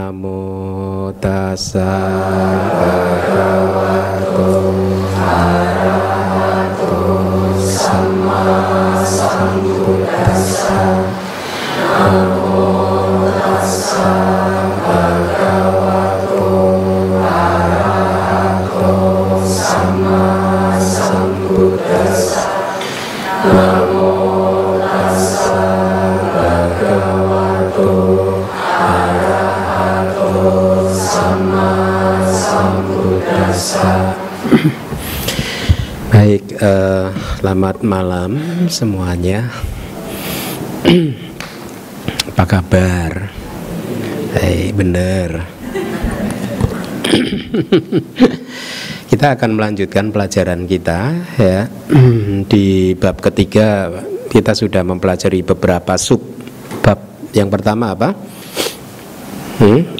Namo 0.00 1.12
tassa 1.20 1.84
selamat 37.50 37.82
malam 37.82 38.38
semuanya. 38.70 39.50
Apa 42.30 42.46
kabar? 42.46 43.26
Hei, 44.38 44.70
bener. 44.70 45.42
kita 49.10 49.34
akan 49.34 49.50
melanjutkan 49.58 50.14
pelajaran 50.14 50.62
kita 50.70 51.26
ya. 51.42 51.66
Di 52.54 52.94
bab 52.94 53.18
ketiga 53.18 53.98
kita 54.30 54.54
sudah 54.54 54.86
mempelajari 54.86 55.42
beberapa 55.42 55.98
sub 55.98 56.22
bab. 56.86 57.02
Yang 57.34 57.50
pertama 57.50 57.98
apa? 57.98 58.14
Hmm? 59.58 59.90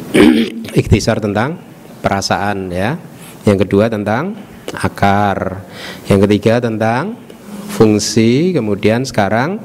Ikhtisar 0.71 1.19
tentang 1.19 1.59
perasaan 1.99 2.71
ya. 2.71 2.95
Yang 3.43 3.67
kedua 3.67 3.91
tentang 3.91 4.39
akar. 4.71 5.67
Yang 6.07 6.31
ketiga 6.31 6.63
tentang 6.63 7.30
fungsi, 7.71 8.51
kemudian 8.51 9.07
sekarang 9.07 9.63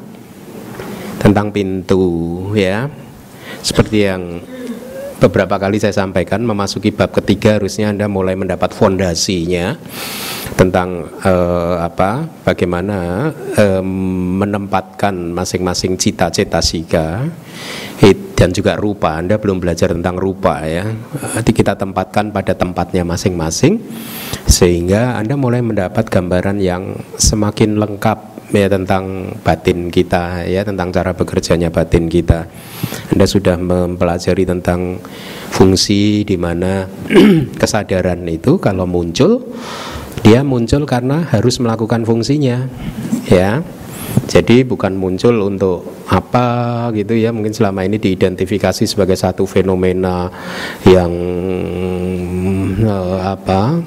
tentang 1.17 1.49
pintu 1.49 2.53
ya. 2.53 2.87
Seperti 3.65 4.05
yang 4.05 4.39
beberapa 5.19 5.55
kali 5.55 5.79
saya 5.79 5.95
sampaikan 5.95 6.43
memasuki 6.43 6.91
bab 6.91 7.11
ketiga 7.15 7.57
harusnya 7.57 7.91
Anda 7.91 8.05
mulai 8.11 8.35
mendapat 8.35 8.75
fondasinya 8.75 9.79
tentang 10.55 11.09
eh, 11.23 11.75
apa 11.79 12.27
bagaimana 12.43 13.31
eh, 13.55 13.83
menempatkan 14.39 15.35
masing-masing 15.35 15.95
cita-cita 15.97 16.59
sika 16.59 17.27
dan 18.35 18.51
juga 18.51 18.75
rupa. 18.75 19.15
Anda 19.15 19.39
belum 19.39 19.63
belajar 19.63 19.95
tentang 19.95 20.19
rupa 20.19 20.61
ya. 20.67 20.85
Nanti 21.33 21.55
kita 21.55 21.79
tempatkan 21.79 22.29
pada 22.35 22.51
tempatnya 22.53 23.07
masing-masing 23.07 23.79
sehingga 24.45 25.15
Anda 25.15 25.39
mulai 25.39 25.63
mendapat 25.63 26.11
gambaran 26.11 26.59
yang 26.59 26.99
semakin 27.15 27.79
lengkap 27.79 28.34
ya 28.53 28.69
tentang 28.69 29.33
batin 29.41 29.89
kita 29.89 30.45
ya 30.45 30.61
tentang 30.61 30.93
cara 30.93 31.15
bekerjanya 31.15 31.73
batin 31.73 32.05
kita. 32.11 32.45
Anda 33.13 33.25
sudah 33.25 33.57
mempelajari 33.57 34.45
tentang 34.45 35.01
fungsi 35.49 36.27
di 36.27 36.37
mana 36.37 36.85
kesadaran 37.61 38.25
itu 38.29 38.61
kalau 38.61 38.85
muncul 38.85 39.41
dia 40.21 40.41
muncul 40.41 40.89
karena 40.89 41.25
harus 41.29 41.57
melakukan 41.61 42.05
fungsinya 42.05 42.69
ya. 43.29 43.61
Jadi 44.25 44.65
bukan 44.65 44.97
muncul 44.97 45.37
untuk 45.45 45.85
apa 46.09 46.89
gitu 46.93 47.13
ya 47.13 47.29
mungkin 47.29 47.53
selama 47.53 47.85
ini 47.85 47.97
diidentifikasi 48.01 48.85
sebagai 48.85 49.17
satu 49.17 49.45
fenomena 49.45 50.29
yang 50.85 51.11
eh, 52.79 53.19
apa 53.21 53.81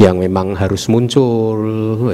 yang 0.00 0.16
memang 0.16 0.56
harus 0.56 0.88
muncul 0.88 1.60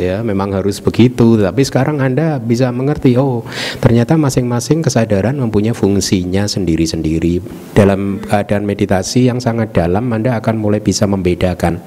ya 0.03 0.27
memang 0.27 0.51
harus 0.59 0.83
begitu. 0.83 1.39
Tapi 1.39 1.63
sekarang 1.63 2.03
Anda 2.03 2.43
bisa 2.43 2.75
mengerti 2.75 3.15
oh 3.15 3.47
ternyata 3.79 4.19
masing-masing 4.19 4.83
kesadaran 4.83 5.39
mempunyai 5.39 5.71
fungsinya 5.71 6.51
sendiri-sendiri. 6.51 7.39
Dalam 7.79 8.19
keadaan 8.27 8.67
meditasi 8.67 9.31
yang 9.31 9.39
sangat 9.39 9.71
dalam 9.71 10.11
Anda 10.11 10.35
akan 10.43 10.59
mulai 10.59 10.83
bisa 10.83 11.07
membedakan 11.07 11.79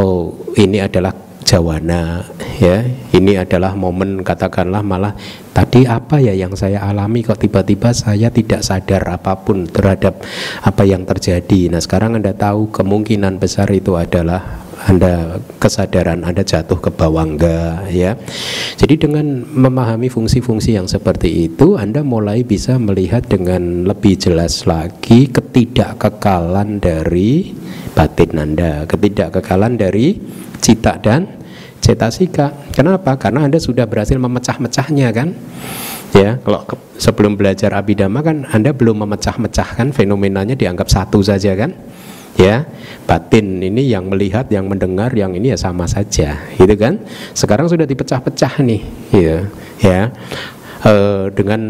oh 0.00 0.32
ini 0.56 0.80
adalah 0.80 1.12
jawana 1.42 2.22
ya 2.62 2.86
ini 3.12 3.34
adalah 3.34 3.74
momen 3.74 4.22
katakanlah 4.22 4.80
malah 4.80 5.12
tadi 5.50 5.84
apa 5.84 6.22
ya 6.22 6.32
yang 6.32 6.54
saya 6.54 6.80
alami 6.86 7.26
kok 7.26 7.42
tiba-tiba 7.42 7.90
saya 7.92 8.30
tidak 8.30 8.64
sadar 8.64 9.04
apa 9.10 9.36
pun 9.42 9.68
terhadap 9.68 10.22
apa 10.62 10.82
yang 10.86 11.04
terjadi. 11.04 11.68
Nah 11.68 11.82
sekarang 11.82 12.16
anda 12.16 12.32
tahu 12.32 12.72
kemungkinan 12.72 13.36
besar 13.36 13.68
itu 13.74 13.98
adalah 13.98 14.61
anda 14.82 15.38
kesadaran 15.62 16.26
Anda 16.26 16.42
jatuh 16.42 16.82
ke 16.82 16.90
bawah 16.90 17.22
enggak 17.22 17.86
ya. 17.94 18.18
Jadi 18.74 19.06
dengan 19.06 19.46
memahami 19.46 20.10
fungsi-fungsi 20.10 20.74
yang 20.74 20.90
seperti 20.90 21.46
itu 21.46 21.78
Anda 21.78 22.02
mulai 22.02 22.42
bisa 22.42 22.82
melihat 22.82 23.30
dengan 23.30 23.86
lebih 23.86 24.18
jelas 24.18 24.66
lagi 24.66 25.30
ketidakkekalan 25.30 26.82
dari 26.82 27.54
batin 27.94 28.34
Anda, 28.34 28.82
ketidakkekalan 28.90 29.78
dari 29.78 30.18
cita 30.58 30.98
dan 30.98 31.30
cetasika. 31.78 32.74
Kenapa? 32.74 33.14
Karena 33.18 33.46
Anda 33.46 33.62
sudah 33.62 33.86
berhasil 33.86 34.18
memecah-mecahnya 34.18 35.14
kan? 35.14 35.34
Ya, 36.12 36.36
kalau 36.44 36.68
sebelum 37.00 37.40
belajar 37.40 37.72
abidama 37.72 38.20
kan 38.20 38.44
Anda 38.50 38.74
belum 38.74 39.06
memecah-mecahkan 39.06 39.94
fenomenanya 39.96 40.58
dianggap 40.58 40.90
satu 40.90 41.22
saja 41.24 41.54
kan? 41.54 41.72
Ya 42.36 42.64
batin 43.04 43.60
ini 43.60 43.92
yang 43.92 44.08
melihat 44.08 44.48
yang 44.48 44.64
mendengar 44.64 45.12
yang 45.12 45.36
ini 45.36 45.52
ya 45.52 45.58
sama 45.58 45.84
saja 45.84 46.40
gitu 46.56 46.74
kan? 46.76 47.00
Sekarang 47.36 47.68
sudah 47.68 47.84
dipecah-pecah 47.84 48.62
nih 48.64 48.82
gitu 49.12 49.38
ya. 49.84 50.10
E, 50.82 50.94
dengan 51.36 51.60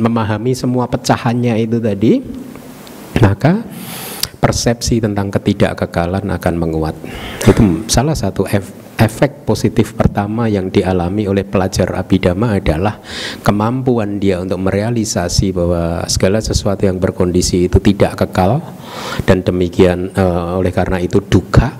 memahami 0.00 0.56
semua 0.56 0.90
pecahannya 0.90 1.60
itu 1.62 1.78
tadi 1.78 2.24
maka 3.18 3.62
persepsi 4.38 5.02
tentang 5.02 5.28
ketidakkekalan 5.34 6.30
akan 6.30 6.54
menguat. 6.56 6.94
Itu 7.44 7.84
salah 7.90 8.14
satu 8.14 8.46
efek 8.98 9.46
positif 9.46 9.94
pertama 9.94 10.50
yang 10.50 10.74
dialami 10.74 11.30
oleh 11.30 11.46
pelajar 11.46 11.94
abidama 11.94 12.58
adalah 12.58 12.98
kemampuan 13.46 14.18
dia 14.18 14.42
untuk 14.42 14.58
merealisasi 14.66 15.54
bahwa 15.54 16.02
segala 16.10 16.42
sesuatu 16.42 16.84
yang 16.84 16.98
berkondisi 16.98 17.70
itu 17.70 17.78
tidak 17.78 18.26
kekal. 18.26 18.58
Dan 19.22 19.46
demikian 19.46 20.10
uh, 20.18 20.58
oleh 20.58 20.74
karena 20.74 20.98
itu 20.98 21.22
duka. 21.22 21.70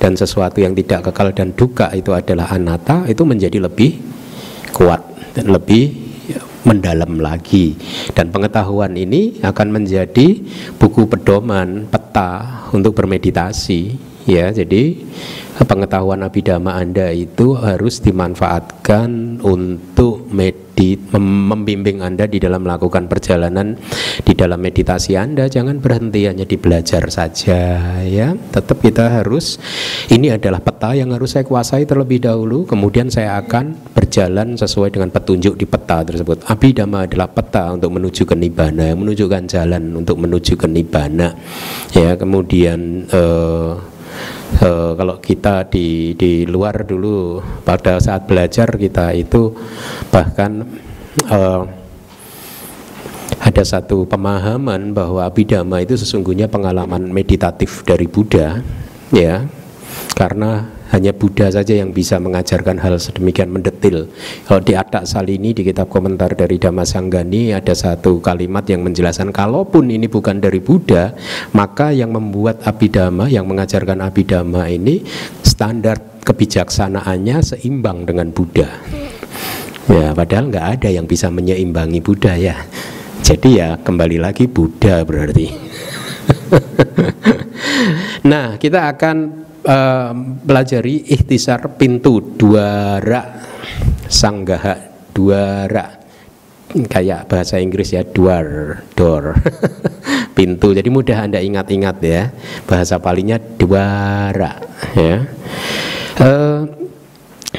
Dan 0.00 0.18
sesuatu 0.18 0.58
yang 0.58 0.74
tidak 0.74 1.12
kekal 1.12 1.30
dan 1.30 1.54
duka 1.54 1.92
itu 1.94 2.10
adalah 2.10 2.50
anatta 2.50 3.06
itu 3.06 3.22
menjadi 3.22 3.62
lebih 3.62 4.02
kuat 4.74 4.98
dan 5.38 5.46
lebih 5.54 5.94
mendalam 6.66 7.22
lagi. 7.22 7.78
Dan 8.10 8.34
pengetahuan 8.34 8.98
ini 8.98 9.38
akan 9.42 9.68
menjadi 9.70 10.42
buku 10.74 11.06
pedoman 11.06 11.86
peta 11.86 12.66
untuk 12.74 12.98
bermeditasi 12.98 14.11
ya 14.26 14.54
jadi 14.54 14.96
pengetahuan 15.60 16.24
abidama 16.24 16.74
Anda 16.80 17.12
itu 17.12 17.54
harus 17.54 18.00
dimanfaatkan 18.00 19.40
untuk 19.44 20.28
medit 20.32 21.12
membimbing 21.14 22.00
Anda 22.00 22.26
di 22.26 22.40
dalam 22.40 22.64
melakukan 22.64 23.06
perjalanan 23.06 23.76
di 24.24 24.32
dalam 24.32 24.58
meditasi 24.58 25.14
Anda. 25.14 25.46
Jangan 25.46 25.78
berhenti 25.78 26.24
hanya 26.26 26.48
di 26.48 26.56
belajar 26.56 27.04
saja 27.12 28.00
ya. 28.02 28.34
Tetap 28.34 28.80
kita 28.80 29.20
harus 29.20 29.60
ini 30.08 30.32
adalah 30.32 30.64
peta 30.64 30.96
yang 30.96 31.12
harus 31.12 31.36
saya 31.36 31.44
kuasai 31.44 31.84
terlebih 31.84 32.24
dahulu. 32.24 32.64
Kemudian 32.64 33.12
saya 33.12 33.38
akan 33.38 33.76
berjalan 33.92 34.56
sesuai 34.56 34.96
dengan 34.96 35.12
petunjuk 35.12 35.54
di 35.60 35.68
peta 35.68 36.02
tersebut. 36.02 36.42
Abidama 36.48 37.04
adalah 37.04 37.28
peta 37.28 37.70
untuk 37.76 37.92
menuju 37.94 38.24
ke 38.26 38.34
nibbana 38.34 38.96
menunjukkan 38.96 39.44
jalan 39.46 39.92
untuk 39.94 40.16
menuju 40.18 40.56
ke 40.56 40.66
nibbana 40.66 41.36
ya. 41.92 42.16
Kemudian 42.16 43.06
eh, 43.12 43.91
uh, 44.62 44.92
kalau 44.96 45.16
kita 45.22 45.68
di 45.68 46.12
di 46.18 46.44
luar 46.44 46.84
dulu 46.84 47.40
pada 47.62 47.98
saat 47.98 48.28
belajar 48.28 48.74
kita 48.76 49.14
itu 49.16 49.54
bahkan 50.10 50.66
uh, 51.30 51.62
ada 53.42 53.62
satu 53.66 54.06
pemahaman 54.06 54.94
bahwa 54.94 55.26
abidama 55.26 55.82
itu 55.82 55.98
sesungguhnya 55.98 56.46
pengalaman 56.46 57.10
meditatif 57.10 57.82
dari 57.82 58.06
Buddha 58.06 58.62
ya. 59.10 59.44
Karena 60.14 60.70
hanya 60.92 61.16
Buddha 61.16 61.48
saja 61.48 61.72
yang 61.72 61.96
bisa 61.96 62.20
mengajarkan 62.20 62.76
hal 62.76 63.00
sedemikian 63.00 63.48
mendetil. 63.48 64.12
Kalau 64.44 64.60
di 64.60 64.76
Atak 64.76 65.08
Salini 65.08 65.56
di 65.56 65.64
kitab 65.64 65.88
komentar 65.88 66.36
dari 66.36 66.60
Dhammasanggani 66.60 67.56
ada 67.56 67.72
satu 67.72 68.20
kalimat 68.20 68.68
yang 68.68 68.84
menjelaskan 68.84 69.32
kalaupun 69.32 69.88
ini 69.88 70.06
bukan 70.06 70.44
dari 70.44 70.60
Buddha, 70.60 71.16
maka 71.56 71.96
yang 71.96 72.12
membuat 72.12 72.60
Abhidhamma 72.68 73.32
yang 73.32 73.48
mengajarkan 73.48 74.04
Abhidhamma 74.04 74.68
ini 74.68 75.00
standar 75.40 76.20
kebijaksanaannya 76.28 77.40
seimbang 77.40 78.04
dengan 78.04 78.28
Buddha. 78.30 78.68
Ya, 79.90 80.14
padahal 80.14 80.52
nggak 80.52 80.66
ada 80.78 80.88
yang 80.92 81.08
bisa 81.08 81.32
menyeimbangi 81.32 82.04
Buddha 82.04 82.38
ya. 82.38 82.54
Jadi 83.24 83.58
ya 83.58 83.80
kembali 83.80 84.20
lagi 84.20 84.46
Buddha 84.46 85.02
berarti. 85.02 85.48
nah, 88.30 88.60
kita 88.60 88.92
akan 88.94 89.41
uh, 89.64 90.12
ikhtisar 90.86 91.78
pintu 91.78 92.20
duara 92.38 93.22
sanggaha 94.10 94.74
duara 95.12 96.02
kayak 96.72 97.28
bahasa 97.28 97.60
Inggris 97.60 97.92
ya 97.92 98.02
door 98.02 98.80
door. 98.96 99.36
Pintu. 100.36 100.72
Jadi 100.72 100.88
mudah 100.88 101.28
anda 101.28 101.36
ingat-ingat 101.44 101.96
ya 102.00 102.32
bahasa 102.64 102.96
palingnya 102.96 103.36
duara 103.36 104.56
ya. 104.96 105.28
Uh, 106.16 106.81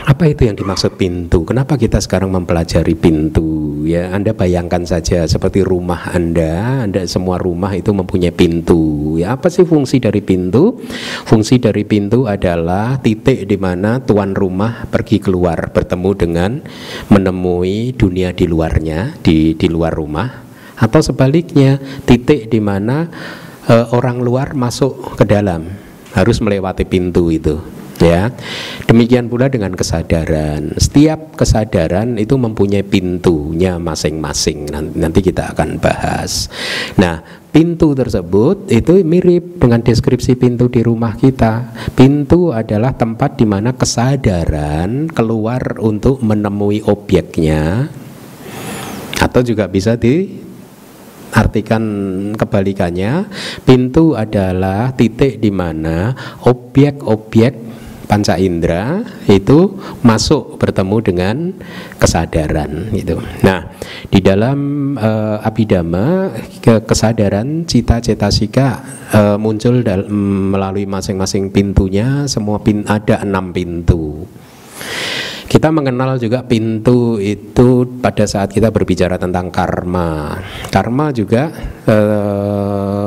apa 0.01 0.25
itu 0.25 0.49
yang 0.49 0.57
dimaksud 0.57 0.97
pintu? 0.97 1.45
Kenapa 1.45 1.77
kita 1.77 2.01
sekarang 2.01 2.33
mempelajari 2.33 2.97
pintu? 2.97 3.85
Ya, 3.85 4.09
Anda 4.09 4.33
bayangkan 4.33 4.89
saja 4.89 5.29
seperti 5.29 5.61
rumah 5.61 6.09
Anda, 6.09 6.81
Anda 6.89 7.05
semua 7.05 7.37
rumah 7.37 7.77
itu 7.77 7.93
mempunyai 7.93 8.33
pintu. 8.33 9.13
Ya, 9.21 9.37
apa 9.37 9.53
sih 9.53 9.61
fungsi 9.69 10.01
dari 10.01 10.25
pintu? 10.25 10.81
Fungsi 11.29 11.61
dari 11.61 11.85
pintu 11.85 12.25
adalah 12.25 12.97
titik 13.05 13.45
di 13.45 13.53
mana 13.61 14.01
tuan 14.01 14.33
rumah 14.33 14.89
pergi 14.89 15.21
keluar 15.21 15.69
bertemu 15.69 16.09
dengan 16.17 16.51
menemui 17.13 17.93
dunia 17.93 18.33
di 18.33 18.49
luarnya, 18.49 19.13
di 19.21 19.53
di 19.53 19.67
luar 19.69 19.93
rumah 19.93 20.41
atau 20.73 21.05
sebaliknya, 21.05 21.77
titik 22.09 22.49
di 22.49 22.57
mana 22.57 23.05
e, 23.69 23.75
orang 23.93 24.25
luar 24.25 24.57
masuk 24.57 25.21
ke 25.21 25.23
dalam 25.29 25.69
harus 26.17 26.41
melewati 26.41 26.81
pintu 26.81 27.29
itu 27.29 27.82
ya. 27.99 28.31
Demikian 28.87 29.29
pula 29.29 29.49
dengan 29.49 29.73
kesadaran. 29.73 30.73
Setiap 30.77 31.35
kesadaran 31.37 32.17
itu 32.17 32.37
mempunyai 32.39 32.85
pintunya 32.85 33.77
masing-masing. 33.77 34.69
Nanti 34.71 35.19
kita 35.21 35.53
akan 35.53 35.77
bahas. 35.77 36.47
Nah, 36.97 37.21
pintu 37.53 37.93
tersebut 37.93 38.69
itu 38.73 39.03
mirip 39.05 39.61
dengan 39.61 39.81
deskripsi 39.85 40.39
pintu 40.39 40.69
di 40.69 40.81
rumah 40.81 41.13
kita. 41.17 41.73
Pintu 41.93 42.49
adalah 42.55 42.97
tempat 42.97 43.37
di 43.37 43.45
mana 43.45 43.75
kesadaran 43.77 45.11
keluar 45.11 45.77
untuk 45.81 46.23
menemui 46.25 46.81
objeknya 46.85 47.89
atau 49.23 49.39
juga 49.39 49.71
bisa 49.71 49.95
di 49.95 50.43
artikan 51.33 51.83
kebalikannya 52.37 53.25
pintu 53.65 54.13
adalah 54.13 54.93
titik 54.93 55.41
di 55.41 55.49
mana 55.49 56.13
objek-objek 56.45 57.72
panca 58.07 58.35
indera 58.39 59.01
itu 59.27 59.79
masuk 60.03 60.59
bertemu 60.59 60.97
dengan 61.03 61.35
kesadaran 61.97 62.93
gitu. 62.93 63.19
Nah, 63.43 63.73
di 64.07 64.19
dalam 64.19 64.93
uh, 64.95 65.39
abidama 65.41 66.31
ke 66.61 66.83
kesadaran 66.83 67.65
cita 67.67 67.99
sika 68.29 68.69
uh, 69.13 69.37
muncul 69.39 69.81
dal 69.81 70.07
melalui 70.53 70.85
masing-masing 70.87 71.49
pintunya, 71.49 72.29
semua 72.29 72.59
pin 72.61 72.85
ada 72.87 73.23
enam 73.23 73.51
pintu. 73.51 74.27
Kita 75.43 75.69
mengenal 75.69 76.17
juga 76.17 76.41
pintu 76.41 77.21
itu 77.21 77.85
pada 78.01 78.25
saat 78.25 78.49
kita 78.49 78.73
berbicara 78.73 79.21
tentang 79.21 79.53
karma. 79.53 80.41
Karma 80.73 81.13
juga 81.13 81.53
uh, 81.85 83.02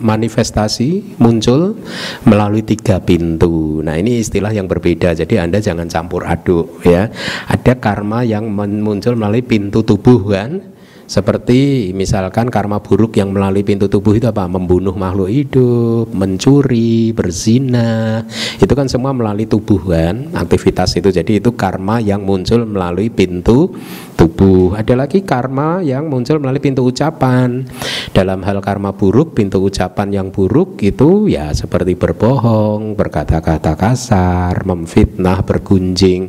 termanifestasi 0.00 1.20
muncul 1.20 1.76
melalui 2.24 2.64
tiga 2.64 2.96
pintu. 3.04 3.84
Nah 3.84 4.00
ini 4.00 4.24
istilah 4.24 4.48
yang 4.48 4.64
berbeda. 4.64 5.12
Jadi 5.12 5.36
anda 5.36 5.60
jangan 5.60 5.92
campur 5.92 6.24
aduk 6.24 6.80
ya. 6.88 7.12
Ada 7.52 7.76
karma 7.76 8.24
yang 8.24 8.48
muncul 8.48 9.12
melalui 9.20 9.44
pintu 9.44 9.84
tubuh 9.84 10.24
kan 10.24 10.72
seperti 11.10 11.90
misalkan 11.90 12.54
karma 12.54 12.78
buruk 12.78 13.18
yang 13.18 13.34
melalui 13.34 13.66
pintu 13.66 13.90
tubuh 13.90 14.14
itu 14.14 14.30
apa? 14.30 14.46
Membunuh 14.46 14.94
makhluk 14.94 15.26
hidup, 15.26 16.06
mencuri, 16.14 17.10
berzina. 17.10 18.22
Itu 18.62 18.78
kan 18.78 18.86
semua 18.86 19.10
melalui 19.10 19.50
tubuh 19.50 19.90
kan, 19.90 20.30
aktivitas 20.32 20.94
itu. 20.96 21.10
Jadi 21.10 21.42
itu 21.42 21.50
karma 21.58 21.98
yang 21.98 22.22
muncul 22.22 22.62
melalui 22.62 23.10
pintu 23.10 23.74
tubuh. 24.20 24.76
Ada 24.76 24.92
lagi 24.92 25.24
karma 25.24 25.80
yang 25.80 26.12
muncul 26.12 26.36
melalui 26.36 26.60
pintu 26.60 26.84
ucapan. 26.84 27.64
Dalam 28.12 28.44
hal 28.44 28.60
karma 28.60 28.92
buruk, 28.92 29.32
pintu 29.32 29.64
ucapan 29.64 30.12
yang 30.12 30.28
buruk 30.28 30.76
itu 30.84 31.24
ya 31.32 31.56
seperti 31.56 31.96
berbohong, 31.96 33.00
berkata-kata 33.00 33.80
kasar, 33.80 34.60
memfitnah, 34.68 35.40
bergunjing, 35.40 36.28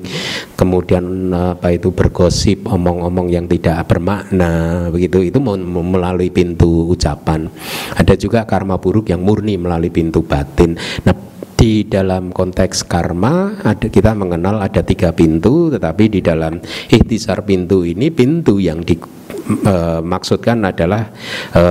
kemudian 0.56 1.36
apa 1.36 1.76
itu 1.76 1.92
bergosip, 1.92 2.64
omong-omong 2.72 3.28
yang 3.28 3.50
tidak 3.52 3.92
bermakna 3.92 4.88
begitu 4.94 5.28
itu 5.28 5.44
melalui 5.68 6.32
pintu 6.32 6.88
ucapan. 6.96 7.52
Ada 8.00 8.16
juga 8.16 8.48
karma 8.48 8.80
buruk 8.80 9.12
yang 9.12 9.20
murni 9.20 9.60
melalui 9.60 9.92
pintu 9.92 10.24
batin. 10.24 10.80
Nah 11.04 11.31
di 11.62 11.86
dalam 11.86 12.34
konteks 12.34 12.90
karma 12.90 13.62
ada 13.62 13.86
kita 13.86 14.18
mengenal 14.18 14.66
ada 14.66 14.82
tiga 14.82 15.14
pintu 15.14 15.70
tetapi 15.70 16.10
di 16.10 16.18
dalam 16.26 16.58
ikhtisar 16.90 17.46
pintu 17.46 17.86
ini 17.86 18.10
pintu 18.10 18.58
yang 18.58 18.82
dimaksudkan 18.82 20.58
e, 20.58 20.74
adalah 20.74 21.14
e, 21.54 21.64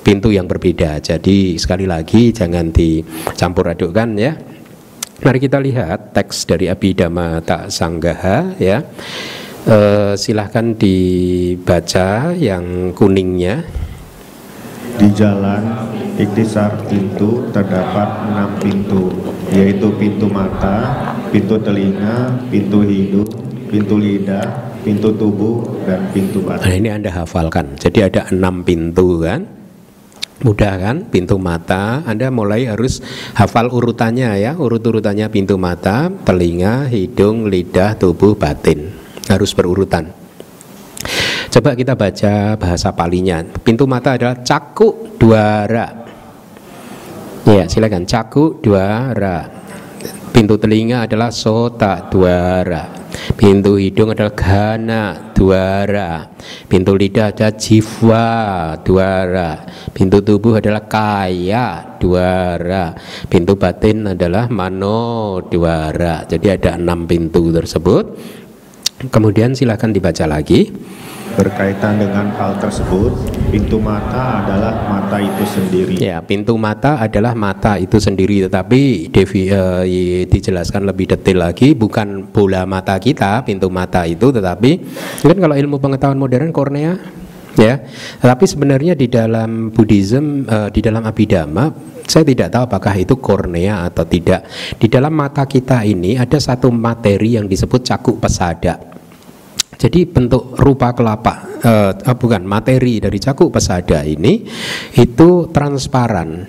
pintu 0.00 0.32
yang 0.32 0.48
berbeda. 0.48 0.98
Jadi 0.98 1.58
sekali 1.60 1.84
lagi 1.84 2.30
jangan 2.30 2.72
dicampur 2.72 3.70
adukkan 3.70 4.08
ya. 4.16 4.32
Mari 5.20 5.38
kita 5.38 5.60
lihat 5.60 6.16
teks 6.16 6.48
dari 6.48 6.72
Abhidhamma 6.72 7.44
Tak 7.44 7.68
Sanggaha 7.68 8.56
ya. 8.56 8.80
Uh, 9.60 10.16
silahkan 10.16 10.72
dibaca 10.72 12.32
yang 12.32 12.96
kuningnya. 12.96 13.68
Di 14.98 15.08
jalan 15.14 15.62
iktisar 16.18 16.86
pintu 16.90 17.46
terdapat 17.54 18.08
enam 18.32 18.50
pintu, 18.58 19.12
yaitu 19.54 19.88
pintu 19.96 20.26
mata, 20.26 21.10
pintu 21.30 21.60
telinga, 21.62 22.40
pintu 22.50 22.82
hidung, 22.82 23.30
pintu 23.70 23.94
lidah, 23.96 24.74
pintu 24.82 25.12
tubuh, 25.14 25.84
dan 25.86 26.10
pintu 26.10 26.42
batin. 26.42 26.66
Nah, 26.66 26.74
ini 26.74 26.88
Anda 26.90 27.10
hafalkan. 27.12 27.78
Jadi 27.78 27.98
ada 28.04 28.26
enam 28.34 28.66
pintu 28.66 29.22
kan? 29.24 29.46
Mudah 30.40 30.80
kan? 30.80 31.04
Pintu 31.12 31.36
mata, 31.36 32.00
Anda 32.08 32.32
mulai 32.32 32.64
harus 32.64 33.04
hafal 33.36 33.68
urutannya 33.68 34.40
ya, 34.40 34.56
urut-urutannya 34.56 35.28
pintu 35.28 35.60
mata, 35.60 36.08
telinga, 36.24 36.88
hidung, 36.88 37.44
lidah, 37.48 37.96
tubuh, 38.00 38.36
batin 38.36 38.88
harus 39.28 39.54
berurutan. 39.54 40.19
Coba 41.50 41.74
kita 41.74 41.98
baca 41.98 42.54
bahasa 42.54 42.94
palinya. 42.94 43.42
Pintu 43.42 43.82
mata 43.90 44.14
adalah 44.14 44.38
caku 44.38 45.18
duara. 45.18 46.06
Ya, 47.42 47.66
silakan 47.66 48.06
caku 48.06 48.62
duara. 48.62 49.50
Pintu 50.30 50.54
telinga 50.62 51.10
adalah 51.10 51.34
sota 51.34 52.06
duara. 52.06 52.86
Pintu 53.34 53.82
hidung 53.82 54.14
adalah 54.14 54.30
gana 54.30 55.34
duara. 55.34 56.30
Pintu 56.70 56.94
lidah 56.94 57.34
adalah 57.34 57.58
jiwa 57.58 58.26
duara. 58.86 59.50
Pintu 59.90 60.22
tubuh 60.22 60.62
adalah 60.62 60.86
kaya 60.86 61.98
duara. 61.98 62.94
Pintu 63.26 63.58
batin 63.58 64.14
adalah 64.14 64.46
mano 64.46 65.42
duara. 65.42 66.22
Jadi 66.30 66.46
ada 66.46 66.78
enam 66.78 67.10
pintu 67.10 67.50
tersebut. 67.50 68.38
Kemudian 69.08 69.56
silahkan 69.56 69.88
dibaca 69.88 70.28
lagi. 70.28 70.68
Berkaitan 71.30 71.96
dengan 71.96 72.28
hal 72.36 72.58
tersebut, 72.60 73.16
pintu 73.48 73.80
mata 73.80 74.44
adalah 74.44 74.76
mata 74.90 75.16
itu 75.22 75.44
sendiri. 75.46 75.94
Ya, 75.96 76.20
pintu 76.20 76.58
mata 76.60 77.00
adalah 77.00 77.32
mata 77.32 77.78
itu 77.80 77.96
sendiri, 77.96 78.44
tetapi 78.44 79.08
Devi 79.08 79.48
uh, 79.48 79.86
dijelaskan 80.26 80.84
lebih 80.90 81.16
detail 81.16 81.48
lagi, 81.48 81.72
bukan 81.72 82.28
bola 82.28 82.66
mata 82.66 82.98
kita, 82.98 83.46
pintu 83.46 83.70
mata 83.70 84.04
itu, 84.04 84.34
tetapi 84.34 84.70
kan 85.22 85.38
kalau 85.38 85.54
ilmu 85.54 85.78
pengetahuan 85.78 86.18
modern 86.18 86.50
kornea 86.50 86.98
ya. 87.56 87.78
Tetapi 88.20 88.44
sebenarnya 88.44 88.98
di 88.98 89.06
dalam 89.06 89.70
Buddhism, 89.70 90.44
uh, 90.50 90.68
di 90.68 90.82
dalam 90.82 91.06
Abhidhamma, 91.06 91.72
saya 92.10 92.26
tidak 92.26 92.50
tahu 92.50 92.66
apakah 92.66 92.94
itu 92.98 93.14
kornea 93.22 93.86
atau 93.86 94.02
tidak. 94.02 94.50
Di 94.76 94.90
dalam 94.90 95.14
mata 95.14 95.46
kita 95.46 95.86
ini 95.86 96.18
ada 96.18 96.42
satu 96.42 96.74
materi 96.74 97.38
yang 97.38 97.46
disebut 97.46 97.86
cakuk 97.86 98.18
pesada. 98.18 98.89
Jadi 99.80 100.04
bentuk 100.04 100.60
rupa 100.60 100.92
kelapa, 100.92 101.56
uh, 101.64 102.12
bukan 102.12 102.44
materi 102.44 103.00
dari 103.00 103.16
cakup 103.16 103.48
pesada 103.56 104.04
ini 104.04 104.44
itu 104.92 105.48
transparan, 105.48 106.44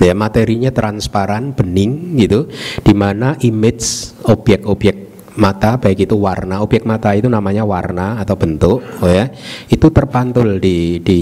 ya 0.00 0.16
materinya 0.16 0.72
transparan, 0.72 1.52
bening 1.52 2.16
gitu, 2.16 2.48
di 2.80 2.96
mana 2.96 3.36
image 3.44 4.16
objek-objek 4.24 5.12
mata 5.36 5.76
baik 5.76 6.10
itu 6.10 6.16
warna 6.18 6.58
objek 6.64 6.88
mata 6.88 7.14
itu 7.14 7.30
namanya 7.30 7.62
warna 7.62 8.18
atau 8.18 8.34
bentuk 8.34 8.82
oh 8.82 9.08
ya 9.08 9.30
itu 9.70 9.86
terpantul 9.88 10.58
di 10.58 10.98
di 11.00 11.20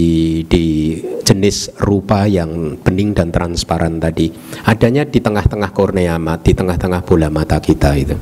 di 0.49 0.97
jenis 1.21 1.77
rupa 1.85 2.25
yang 2.25 2.81
bening 2.81 3.13
dan 3.13 3.29
transparan 3.29 4.01
tadi. 4.01 4.33
Adanya 4.65 5.05
di 5.05 5.21
tengah-tengah 5.21 5.71
kornea 5.77 6.17
mata 6.17 6.41
di 6.41 6.55
tengah-tengah 6.57 7.05
bola 7.05 7.29
mata 7.29 7.61
kita 7.61 7.93
itu 7.99 8.17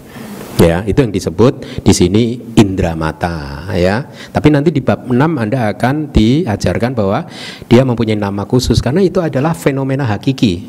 Ya, 0.56 0.80
itu 0.88 1.04
yang 1.04 1.12
disebut 1.12 1.84
di 1.84 1.92
sini 1.92 2.40
indra 2.56 2.96
mata 2.96 3.68
ya. 3.76 4.08
Tapi 4.08 4.48
nanti 4.48 4.72
di 4.72 4.80
bab 4.80 5.04
6 5.04 5.12
Anda 5.12 5.68
akan 5.76 6.08
diajarkan 6.16 6.96
bahwa 6.96 7.28
dia 7.68 7.84
mempunyai 7.84 8.16
nama 8.16 8.48
khusus 8.48 8.80
karena 8.80 9.04
itu 9.04 9.20
adalah 9.20 9.52
fenomena 9.52 10.08
hakiki. 10.08 10.64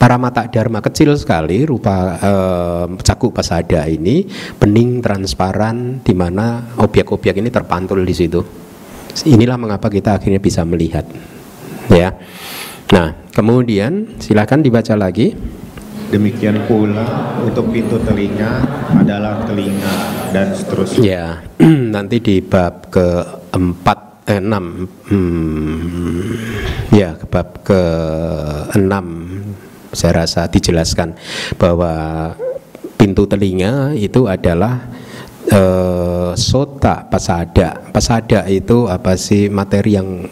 Para 0.00 0.16
mata 0.16 0.48
dharma 0.48 0.80
kecil 0.80 1.12
sekali 1.20 1.68
rupa 1.68 2.16
eh, 2.16 2.86
cakup 3.04 3.36
pasada 3.36 3.84
ini 3.84 4.24
bening 4.56 5.04
transparan 5.04 6.00
di 6.00 6.16
mana 6.16 6.72
objek-objek 6.80 7.36
ini 7.36 7.52
terpantul 7.52 8.00
di 8.00 8.16
situ. 8.16 8.40
Inilah 9.28 9.60
mengapa 9.60 9.92
kita 9.92 10.16
akhirnya 10.16 10.40
bisa 10.40 10.64
melihat. 10.64 11.04
Ya. 11.92 12.16
Nah, 12.88 13.12
kemudian 13.36 14.16
silakan 14.16 14.64
dibaca 14.64 14.96
lagi. 14.96 15.36
Demikian 16.10 16.66
pula 16.66 17.38
untuk 17.38 17.70
pintu 17.70 17.94
telinga 18.02 18.66
adalah 18.98 19.46
telinga 19.46 19.94
dan 20.34 20.50
seterusnya. 20.50 21.02
Ya, 21.06 21.26
nanti 21.94 22.18
di 22.18 22.42
bab 22.42 22.90
keempat 22.90 24.26
eh, 24.26 24.42
enam, 24.42 24.90
hmm, 25.06 26.34
ya 26.90 27.14
ke 27.14 27.26
bab 27.30 27.62
ke 27.62 27.82
enam 28.74 29.06
saya 29.94 30.26
rasa 30.26 30.50
dijelaskan 30.50 31.14
bahwa 31.58 32.34
pintu 32.98 33.30
telinga 33.30 33.94
itu 33.94 34.26
adalah 34.26 34.90
eh, 35.46 36.34
sota 36.34 37.06
pasada. 37.06 37.86
Pasada 37.94 38.50
itu 38.50 38.90
apa 38.90 39.14
sih 39.14 39.46
materi 39.46 39.94
yang 39.94 40.26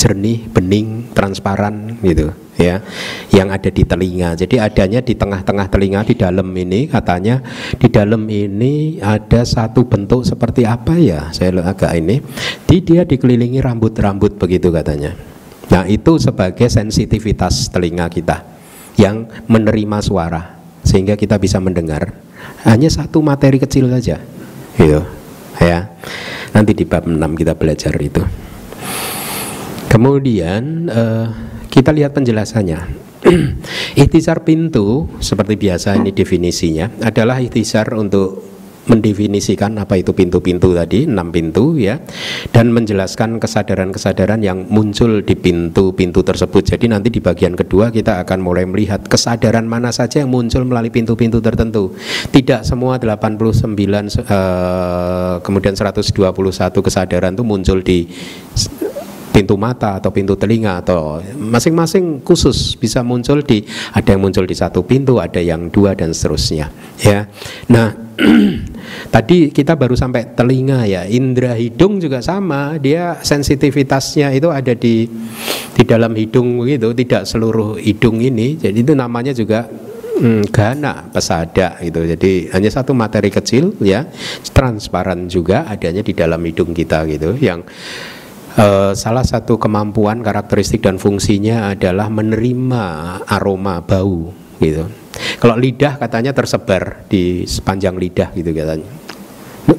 jernih, 0.00 0.48
bening, 0.48 1.12
transparan 1.12 2.00
gitu 2.00 2.32
ya 2.60 2.84
yang 3.32 3.48
ada 3.48 3.72
di 3.72 3.82
telinga. 3.88 4.36
Jadi 4.36 4.60
adanya 4.60 5.00
di 5.00 5.16
tengah-tengah 5.16 5.66
telinga 5.72 6.04
di 6.04 6.14
dalam 6.14 6.52
ini 6.52 6.84
katanya 6.84 7.40
di 7.80 7.88
dalam 7.88 8.28
ini 8.28 9.00
ada 9.00 9.40
satu 9.42 9.88
bentuk 9.88 10.28
seperti 10.28 10.68
apa 10.68 11.00
ya? 11.00 11.32
Saya 11.32 11.56
agak 11.64 11.96
ini. 11.96 12.20
Di 12.68 12.84
dia 12.84 13.08
dikelilingi 13.08 13.64
rambut-rambut 13.64 14.36
begitu 14.36 14.68
katanya. 14.68 15.16
Nah, 15.70 15.86
itu 15.86 16.18
sebagai 16.18 16.66
sensitivitas 16.66 17.70
telinga 17.70 18.10
kita 18.10 18.42
yang 18.98 19.30
menerima 19.46 20.02
suara 20.02 20.60
sehingga 20.84 21.16
kita 21.16 21.40
bisa 21.40 21.62
mendengar. 21.62 22.12
Hanya 22.66 22.90
satu 22.92 23.24
materi 23.24 23.56
kecil 23.56 23.88
saja. 23.88 24.20
Gitu. 24.76 25.00
Ya. 25.62 25.94
Nanti 26.50 26.74
di 26.74 26.84
bab 26.84 27.06
6 27.06 27.16
kita 27.38 27.54
belajar 27.54 27.94
itu. 28.02 28.20
Kemudian 29.90 30.90
uh, 30.90 31.26
kita 31.70 31.94
lihat 31.94 32.12
penjelasannya. 32.12 33.08
ikhtisar 34.00 34.42
pintu 34.48 35.04
seperti 35.20 35.60
biasa 35.60 35.92
ini 36.00 36.08
definisinya 36.08 37.04
adalah 37.04 37.36
ikhtisar 37.36 37.92
untuk 37.92 38.50
mendefinisikan 38.88 39.78
apa 39.78 40.02
itu 40.02 40.10
pintu-pintu 40.10 40.74
tadi, 40.74 41.06
enam 41.06 41.30
pintu 41.30 41.78
ya, 41.78 42.02
dan 42.50 42.74
menjelaskan 42.74 43.38
kesadaran-kesadaran 43.38 44.42
yang 44.42 44.66
muncul 44.66 45.22
di 45.22 45.38
pintu-pintu 45.38 46.26
tersebut. 46.26 46.74
Jadi 46.74 46.90
nanti 46.90 47.12
di 47.12 47.22
bagian 47.22 47.54
kedua 47.54 47.94
kita 47.94 48.18
akan 48.26 48.42
mulai 48.42 48.66
melihat 48.66 49.06
kesadaran 49.06 49.68
mana 49.68 49.94
saja 49.94 50.26
yang 50.26 50.32
muncul 50.32 50.66
melalui 50.66 50.90
pintu-pintu 50.90 51.38
tertentu. 51.38 51.94
Tidak 52.34 52.66
semua 52.66 52.98
89 52.98 53.78
eh, 54.26 55.34
kemudian 55.44 55.74
121 55.78 56.10
kesadaran 56.82 57.38
itu 57.38 57.44
muncul 57.46 57.78
di 57.84 58.10
pintu 59.30 59.54
mata 59.54 60.02
atau 60.02 60.10
pintu 60.10 60.34
telinga 60.34 60.82
atau 60.82 61.22
masing-masing 61.38 62.20
khusus 62.26 62.74
bisa 62.74 63.00
muncul 63.06 63.40
di 63.40 63.62
ada 63.94 64.14
yang 64.14 64.22
muncul 64.22 64.44
di 64.44 64.54
satu 64.58 64.82
pintu 64.82 65.22
ada 65.22 65.38
yang 65.38 65.70
dua 65.70 65.94
dan 65.94 66.10
seterusnya 66.10 66.68
ya. 66.98 67.30
Nah 67.70 68.10
tadi 69.14 69.48
kita 69.54 69.78
baru 69.78 69.96
sampai 69.96 70.34
telinga 70.36 70.84
ya. 70.84 71.06
Indera 71.06 71.56
hidung 71.56 72.02
juga 72.02 72.20
sama 72.20 72.76
dia 72.76 73.16
sensitivitasnya 73.22 74.34
itu 74.34 74.50
ada 74.52 74.74
di 74.76 75.08
di 75.72 75.82
dalam 75.86 76.12
hidung 76.12 76.66
gitu 76.66 76.92
tidak 76.92 77.24
seluruh 77.24 77.80
hidung 77.80 78.20
ini. 78.20 78.58
Jadi 78.60 78.82
itu 78.82 78.92
namanya 78.92 79.32
juga 79.32 79.64
hmm, 80.20 80.52
gana 80.52 81.08
pesada 81.08 81.80
gitu. 81.80 82.04
Jadi 82.04 82.52
hanya 82.52 82.70
satu 82.70 82.92
materi 82.92 83.32
kecil 83.32 83.72
ya 83.80 84.04
transparan 84.52 85.30
juga 85.30 85.64
adanya 85.64 86.04
di 86.04 86.12
dalam 86.12 86.42
hidung 86.44 86.76
kita 86.76 87.08
gitu 87.08 87.38
yang 87.40 87.64
Uh, 88.50 88.90
salah 88.98 89.22
satu 89.22 89.62
kemampuan, 89.62 90.26
karakteristik 90.26 90.82
dan 90.82 90.98
fungsinya 90.98 91.70
adalah 91.70 92.10
menerima 92.10 92.82
aroma 93.30 93.78
bau 93.78 94.34
gitu. 94.58 94.90
Kalau 95.38 95.54
lidah 95.54 95.94
katanya 96.02 96.34
tersebar 96.34 97.06
di 97.06 97.46
sepanjang 97.46 97.94
lidah 97.94 98.34
gitu 98.34 98.50
katanya. 98.50 98.90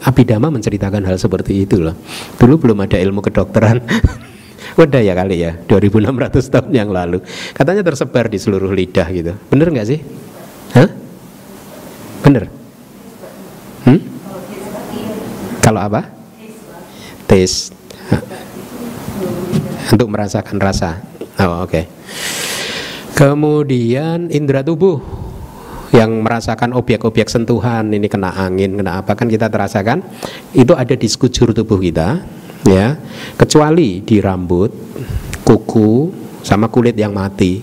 Abidama 0.08 0.48
menceritakan 0.48 1.04
hal 1.04 1.20
seperti 1.20 1.68
itu 1.68 1.84
loh. 1.84 2.00
Dulu 2.40 2.64
belum 2.64 2.80
ada 2.88 2.96
ilmu 2.96 3.20
kedokteran. 3.20 3.84
Udah 4.82 5.04
ya 5.04 5.12
kali 5.20 5.44
ya, 5.44 5.52
2600 5.68 6.32
tahun 6.40 6.72
yang 6.72 6.90
lalu. 6.96 7.20
Katanya 7.52 7.84
tersebar 7.84 8.32
di 8.32 8.40
seluruh 8.40 8.72
lidah 8.72 9.08
gitu. 9.12 9.36
Bener 9.52 9.68
nggak 9.68 9.88
sih? 9.92 10.00
Hah? 10.80 10.90
Bener? 12.24 12.48
Hmm? 13.84 14.00
Kalau 15.60 15.82
apa? 15.84 16.08
Taste 17.28 17.82
untuk 19.90 20.14
merasakan 20.14 20.62
rasa. 20.62 21.02
Oh, 21.42 21.66
oke. 21.66 21.72
Okay. 21.72 21.86
Kemudian 23.18 24.30
indera 24.30 24.62
tubuh 24.62 25.02
yang 25.92 26.24
merasakan 26.24 26.72
objek-objek 26.72 27.28
sentuhan 27.28 27.92
ini 27.92 28.08
kena 28.08 28.32
angin, 28.32 28.80
kena 28.80 29.04
apa 29.04 29.12
kan 29.14 29.28
kita 29.28 29.52
terasakan 29.52 30.00
itu 30.56 30.72
ada 30.72 30.96
di 30.96 31.08
sekujur 31.08 31.52
tubuh 31.52 31.78
kita 31.82 32.24
ya. 32.66 32.96
Kecuali 33.36 34.00
di 34.02 34.24
rambut, 34.24 34.72
kuku 35.44 35.92
sama 36.42 36.72
kulit 36.72 36.96
yang 36.96 37.12
mati. 37.12 37.62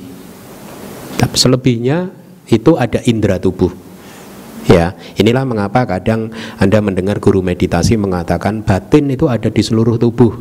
Tapi 1.18 1.34
selebihnya 1.34 2.12
itu 2.46 2.78
ada 2.78 3.02
indera 3.08 3.42
tubuh. 3.42 3.72
Ya, 4.68 4.92
inilah 5.16 5.48
mengapa 5.48 5.88
kadang 5.88 6.28
Anda 6.60 6.84
mendengar 6.84 7.16
guru 7.25 7.40
meditasi 7.40 7.96
mengatakan 7.96 8.60
batin 8.60 9.08
itu 9.08 9.25
ada 9.25 9.48
di 9.48 9.64
seluruh 9.64 9.96
tubuh. 9.96 10.37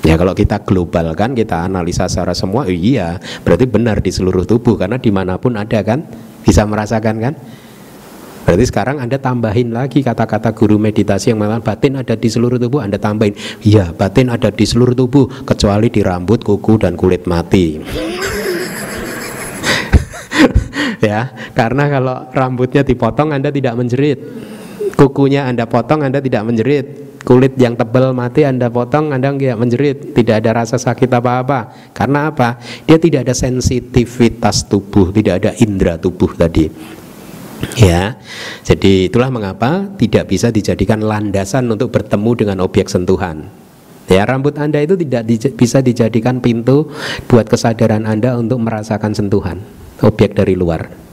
Ya 0.00 0.16
kalau 0.16 0.32
kita 0.32 0.64
globalkan, 0.64 1.36
kita 1.36 1.68
analisa 1.68 2.08
secara 2.08 2.32
semua, 2.32 2.64
oh 2.64 2.72
iya 2.72 3.20
berarti 3.44 3.68
benar 3.68 4.00
di 4.00 4.08
seluruh 4.08 4.48
tubuh 4.48 4.80
karena 4.80 4.96
di 4.96 5.12
mana 5.12 5.36
pun 5.36 5.60
ada 5.60 5.84
kan, 5.84 6.08
bisa 6.40 6.64
merasakan 6.64 7.20
kan. 7.20 7.34
Berarti 8.48 8.64
sekarang 8.64 8.96
Anda 8.96 9.20
tambahin 9.20 9.76
lagi 9.76 10.00
kata-kata 10.00 10.56
guru 10.56 10.80
meditasi 10.80 11.30
yang 11.30 11.44
mengatakan 11.44 11.62
batin 11.62 11.92
ada 12.00 12.16
di 12.16 12.28
seluruh 12.32 12.56
tubuh, 12.56 12.80
Anda 12.80 12.96
tambahin, 12.96 13.36
iya 13.60 13.92
batin 13.92 14.32
ada 14.32 14.48
di 14.48 14.64
seluruh 14.64 14.96
tubuh 14.96 15.28
kecuali 15.44 15.92
di 15.92 16.00
rambut, 16.00 16.40
kuku 16.40 16.80
dan 16.80 16.96
kulit 16.96 17.28
mati. 17.28 17.76
ya, 21.04 21.28
karena 21.52 21.92
kalau 21.92 22.16
rambutnya 22.32 22.80
dipotong 22.80 23.36
Anda 23.36 23.52
tidak 23.52 23.76
menjerit, 23.76 24.16
kukunya 24.96 25.44
Anda 25.44 25.68
potong 25.68 26.08
Anda 26.08 26.24
tidak 26.24 26.48
menjerit, 26.48 27.09
kulit 27.22 27.54
yang 27.60 27.76
tebal 27.76 28.10
mati 28.16 28.48
Anda 28.48 28.72
potong 28.72 29.12
Anda 29.12 29.32
nggak 29.32 29.58
menjerit. 29.60 29.98
Tidak 30.16 30.40
ada 30.40 30.64
rasa 30.64 30.80
sakit 30.80 31.10
apa-apa. 31.10 31.92
Karena 31.92 32.32
apa? 32.32 32.56
Dia 32.88 32.96
tidak 32.96 33.28
ada 33.28 33.34
sensitivitas 33.36 34.66
tubuh 34.66 35.12
tidak 35.12 35.44
ada 35.44 35.50
indera 35.60 36.00
tubuh 36.00 36.32
tadi. 36.32 36.70
Ya. 37.76 38.16
Jadi 38.64 39.12
itulah 39.12 39.28
mengapa 39.28 39.88
tidak 40.00 40.32
bisa 40.32 40.48
dijadikan 40.48 41.04
landasan 41.04 41.68
untuk 41.68 41.92
bertemu 41.92 42.30
dengan 42.46 42.58
objek 42.64 42.88
sentuhan. 42.88 43.52
Ya 44.10 44.26
rambut 44.26 44.58
Anda 44.58 44.82
itu 44.82 44.98
tidak 44.98 45.22
di, 45.22 45.38
bisa 45.54 45.78
dijadikan 45.78 46.42
pintu 46.42 46.90
buat 47.30 47.46
kesadaran 47.46 48.08
Anda 48.10 48.34
untuk 48.34 48.58
merasakan 48.58 49.14
sentuhan 49.14 49.62
objek 50.02 50.34
dari 50.34 50.58
luar 50.58 51.09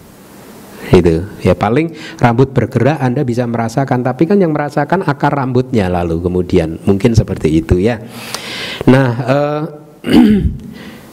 itu 0.93 1.25
ya 1.43 1.53
paling 1.57 1.91
rambut 2.21 2.51
bergerak 2.55 2.99
Anda 3.01 3.27
bisa 3.27 3.43
merasakan. 3.43 4.03
Tapi 4.05 4.23
kan 4.29 4.39
yang 4.39 4.55
merasakan 4.55 5.03
akar 5.03 5.33
rambutnya 5.35 5.91
lalu 5.91 6.23
kemudian. 6.23 6.79
Mungkin 6.87 7.15
seperti 7.17 7.51
itu 7.59 7.79
ya. 7.81 7.99
Nah 8.87 9.09
eh, 9.27 9.61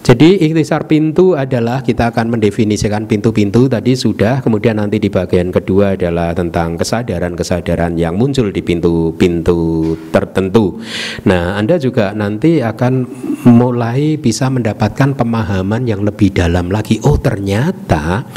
Jadi 0.05 0.37
ikhtisar 0.37 0.85
pintu 0.85 1.33
adalah 1.33 1.81
kita 1.81 2.13
akan 2.13 2.37
mendefinisikan 2.37 3.09
pintu-pintu 3.09 3.73
tadi 3.73 3.97
sudah. 3.97 4.45
Kemudian 4.45 4.77
nanti 4.77 5.01
di 5.01 5.09
bagian 5.09 5.49
kedua 5.49 5.97
adalah 5.97 6.37
tentang 6.37 6.77
kesadaran-kesadaran 6.77 7.97
yang 7.97 8.13
muncul 8.13 8.53
di 8.53 8.61
pintu-pintu 8.61 9.97
tertentu. 10.13 10.77
Nah, 11.25 11.57
Anda 11.57 11.81
juga 11.81 12.13
nanti 12.13 12.61
akan 12.61 13.09
mulai 13.49 14.21
bisa 14.21 14.53
mendapatkan 14.53 15.17
pemahaman 15.17 15.89
yang 15.89 16.05
lebih 16.05 16.37
dalam 16.37 16.69
lagi. 16.69 17.01
Oh, 17.09 17.17
ternyata 17.17 18.29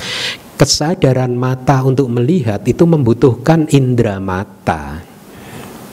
kesadaran 0.58 1.38
mata 1.38 1.86
untuk 1.86 2.10
melihat 2.10 2.66
itu 2.66 2.84
membutuhkan 2.84 3.70
indera 3.70 4.18
mata. 4.18 5.06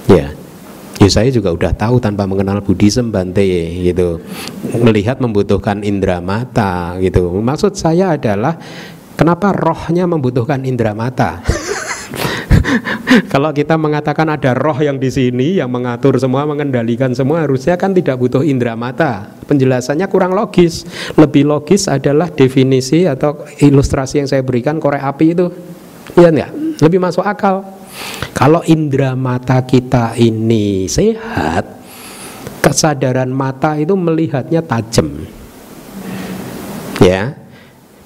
Ya. 0.09 0.33
Ya 1.02 1.11
saya 1.12 1.28
juga 1.28 1.52
udah 1.52 1.76
tahu 1.76 2.00
tanpa 2.00 2.25
mengenal 2.25 2.64
Buddhism 2.64 3.12
Bante 3.12 3.44
gitu. 3.85 4.25
Melihat 4.80 5.21
membutuhkan 5.21 5.85
indera 5.85 6.25
mata 6.25 6.97
gitu. 6.97 7.28
Maksud 7.44 7.76
saya 7.76 8.16
adalah 8.16 8.56
kenapa 9.12 9.52
rohnya 9.52 10.09
membutuhkan 10.09 10.64
indera 10.64 10.97
mata? 10.97 11.44
Kalau 13.33 13.50
kita 13.52 13.76
mengatakan 13.76 14.28
ada 14.33 14.56
roh 14.56 14.76
yang 14.80 14.97
di 14.97 15.09
sini 15.12 15.61
yang 15.61 15.71
mengatur 15.71 16.16
semua, 16.16 16.49
mengendalikan 16.49 17.12
semua, 17.12 17.44
harusnya 17.44 17.76
kan 17.76 17.92
tidak 17.92 18.16
butuh 18.18 18.42
indera 18.42 18.75
mata. 18.75 19.30
Penjelasannya 19.47 20.06
kurang 20.09 20.33
logis. 20.33 20.88
Lebih 21.14 21.44
logis 21.49 21.87
adalah 21.87 22.33
definisi 22.33 23.04
atau 23.04 23.44
ilustrasi 23.61 24.25
yang 24.25 24.28
saya 24.28 24.42
berikan 24.42 24.80
korek 24.80 25.02
api 25.02 25.26
itu. 25.37 25.47
Iya 26.16 26.28
enggak? 26.30 26.50
Lebih 26.80 26.99
masuk 27.00 27.25
akal. 27.25 27.64
Kalau 28.35 28.66
indera 28.66 29.14
mata 29.14 29.62
kita 29.62 30.18
ini 30.18 30.90
sehat, 30.90 31.62
kesadaran 32.59 33.30
mata 33.30 33.78
itu 33.78 33.94
melihatnya 33.94 34.64
tajam. 34.66 35.23
Ya, 36.99 37.37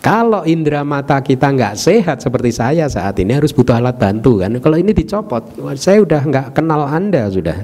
kalau 0.09 0.41
indera 0.49 0.89
mata 0.89 1.21
kita 1.21 1.53
nggak 1.53 1.77
sehat 1.77 2.25
seperti 2.25 2.49
saya 2.49 2.89
saat 2.89 3.13
ini 3.21 3.37
harus 3.37 3.53
butuh 3.53 3.77
alat 3.77 4.01
bantu 4.01 4.41
kan. 4.41 4.57
Kalau 4.57 4.81
ini 4.81 4.97
dicopot, 4.97 5.53
saya 5.77 6.01
udah 6.01 6.25
nggak 6.25 6.47
kenal 6.57 6.89
anda 6.89 7.29
sudah. 7.29 7.61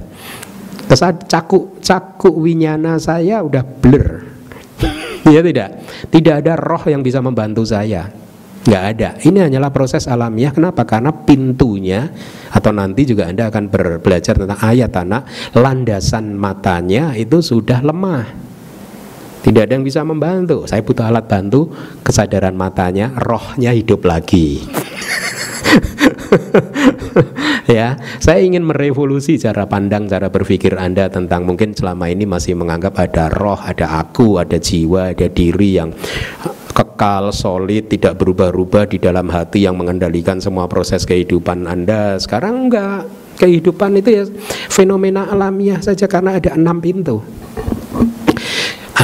Kesad 0.84 1.24
caku 1.24 1.80
caku 1.80 2.28
winyana 2.36 3.00
saya 3.00 3.40
udah 3.40 3.64
blur. 3.64 4.28
ya 5.32 5.40
tidak, 5.40 5.88
tidak 6.12 6.44
ada 6.44 6.52
roh 6.60 6.84
yang 6.84 7.00
bisa 7.00 7.24
membantu 7.24 7.64
saya. 7.64 8.12
Nggak 8.68 8.84
ada. 8.92 9.08
Ini 9.24 9.48
hanyalah 9.48 9.72
proses 9.72 10.04
alamiah. 10.04 10.52
Kenapa? 10.52 10.84
Karena 10.84 11.16
pintunya 11.16 12.12
atau 12.52 12.76
nanti 12.76 13.08
juga 13.08 13.24
anda 13.24 13.48
akan 13.48 13.72
belajar 14.04 14.36
tentang 14.36 14.60
ayat 14.60 14.92
anak 14.92 15.24
landasan 15.56 16.36
matanya 16.36 17.16
itu 17.16 17.40
sudah 17.40 17.80
lemah. 17.80 18.52
Tidak 19.44 19.60
ada 19.60 19.76
yang 19.76 19.84
bisa 19.84 20.00
membantu. 20.00 20.64
Saya 20.64 20.80
butuh 20.80 21.04
alat 21.04 21.28
bantu, 21.28 21.68
kesadaran 22.00 22.56
matanya, 22.56 23.12
rohnya 23.12 23.76
hidup 23.76 24.08
lagi. 24.08 24.64
ya, 27.76 28.00
saya 28.24 28.40
ingin 28.40 28.64
merevolusi 28.64 29.36
cara 29.36 29.68
pandang, 29.68 30.08
cara 30.08 30.32
berpikir 30.32 30.80
Anda 30.80 31.12
tentang 31.12 31.44
mungkin 31.44 31.76
selama 31.76 32.08
ini 32.08 32.24
masih 32.24 32.56
menganggap 32.56 32.96
ada 32.96 33.28
roh, 33.28 33.60
ada 33.60 34.00
aku, 34.00 34.40
ada 34.40 34.56
jiwa, 34.56 35.12
ada 35.12 35.28
diri 35.28 35.76
yang 35.76 35.92
kekal, 36.74 37.30
solid, 37.30 37.92
tidak 37.92 38.16
berubah-ubah 38.16 38.90
di 38.90 38.98
dalam 38.98 39.28
hati 39.28 39.68
yang 39.68 39.76
mengendalikan 39.76 40.40
semua 40.40 40.66
proses 40.66 41.04
kehidupan 41.04 41.68
Anda. 41.68 42.16
Sekarang 42.16 42.72
enggak, 42.72 43.06
kehidupan 43.38 44.00
itu 44.00 44.10
ya 44.10 44.24
fenomena 44.72 45.28
alamiah 45.28 45.84
saja 45.84 46.08
karena 46.08 46.40
ada 46.40 46.56
enam 46.56 46.80
pintu. 46.80 47.20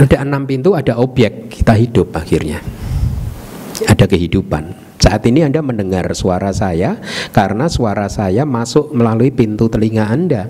Ada 0.01 0.25
enam 0.25 0.49
pintu, 0.49 0.73
ada 0.73 0.97
objek 0.97 1.53
kita 1.53 1.77
hidup 1.77 2.17
akhirnya. 2.17 2.65
Ada 3.85 4.09
kehidupan. 4.09 4.97
Saat 4.97 5.29
ini 5.29 5.45
Anda 5.45 5.61
mendengar 5.61 6.09
suara 6.17 6.57
saya 6.57 6.97
karena 7.37 7.69
suara 7.69 8.09
saya 8.09 8.49
masuk 8.49 8.97
melalui 8.97 9.29
pintu 9.29 9.69
telinga 9.69 10.09
Anda. 10.09 10.49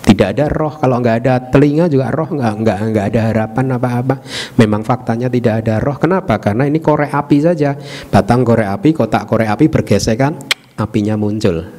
Tidak 0.00 0.32
ada 0.32 0.48
roh 0.48 0.80
kalau 0.80 1.04
nggak 1.04 1.16
ada 1.28 1.34
telinga 1.52 1.92
juga 1.92 2.08
roh 2.08 2.40
nggak 2.40 2.52
nggak 2.56 2.78
nggak 2.96 3.06
ada 3.12 3.20
harapan 3.28 3.76
apa-apa. 3.76 4.16
Memang 4.56 4.80
faktanya 4.80 5.28
tidak 5.28 5.60
ada 5.60 5.76
roh. 5.76 6.00
Kenapa? 6.00 6.40
Karena 6.40 6.64
ini 6.64 6.80
korek 6.80 7.12
api 7.12 7.36
saja. 7.44 7.76
Batang 8.08 8.48
korek 8.48 8.80
api, 8.80 8.96
kotak 8.96 9.28
korek 9.28 9.52
api 9.52 9.68
bergesekan, 9.68 10.40
apinya 10.80 11.20
muncul. 11.20 11.75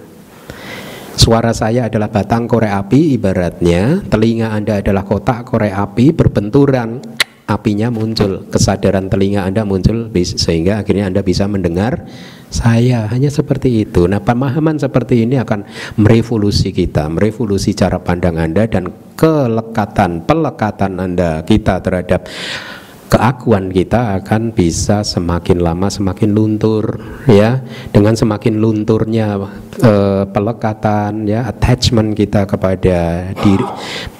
Suara 1.18 1.50
saya 1.50 1.90
adalah 1.90 2.14
batang 2.14 2.46
korek 2.46 2.70
api 2.70 3.18
ibaratnya. 3.18 4.06
Telinga 4.06 4.54
Anda 4.54 4.86
adalah 4.86 5.02
kotak 5.02 5.50
korek 5.50 5.74
api 5.74 6.14
berbenturan. 6.14 7.02
Apinya 7.48 7.88
muncul 7.88 8.44
Kesadaran 8.52 9.08
telinga 9.08 9.48
Anda 9.48 9.64
muncul 9.64 10.12
Sehingga 10.20 10.84
akhirnya 10.84 11.08
Anda 11.08 11.24
bisa 11.24 11.48
mendengar 11.48 12.04
Saya. 12.52 13.08
Hanya 13.08 13.32
seperti 13.32 13.88
itu. 13.88 14.04
Nah 14.04 14.20
pemahaman 14.20 14.76
seperti 14.76 15.24
ini 15.24 15.40
akan 15.40 15.64
merevolusi 15.96 16.76
kita 16.76 17.08
Merevolusi 17.08 17.72
cara 17.72 18.04
pandang 18.04 18.36
Anda 18.36 18.68
Dan 18.68 18.92
kelekatan, 19.16 20.28
pelekatan 20.28 21.00
Anda 21.00 21.48
Kita 21.48 21.80
terhadap 21.80 22.28
keakuan 23.08 23.72
kita 23.72 24.20
akan 24.20 24.52
bisa 24.52 25.02
semakin 25.02 25.64
lama 25.64 25.88
semakin 25.88 26.36
luntur 26.36 27.00
ya. 27.28 27.64
Dengan 27.92 28.14
semakin 28.14 28.60
lunturnya 28.60 29.40
e, 29.80 29.94
pelekatan 30.28 31.28
ya 31.28 31.48
attachment 31.48 32.14
kita 32.14 32.44
kepada 32.44 33.32
diri 33.40 33.66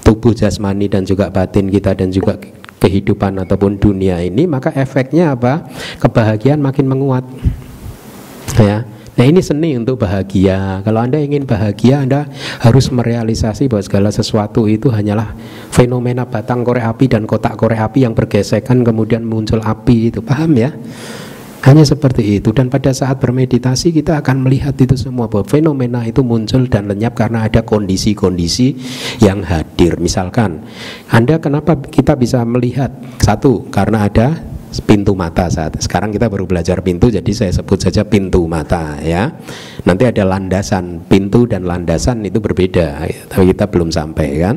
tubuh 0.02 0.32
jasmani 0.32 0.88
dan 0.88 1.04
juga 1.04 1.28
batin 1.28 1.68
kita 1.68 1.94
dan 1.94 2.10
juga 2.10 2.40
kehidupan 2.78 3.44
ataupun 3.44 3.76
dunia 3.76 4.24
ini 4.24 4.48
maka 4.48 4.72
efeknya 4.72 5.36
apa? 5.36 5.68
Kebahagiaan 6.00 6.64
makin 6.64 6.88
menguat 6.88 7.28
ya. 8.56 8.88
Nah 9.18 9.26
ini 9.26 9.42
seni 9.42 9.74
untuk 9.74 10.06
bahagia. 10.06 10.86
Kalau 10.86 11.02
Anda 11.02 11.18
ingin 11.18 11.50
bahagia, 11.50 12.06
Anda 12.06 12.30
harus 12.62 12.94
merealisasi 12.94 13.66
bahwa 13.66 13.82
segala 13.82 14.10
sesuatu 14.14 14.70
itu 14.70 14.94
hanyalah 14.94 15.34
fenomena 15.78 16.26
batang 16.26 16.66
korek 16.66 16.90
api 16.90 17.06
dan 17.06 17.30
kotak 17.30 17.54
korek 17.54 17.78
api 17.78 18.10
yang 18.10 18.18
bergesekan 18.18 18.82
kemudian 18.82 19.22
muncul 19.22 19.62
api 19.62 20.10
itu. 20.10 20.26
Paham 20.26 20.58
ya? 20.58 20.74
Hanya 21.62 21.84
seperti 21.86 22.42
itu 22.42 22.50
dan 22.56 22.72
pada 22.72 22.90
saat 22.96 23.22
bermeditasi 23.22 23.94
kita 23.94 24.24
akan 24.24 24.46
melihat 24.46 24.74
itu 24.78 24.98
semua 24.98 25.30
bahwa 25.30 25.46
fenomena 25.46 26.02
itu 26.06 26.24
muncul 26.26 26.66
dan 26.66 26.90
lenyap 26.90 27.14
karena 27.14 27.46
ada 27.46 27.62
kondisi-kondisi 27.62 28.74
yang 29.22 29.46
hadir. 29.46 30.02
Misalkan 30.02 30.66
Anda 31.12 31.38
kenapa 31.38 31.78
kita 31.78 32.18
bisa 32.18 32.42
melihat? 32.48 32.90
Satu, 33.22 33.68
karena 33.70 34.08
ada 34.08 34.57
pintu 34.84 35.16
mata 35.16 35.48
saat 35.48 35.80
sekarang 35.80 36.12
kita 36.12 36.28
baru 36.28 36.44
belajar 36.44 36.84
pintu 36.84 37.08
jadi 37.08 37.32
saya 37.32 37.52
sebut 37.56 37.80
saja 37.80 38.04
pintu 38.04 38.44
mata 38.46 39.00
ya. 39.00 39.32
Nanti 39.88 40.04
ada 40.04 40.28
landasan 40.28 41.08
pintu 41.08 41.48
dan 41.48 41.64
landasan 41.64 42.20
itu 42.28 42.44
berbeda 42.44 43.08
tapi 43.32 43.56
kita 43.56 43.72
belum 43.72 43.90
sampai 43.90 44.28
kan. 44.44 44.56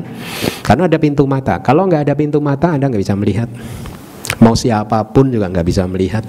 Karena 0.61 0.91
ada 0.91 0.97
pintu 0.99 1.23
mata. 1.23 1.63
Kalau 1.63 1.87
nggak 1.87 2.11
ada 2.11 2.13
pintu 2.15 2.43
mata 2.43 2.75
anda 2.75 2.91
nggak 2.91 3.01
bisa 3.01 3.15
melihat. 3.15 3.47
Mau 4.43 4.57
siapa 4.57 4.99
pun 5.15 5.31
juga 5.31 5.47
nggak 5.47 5.67
bisa 5.67 5.87
melihat. 5.87 6.27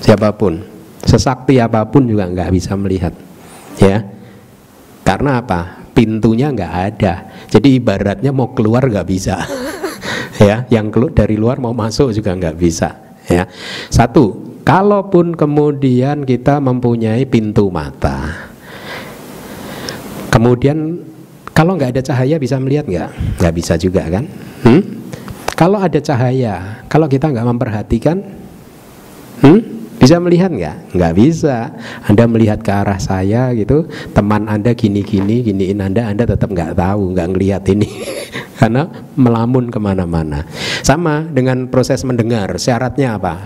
Siapa 0.00 0.32
pun. 0.34 0.64
Sesakti 1.02 1.58
apa 1.58 1.84
pun 1.90 2.08
juga 2.08 2.24
nggak 2.30 2.50
bisa 2.54 2.72
melihat 2.80 3.12
ya. 3.76 4.00
Karena 5.04 5.42
apa? 5.44 5.84
Pintunya 5.92 6.48
nggak 6.48 6.74
ada. 6.96 7.14
Jadi 7.52 7.76
ibaratnya 7.76 8.32
mau 8.32 8.56
keluar 8.56 8.88
nggak 8.88 9.08
bisa 9.08 9.36
ya 10.40 10.64
yang 10.72 10.88
keluar 10.88 11.12
dari 11.12 11.36
luar 11.36 11.60
mau 11.60 11.74
masuk 11.76 12.14
juga 12.14 12.32
nggak 12.32 12.56
bisa 12.56 12.96
ya 13.28 13.44
satu 13.92 14.56
kalaupun 14.62 15.34
kemudian 15.36 16.24
kita 16.24 16.62
mempunyai 16.62 17.26
pintu 17.26 17.68
mata 17.68 18.48
kemudian 20.32 21.02
kalau 21.52 21.76
nggak 21.76 21.98
ada 21.98 22.02
cahaya 22.02 22.40
bisa 22.40 22.56
melihat 22.56 22.88
nggak 22.88 23.10
nggak 23.42 23.54
bisa 23.54 23.76
juga 23.76 24.08
kan 24.08 24.24
hmm? 24.64 24.82
kalau 25.52 25.76
ada 25.76 26.00
cahaya 26.00 26.84
kalau 26.88 27.10
kita 27.10 27.28
nggak 27.28 27.46
memperhatikan 27.46 28.16
hmm? 29.44 29.81
Bisa 30.02 30.18
melihat 30.18 30.50
nggak 30.50 30.98
nggak 30.98 31.12
bisa 31.14 31.70
anda 32.10 32.26
melihat 32.26 32.58
ke 32.58 32.74
arah 32.74 32.98
saya 32.98 33.54
gitu 33.54 33.86
teman 34.10 34.50
anda 34.50 34.74
gini 34.74 35.06
gini 35.06 35.46
giniin 35.46 35.78
anda 35.78 36.10
anda 36.10 36.26
tetap 36.26 36.50
nggak 36.50 36.74
tahu 36.74 37.14
nggak 37.14 37.28
ngelihat 37.30 37.62
ini 37.70 37.86
karena 38.62 38.86
melamun 39.18 39.74
ke 39.74 39.78
mana-mana. 39.82 40.46
Sama 40.86 41.26
dengan 41.26 41.66
proses 41.66 42.06
mendengar, 42.06 42.54
syaratnya 42.62 43.18
apa? 43.18 43.42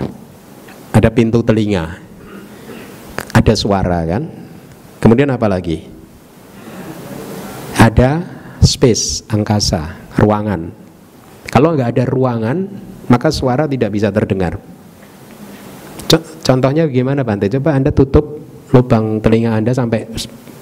Ada 0.93 1.09
pintu 1.09 1.41
telinga, 1.41 1.97
ada 3.33 3.55
suara 3.57 4.05
kan? 4.05 4.29
Kemudian 5.01 5.33
apa 5.33 5.49
lagi? 5.49 5.89
Ada 7.81 8.21
space, 8.61 9.25
angkasa, 9.33 9.97
ruangan. 10.21 10.69
Kalau 11.49 11.73
nggak 11.73 11.97
ada 11.97 12.05
ruangan, 12.05 12.69
maka 13.09 13.33
suara 13.33 13.65
tidak 13.65 13.97
bisa 13.97 14.13
terdengar. 14.13 14.61
Contohnya 16.47 16.87
gimana 16.87 17.27
Bante? 17.27 17.51
Coba 17.51 17.75
Anda 17.75 17.91
tutup 17.91 18.39
lubang 18.71 19.19
telinga 19.19 19.59
Anda 19.59 19.75
sampai 19.75 20.07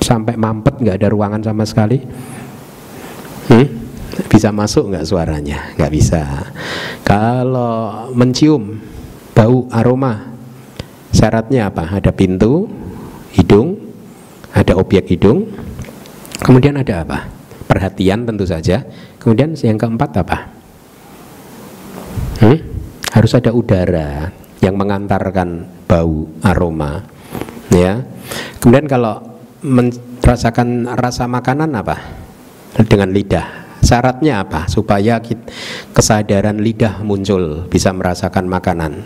sampai 0.01 0.33
mampet 0.33 0.81
nggak 0.81 0.97
ada 0.97 1.09
ruangan 1.12 1.44
sama 1.44 1.68
sekali. 1.68 2.01
Hmm? 3.53 3.68
Bisa 4.33 4.49
masuk 4.49 4.88
nggak 4.88 5.05
suaranya? 5.05 5.77
Nggak 5.77 5.92
bisa. 5.92 6.23
Kalau 7.05 8.09
mencium 8.16 8.81
bau 9.37 9.68
aroma, 9.68 10.33
syaratnya 11.12 11.68
apa? 11.68 12.01
Ada 12.01 12.16
pintu, 12.16 12.64
hidung, 13.37 13.77
ada 14.57 14.81
objek 14.81 15.12
hidung, 15.12 15.53
kemudian 16.40 16.81
ada 16.81 17.05
apa? 17.05 17.29
Perhatian 17.68 18.25
tentu 18.25 18.49
saja. 18.49 18.88
Kemudian 19.20 19.53
yang 19.61 19.77
keempat 19.77 20.16
apa? 20.16 20.49
Hmm? 22.40 22.59
Harus 23.12 23.37
ada 23.37 23.53
udara 23.53 24.43
yang 24.64 24.81
mengantarkan 24.81 25.68
bau 25.85 26.24
aroma, 26.40 27.05
ya. 27.68 28.00
Kemudian 28.64 28.88
kalau 28.88 29.20
merasakan 29.61 30.88
rasa 30.96 31.29
makanan 31.29 31.77
apa? 31.77 32.00
Dengan 32.88 33.12
lidah 33.12 33.64
Syaratnya 33.85 34.40
apa? 34.40 34.64
Supaya 34.64 35.20
kesadaran 35.92 36.57
lidah 36.57 37.05
muncul, 37.05 37.68
bisa 37.68 37.92
merasakan 37.92 38.48
makanan. 38.48 39.05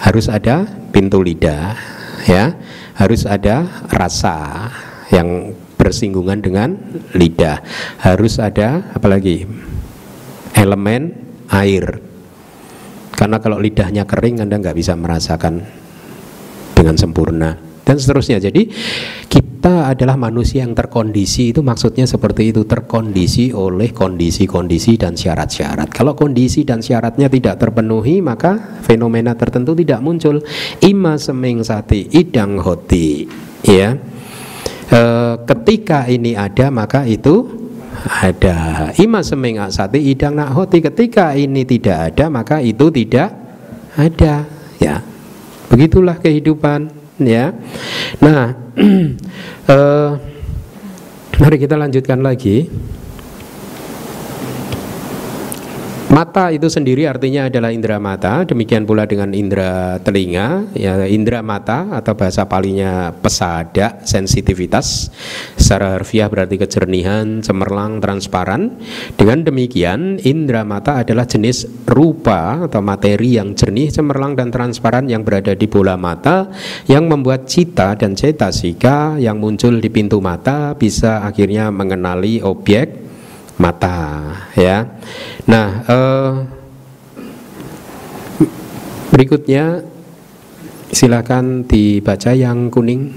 Harus 0.00 0.32
ada 0.32 0.64
pintu 0.88 1.20
lidah, 1.20 1.76
ya. 2.24 2.56
Harus 2.96 3.28
ada 3.28 3.68
rasa, 3.92 4.72
yang 5.12 5.52
bersinggungan 5.76 6.40
dengan 6.40 6.72
lidah. 7.12 7.60
Harus 8.00 8.40
ada 8.40 8.88
apalagi 8.96 9.44
elemen 10.56 11.12
air. 11.52 12.07
Karena 13.18 13.42
kalau 13.42 13.58
lidahnya 13.58 14.06
kering 14.06 14.46
Anda 14.46 14.62
nggak 14.62 14.78
bisa 14.78 14.94
merasakan 14.94 15.58
dengan 16.78 16.94
sempurna 16.94 17.58
dan 17.82 17.98
seterusnya. 17.98 18.38
Jadi 18.38 18.70
kita 19.26 19.90
adalah 19.90 20.14
manusia 20.14 20.62
yang 20.62 20.76
terkondisi 20.76 21.50
itu 21.50 21.66
maksudnya 21.66 22.06
seperti 22.06 22.54
itu 22.54 22.62
terkondisi 22.62 23.50
oleh 23.50 23.90
kondisi-kondisi 23.90 24.94
dan 24.94 25.18
syarat-syarat. 25.18 25.90
Kalau 25.90 26.14
kondisi 26.14 26.62
dan 26.62 26.78
syaratnya 26.78 27.26
tidak 27.26 27.58
terpenuhi 27.58 28.22
maka 28.22 28.78
fenomena 28.86 29.34
tertentu 29.34 29.74
tidak 29.74 29.98
muncul. 29.98 30.38
Ima 30.84 31.18
seming 31.18 31.66
sati 31.66 32.06
idang 32.14 32.62
hoti 32.62 33.26
ya. 33.66 33.98
E, 34.88 35.00
ketika 35.42 36.06
ini 36.06 36.38
ada 36.38 36.70
maka 36.70 37.02
itu 37.02 37.57
ada 38.06 38.90
ima 39.00 39.24
seming 39.24 39.58
sati 39.72 40.12
idang 40.12 40.38
nak 40.38 40.54
hoti 40.54 40.78
ketika 40.78 41.34
ini 41.34 41.66
tidak 41.66 42.14
ada 42.14 42.30
maka 42.30 42.62
itu 42.62 42.86
tidak 42.92 43.34
ada 43.98 44.46
ya 44.78 45.02
begitulah 45.68 46.16
kehidupan 46.18 46.98
ya. 47.22 47.54
Nah, 48.22 48.54
uh, 49.68 50.10
mari 51.42 51.56
kita 51.58 51.74
lanjutkan 51.74 52.22
lagi. 52.22 52.70
Mata 56.08 56.48
itu 56.48 56.72
sendiri 56.72 57.04
artinya 57.04 57.52
adalah 57.52 57.68
indera 57.68 58.00
mata, 58.00 58.40
demikian 58.40 58.88
pula 58.88 59.04
dengan 59.04 59.36
indera 59.36 60.00
telinga, 60.00 60.64
ya 60.72 61.04
indera 61.04 61.44
mata 61.44 61.84
atau 61.92 62.16
bahasa 62.16 62.48
palinya 62.48 63.12
pesada, 63.12 64.00
sensitivitas. 64.08 65.12
Secara 65.60 66.00
harfiah 66.00 66.32
berarti 66.32 66.56
kejernihan, 66.56 67.44
cemerlang, 67.44 68.00
transparan. 68.00 68.80
Dengan 69.20 69.44
demikian, 69.44 70.16
indera 70.24 70.64
mata 70.64 70.96
adalah 70.96 71.28
jenis 71.28 71.68
rupa 71.84 72.64
atau 72.64 72.80
materi 72.80 73.36
yang 73.36 73.52
jernih, 73.52 73.92
cemerlang 73.92 74.32
dan 74.32 74.48
transparan 74.48 75.12
yang 75.12 75.28
berada 75.28 75.52
di 75.52 75.68
bola 75.68 76.00
mata 76.00 76.48
yang 76.88 77.04
membuat 77.04 77.44
cita 77.44 77.92
dan 78.00 78.16
cetasika 78.16 79.20
yang 79.20 79.36
muncul 79.36 79.76
di 79.76 79.92
pintu 79.92 80.24
mata 80.24 80.72
bisa 80.72 81.20
akhirnya 81.20 81.68
mengenali 81.68 82.40
objek 82.40 83.07
mata 83.58 84.32
ya. 84.54 84.86
Nah, 85.50 85.68
eh, 85.84 86.32
berikutnya 89.12 89.82
silakan 90.94 91.66
dibaca 91.66 92.32
yang 92.32 92.70
kuning. 92.70 93.12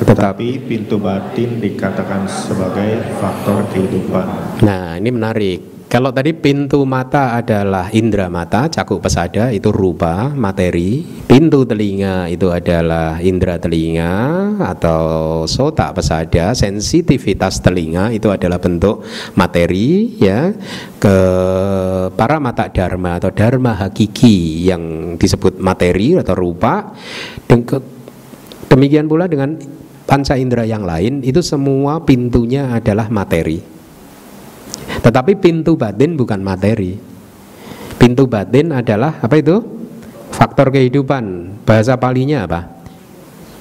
Tetapi 0.00 0.64
pintu 0.64 0.96
batin 0.96 1.60
dikatakan 1.60 2.24
sebagai 2.24 3.04
faktor 3.20 3.68
kehidupan. 3.68 4.26
Nah, 4.64 4.96
ini 4.96 5.10
menarik. 5.12 5.79
Kalau 5.90 6.14
tadi 6.14 6.30
pintu 6.30 6.86
mata 6.86 7.34
adalah 7.34 7.90
indera 7.90 8.30
mata, 8.30 8.70
cakup 8.70 9.02
pesada 9.02 9.50
itu 9.50 9.74
rupa, 9.74 10.30
materi. 10.30 11.02
Pintu 11.26 11.66
telinga 11.66 12.30
itu 12.30 12.46
adalah 12.46 13.18
indera 13.18 13.58
telinga 13.58 14.54
atau 14.70 15.42
sota 15.50 15.90
pesada, 15.90 16.54
sensitivitas 16.54 17.58
telinga 17.58 18.14
itu 18.14 18.30
adalah 18.30 18.62
bentuk 18.62 19.02
materi 19.34 20.14
ya. 20.14 20.54
Ke 21.02 21.16
para 22.14 22.38
mata 22.38 22.70
dharma 22.70 23.18
atau 23.18 23.34
dharma 23.34 23.74
hakiki 23.74 24.70
yang 24.70 25.18
disebut 25.18 25.58
materi 25.58 26.14
atau 26.14 26.38
rupa. 26.38 26.94
Demikian 28.70 29.10
pula 29.10 29.26
dengan 29.26 29.58
panca 30.06 30.38
indera 30.38 30.62
yang 30.62 30.86
lain 30.86 31.26
itu 31.26 31.42
semua 31.42 32.06
pintunya 32.06 32.78
adalah 32.78 33.10
materi. 33.10 33.79
Tetapi 35.00 35.32
pintu 35.40 35.80
batin 35.80 36.14
bukan 36.14 36.40
materi. 36.44 36.96
Pintu 37.96 38.24
batin 38.28 38.72
adalah 38.72 39.20
apa 39.20 39.36
itu? 39.40 39.60
Faktor 40.32 40.72
kehidupan. 40.72 41.56
Bahasa 41.64 41.96
palinya 41.96 42.44
apa? 42.44 42.60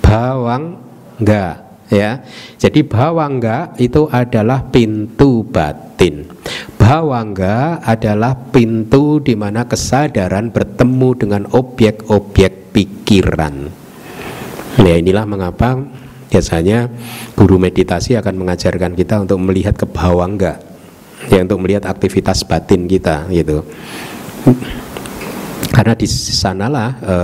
Bawang 0.03 0.79
enggak 1.19 1.69
ya. 1.91 2.23
Jadi 2.55 2.85
bawangga 2.85 3.75
itu 3.79 4.07
adalah 4.07 4.67
pintu 4.69 5.43
batin. 5.43 6.27
Bawangga 6.79 7.83
adalah 7.83 8.33
pintu 8.49 9.19
di 9.19 9.35
mana 9.35 9.67
kesadaran 9.67 10.49
bertemu 10.49 11.09
dengan 11.19 11.43
objek-objek 11.51 12.71
pikiran. 12.71 13.69
Ya 14.79 14.95
inilah 14.95 15.27
mengapa 15.27 15.75
biasanya 16.31 16.87
guru 17.35 17.59
meditasi 17.59 18.15
akan 18.15 18.39
mengajarkan 18.39 18.95
kita 18.95 19.19
untuk 19.25 19.41
melihat 19.43 19.75
ke 19.75 19.89
bawangga 19.89 20.68
ya 21.29 21.45
untuk 21.45 21.61
melihat 21.61 21.85
aktivitas 21.85 22.43
batin 22.43 22.89
kita 22.89 23.29
gitu. 23.29 23.63
Karena 25.69 25.93
di 25.93 26.07
sanalah 26.09 26.89
e, 26.99 27.15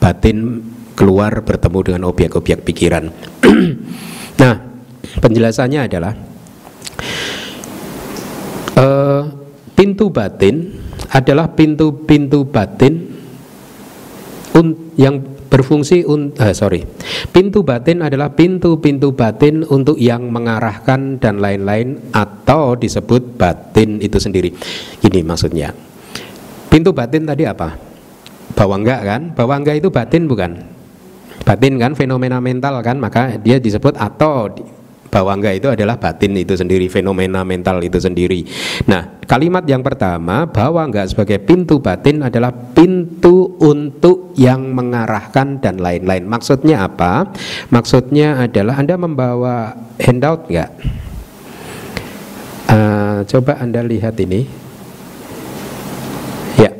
batin 0.00 0.64
keluar 0.96 1.44
bertemu 1.44 1.78
dengan 1.84 2.02
objek-objek 2.08 2.64
pikiran. 2.64 3.04
Nah 4.38 4.54
penjelasannya 5.18 5.90
adalah 5.90 6.14
e, 8.78 8.86
pintu 9.74 10.14
batin 10.14 10.78
adalah 11.10 11.50
pintu-pintu 11.50 12.46
batin 12.46 13.18
yang 14.98 15.37
berfungsi 15.48 16.04
un, 16.04 16.32
uh, 16.36 16.54
sorry. 16.54 16.84
Pintu 17.32 17.64
batin 17.64 18.04
adalah 18.04 18.32
pintu-pintu 18.32 19.16
batin 19.16 19.64
untuk 19.66 19.96
yang 19.96 20.28
mengarahkan 20.28 21.16
dan 21.18 21.40
lain-lain 21.40 22.12
atau 22.12 22.76
disebut 22.76 23.34
batin 23.34 23.98
itu 23.98 24.20
sendiri. 24.20 24.52
Ini 25.02 25.20
maksudnya. 25.24 25.72
Pintu 26.68 26.92
batin 26.92 27.24
tadi 27.24 27.48
apa? 27.48 27.74
Bawangga 28.52 28.96
kan? 29.02 29.32
Bawangga 29.32 29.72
itu 29.72 29.88
batin 29.88 30.28
bukan? 30.28 30.52
Batin 31.42 31.80
kan 31.80 31.96
fenomena 31.96 32.38
mental 32.44 32.80
kan? 32.84 33.00
Maka 33.00 33.40
dia 33.40 33.56
disebut 33.56 33.96
atau 33.96 34.52
bawangga 35.08 35.50
itu 35.56 35.68
adalah 35.72 35.96
batin 35.96 36.36
itu 36.36 36.54
sendiri, 36.54 36.86
fenomena 36.92 37.42
mental 37.42 37.80
itu 37.82 37.96
sendiri. 37.98 38.44
Nah, 38.86 39.20
kalimat 39.24 39.64
yang 39.64 39.80
pertama 39.80 40.46
bawangga 40.48 41.04
sebagai 41.08 41.40
pintu 41.42 41.80
batin 41.80 42.24
adalah 42.24 42.52
pintu 42.52 43.58
untuk 43.60 44.36
yang 44.38 44.72
mengarahkan 44.72 45.58
dan 45.58 45.80
lain-lain. 45.80 46.28
Maksudnya 46.28 46.86
apa? 46.86 47.32
Maksudnya 47.72 48.46
adalah 48.46 48.78
Anda 48.78 48.94
membawa 48.94 49.74
handout 49.98 50.46
nggak? 50.46 50.70
Uh, 52.68 53.24
coba 53.24 53.58
Anda 53.58 53.80
lihat 53.80 54.14
ini. 54.20 54.44
Ya. 56.60 56.70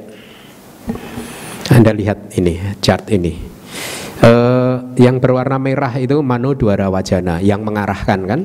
Anda 1.72 1.96
lihat 1.96 2.36
ini, 2.36 2.60
chart 2.84 3.08
ini. 3.08 3.58
Uh, 4.18 4.98
yang 4.98 5.22
berwarna 5.22 5.62
merah 5.62 5.94
itu 5.94 6.18
mano 6.26 6.50
dwara 6.50 6.90
wajana 6.90 7.38
yang 7.38 7.62
mengarahkan 7.62 8.18
kan? 8.26 8.40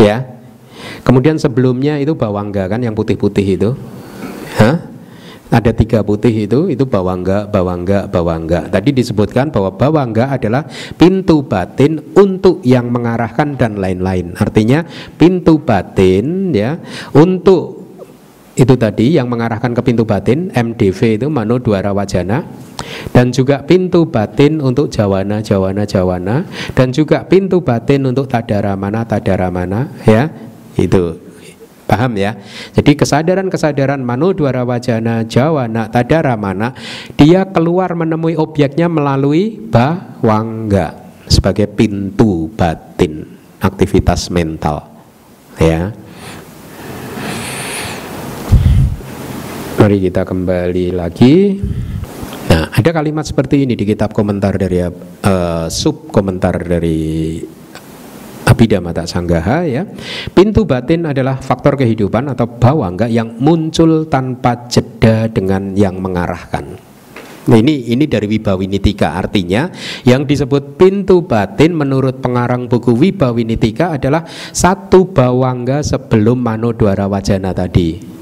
Ya. 0.00 0.24
Kemudian 1.04 1.36
sebelumnya 1.36 2.00
itu 2.00 2.16
bawangga 2.16 2.64
kan 2.72 2.80
yang 2.80 2.96
putih-putih 2.96 3.46
itu. 3.60 3.70
Hah? 4.56 4.90
ada 5.50 5.74
tiga 5.74 6.06
putih 6.06 6.46
itu 6.46 6.70
itu 6.70 6.86
bawangga 6.86 7.50
bawangga 7.50 8.06
bawangga. 8.06 8.70
Tadi 8.70 8.94
disebutkan 8.94 9.50
bahwa 9.50 9.74
bawangga 9.74 10.30
adalah 10.30 10.62
pintu 10.94 11.42
batin 11.42 11.98
untuk 12.14 12.62
yang 12.62 12.86
mengarahkan 12.88 13.58
dan 13.58 13.76
lain-lain. 13.82 14.38
Artinya 14.38 14.86
pintu 15.18 15.58
batin 15.58 16.54
ya 16.54 16.78
untuk 17.12 17.79
itu 18.60 18.76
tadi 18.76 19.16
yang 19.16 19.24
mengarahkan 19.32 19.72
ke 19.72 19.80
pintu 19.80 20.04
batin 20.04 20.52
MDV 20.52 21.16
itu 21.16 21.26
mano 21.32 21.56
dwara 21.56 21.96
wajana 21.96 22.44
dan 23.10 23.32
juga 23.32 23.64
pintu 23.64 24.08
batin 24.08 24.60
untuk 24.60 24.92
jawana 24.92 25.40
jawana 25.40 25.88
jawana. 25.88 26.44
Dan 26.74 26.92
juga 26.92 27.24
pintu 27.24 27.64
batin 27.64 28.04
untuk 28.08 28.28
tadara 28.28 28.74
mana 28.76 29.04
tadara 29.06 29.48
mana 29.48 29.88
ya. 30.04 30.28
Itu. 30.76 31.18
Paham 31.90 32.14
ya? 32.14 32.38
Jadi 32.70 32.94
kesadaran-kesadaran 32.94 33.98
mano 33.98 34.30
dwara 34.30 34.62
wajana 34.62 35.26
jawana 35.26 35.90
tadara 35.90 36.38
mana 36.38 36.70
dia 37.18 37.42
keluar 37.50 37.98
menemui 37.98 38.38
objeknya 38.38 38.86
melalui 38.86 39.58
bawangga 39.58 40.94
sebagai 41.26 41.66
pintu 41.66 42.46
batin 42.54 43.26
aktivitas 43.58 44.30
mental 44.30 44.86
ya 45.58 45.90
Mari 49.80 49.96
kita 49.96 50.28
kembali 50.28 50.92
lagi. 50.92 51.56
Nah, 52.52 52.68
ada 52.68 52.90
kalimat 52.92 53.24
seperti 53.24 53.64
ini 53.64 53.72
di 53.72 53.88
kitab 53.88 54.12
komentar 54.12 54.60
dari 54.60 54.76
uh, 54.84 55.72
sub 55.72 56.12
komentar 56.12 56.52
dari 56.60 57.40
Abhidhamma 58.44 58.92
Sanggaha 59.08 59.64
ya. 59.64 59.88
Pintu 60.36 60.68
batin 60.68 61.08
adalah 61.08 61.40
faktor 61.40 61.80
kehidupan 61.80 62.28
atau 62.28 62.44
bawangga 62.60 63.08
yang 63.08 63.40
muncul 63.40 64.04
tanpa 64.04 64.68
jeda 64.68 65.32
dengan 65.32 65.72
yang 65.72 65.96
mengarahkan. 65.96 66.76
Ini 67.48 67.96
ini 67.96 68.04
dari 68.04 68.28
Wibawinitika 68.36 69.16
artinya 69.16 69.72
yang 70.04 70.28
disebut 70.28 70.76
pintu 70.76 71.24
batin 71.24 71.72
menurut 71.72 72.20
pengarang 72.20 72.68
buku 72.68 72.92
Wibawinitika 72.92 73.96
adalah 73.96 74.28
satu 74.52 75.08
bawangga 75.08 75.80
sebelum 75.80 76.36
Manodwara 76.36 77.08
Wajana 77.08 77.56
tadi. 77.56 78.19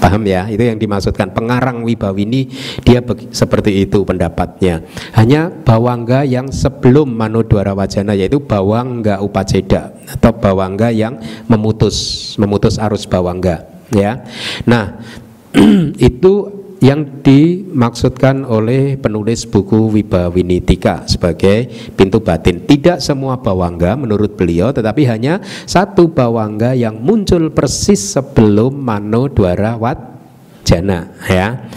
Paham 0.00 0.22
ya? 0.24 0.48
Itu 0.48 0.62
yang 0.64 0.80
dimaksudkan 0.80 1.32
pengarang 1.36 1.84
Wibawini 1.84 2.48
dia 2.82 3.04
seperti 3.32 3.84
itu 3.84 4.02
pendapatnya. 4.06 4.84
Hanya 5.12 5.52
bawangga 5.52 6.24
yang 6.24 6.48
sebelum 6.48 7.12
Manodwara 7.12 7.76
Wajana 7.76 8.16
yaitu 8.16 8.40
bawangga 8.40 9.20
upaceda 9.20 9.92
atau 10.06 10.32
bawangga 10.32 10.88
yang 10.94 11.20
memutus 11.50 12.32
memutus 12.40 12.80
arus 12.80 13.04
bawangga 13.04 13.66
ya. 13.92 14.24
Nah, 14.64 15.00
itu 16.08 16.55
yang 16.80 17.24
dimaksudkan 17.24 18.44
oleh 18.44 19.00
penulis 19.00 19.48
buku 19.48 19.88
Wibawinitika 19.96 21.08
sebagai 21.08 21.68
pintu 21.96 22.20
batin. 22.20 22.64
Tidak 22.68 23.00
semua 23.00 23.40
bawangga 23.40 23.96
menurut 23.96 24.36
beliau, 24.36 24.72
tetapi 24.72 25.08
hanya 25.08 25.40
satu 25.64 26.12
bawangga 26.12 26.76
yang 26.76 27.00
muncul 27.00 27.48
persis 27.52 28.16
sebelum 28.16 28.76
Mano 28.76 29.28
Dwara 29.32 29.78
Jana. 30.66 31.08
Ya. 31.30 31.70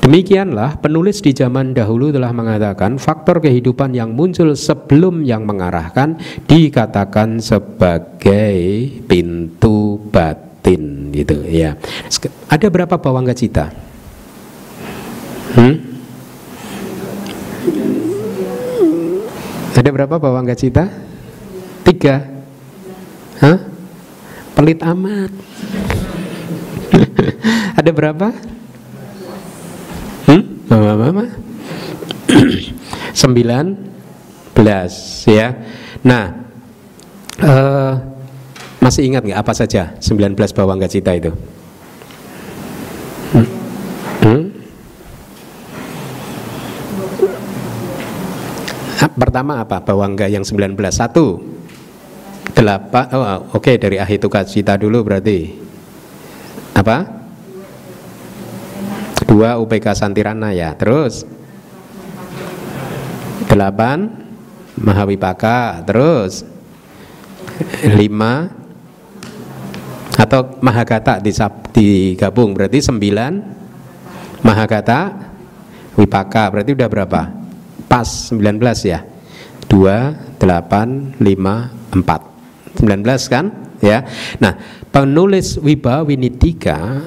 Demikianlah 0.00 0.80
penulis 0.80 1.20
di 1.20 1.36
zaman 1.36 1.76
dahulu 1.76 2.10
telah 2.10 2.32
mengatakan 2.32 2.96
faktor 2.96 3.38
kehidupan 3.38 3.92
yang 3.92 4.16
muncul 4.16 4.56
sebelum 4.56 5.22
yang 5.22 5.44
mengarahkan 5.44 6.16
dikatakan 6.48 7.38
sebagai 7.38 8.56
pintu 9.06 10.00
batin 10.10 10.50
batin 10.60 10.99
gitu 11.10 11.42
ya. 11.46 11.74
Ada 12.46 12.70
berapa 12.70 12.94
bawangga 12.96 13.34
cita? 13.34 13.70
Hmm? 15.58 15.74
Ada 19.74 19.88
berapa 19.90 20.16
bawangga 20.16 20.54
cita? 20.54 20.86
Tiga. 21.82 22.22
Hah? 23.40 23.58
Pelit 24.54 24.80
amat. 24.84 25.32
Ada 27.80 27.90
berapa? 27.90 28.28
Hmm? 30.28 30.42
Mama, 30.68 30.92
mama. 30.94 31.24
Sembilan 33.20 33.72
belas 34.52 35.24
ya. 35.24 35.56
Nah, 36.04 36.24
uh, 37.40 37.92
masih 38.80 39.06
ingat 39.06 39.22
nggak 39.28 39.40
apa 39.44 39.52
saja 39.52 39.92
19 40.00 40.34
bawang 40.56 40.80
cita 40.88 41.12
itu? 41.12 41.30
Hmm? 43.30 43.48
Hmm? 44.24 44.42
Pertama 49.20 49.60
apa 49.60 49.84
bawangga 49.84 50.26
yang 50.32 50.44
19? 50.44 50.76
Satu 50.92 51.40
Delapan 52.56 53.04
oh, 53.16 53.56
Oke 53.56 53.72
okay, 53.72 53.76
dari 53.80 53.96
ahituka 53.96 54.44
cita 54.44 54.76
dulu 54.76 55.06
berarti 55.06 55.54
Apa? 56.76 57.08
Dua 59.24 59.56
UPK 59.60 59.96
Santirana 59.96 60.52
ya 60.52 60.76
Terus 60.76 61.24
Delapan 63.48 64.08
Mahawipaka 64.76 65.84
Terus 65.88 66.44
Lima 67.96 68.59
atau 70.20 70.60
mahagata 70.60 71.16
digabung 71.72 72.52
berarti 72.52 72.84
sembilan. 72.84 73.32
Mahagata 74.44 75.16
wipaka 75.96 76.52
berarti 76.52 76.76
udah 76.76 76.88
berapa? 76.92 77.20
Pas 77.88 78.08
19 78.32 78.60
ya? 78.84 79.00
2 79.68 80.36
8 80.36 81.16
5 81.16 81.24
4 81.24 82.84
19 82.84 83.32
kan? 83.32 83.44
Ya. 83.80 84.04
Nah 84.44 84.60
penulis 84.92 85.56
Wiba 85.56 86.04
Winitika 86.04 87.00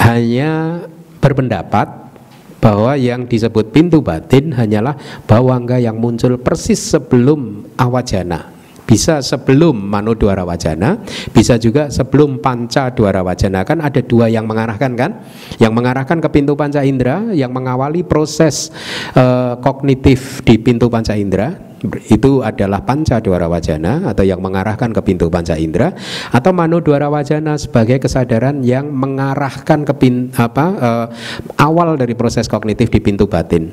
hanya 0.00 0.80
berpendapat 1.20 2.08
bahwa 2.56 2.96
yang 2.96 3.28
disebut 3.28 3.68
pintu 3.68 4.00
batin 4.00 4.56
hanyalah 4.56 4.96
bawangga 5.28 5.76
yang 5.76 6.00
muncul 6.00 6.40
persis 6.40 6.80
sebelum 6.80 7.68
awajana 7.76 8.55
bisa 8.86 9.20
sebelum 9.20 9.74
Manodwara 9.76 10.46
Wajana, 10.46 11.02
bisa 11.34 11.58
juga 11.58 11.90
sebelum 11.90 12.38
Panca 12.38 12.94
Dwara 12.94 13.20
Wajana. 13.26 13.66
Kan 13.66 13.82
ada 13.82 13.98
dua 14.00 14.30
yang 14.30 14.46
mengarahkan 14.46 14.94
kan? 14.94 15.26
Yang 15.58 15.72
mengarahkan 15.74 16.22
ke 16.22 16.28
pintu 16.30 16.54
Panca 16.54 16.86
Indra, 16.86 17.34
yang 17.34 17.50
mengawali 17.50 18.06
proses 18.06 18.70
uh, 19.18 19.58
kognitif 19.58 20.40
di 20.46 20.56
pintu 20.62 20.86
Panca 20.86 21.18
Indra 21.18 21.66
itu 22.08 22.40
adalah 22.40 22.82
panca 22.82 23.20
dwara 23.20 23.46
wajana 23.46 24.08
atau 24.08 24.24
yang 24.24 24.40
mengarahkan 24.40 24.96
ke 24.96 25.00
pintu 25.04 25.28
panca 25.28 25.54
indera 25.60 25.92
atau 26.32 26.50
mano 26.50 26.80
dwara 26.80 27.12
wajana 27.12 27.60
sebagai 27.60 28.00
kesadaran 28.00 28.64
yang 28.64 28.88
mengarahkan 28.90 29.84
ke 29.84 29.94
pin, 30.00 30.32
apa 30.34 30.66
uh, 30.80 31.06
awal 31.60 32.00
dari 32.00 32.16
proses 32.16 32.48
kognitif 32.48 32.88
di 32.88 32.98
pintu 33.04 33.28
batin 33.28 33.68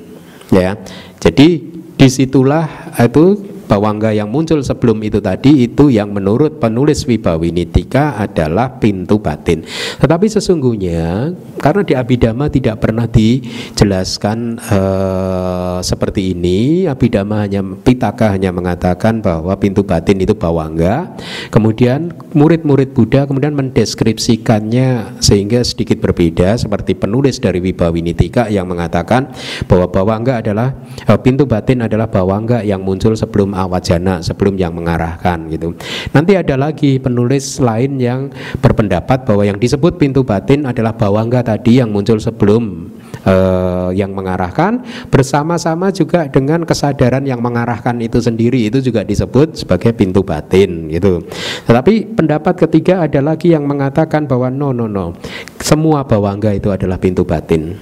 ya 0.52 0.76
jadi 1.24 1.50
di 1.96 2.08
situlah 2.12 2.92
itu 3.00 3.53
Bawangga 3.74 4.14
yang 4.14 4.30
muncul 4.30 4.62
sebelum 4.62 5.02
itu 5.02 5.18
tadi 5.18 5.66
itu 5.66 5.90
yang 5.90 6.14
menurut 6.14 6.62
penulis 6.62 7.10
Wibawinitika 7.10 8.22
adalah 8.22 8.78
pintu 8.78 9.18
batin. 9.18 9.66
Tetapi 9.98 10.30
sesungguhnya 10.30 11.34
karena 11.58 11.82
di 11.82 11.98
Abhidhamma 11.98 12.54
tidak 12.54 12.86
pernah 12.86 13.10
dijelaskan 13.10 14.62
uh, 14.62 15.82
seperti 15.82 16.38
ini, 16.38 16.86
Abhidhamma 16.86 17.50
hanya 17.50 17.66
Pitaka 17.66 18.30
hanya 18.38 18.54
mengatakan 18.54 19.26
bahwa 19.26 19.58
pintu 19.58 19.82
batin 19.82 20.22
itu 20.22 20.38
bawangga. 20.38 21.10
Kemudian 21.50 22.14
murid-murid 22.38 22.94
Buddha 22.94 23.26
kemudian 23.26 23.58
mendeskripsikannya 23.58 25.18
sehingga 25.18 25.66
sedikit 25.66 25.98
berbeda 25.98 26.62
seperti 26.62 26.94
penulis 26.94 27.42
dari 27.42 27.58
Wibawinitika 27.58 28.54
yang 28.54 28.70
mengatakan 28.70 29.34
bahwa 29.66 29.90
bawangga 29.90 30.46
adalah 30.46 30.78
uh, 31.10 31.18
pintu 31.18 31.50
batin 31.50 31.82
adalah 31.82 32.06
bawangga 32.06 32.62
yang 32.62 32.86
muncul 32.86 33.18
sebelum 33.18 33.58
awajana 33.64 34.20
sebelum 34.20 34.60
yang 34.60 34.76
mengarahkan 34.76 35.48
gitu. 35.50 35.74
Nanti 36.12 36.36
ada 36.36 36.60
lagi 36.60 37.00
penulis 37.00 37.58
lain 37.64 37.98
yang 37.98 38.30
berpendapat 38.60 39.24
bahwa 39.24 39.44
yang 39.48 39.58
disebut 39.58 39.98
pintu 39.98 40.22
batin 40.22 40.68
adalah 40.68 40.94
bawangga 40.94 41.42
tadi 41.42 41.80
yang 41.80 41.90
muncul 41.90 42.20
sebelum 42.20 42.92
uh, 43.26 43.90
yang 43.96 44.12
mengarahkan 44.12 44.84
bersama-sama 45.08 45.90
juga 45.90 46.28
dengan 46.28 46.68
kesadaran 46.68 47.24
yang 47.24 47.40
mengarahkan 47.40 47.96
itu 48.04 48.20
sendiri 48.20 48.68
itu 48.68 48.84
juga 48.84 49.06
disebut 49.06 49.66
sebagai 49.66 49.96
pintu 49.96 50.22
batin 50.22 50.92
gitu. 50.92 51.24
Tetapi 51.66 52.18
pendapat 52.18 52.68
ketiga 52.68 53.04
ada 53.06 53.20
lagi 53.24 53.56
yang 53.56 53.66
mengatakan 53.66 54.28
bahwa 54.28 54.52
no 54.52 54.76
no 54.76 54.86
no 54.90 55.16
semua 55.64 56.04
bawangga 56.04 56.52
itu 56.54 56.70
adalah 56.70 57.00
pintu 57.00 57.24
batin 57.24 57.76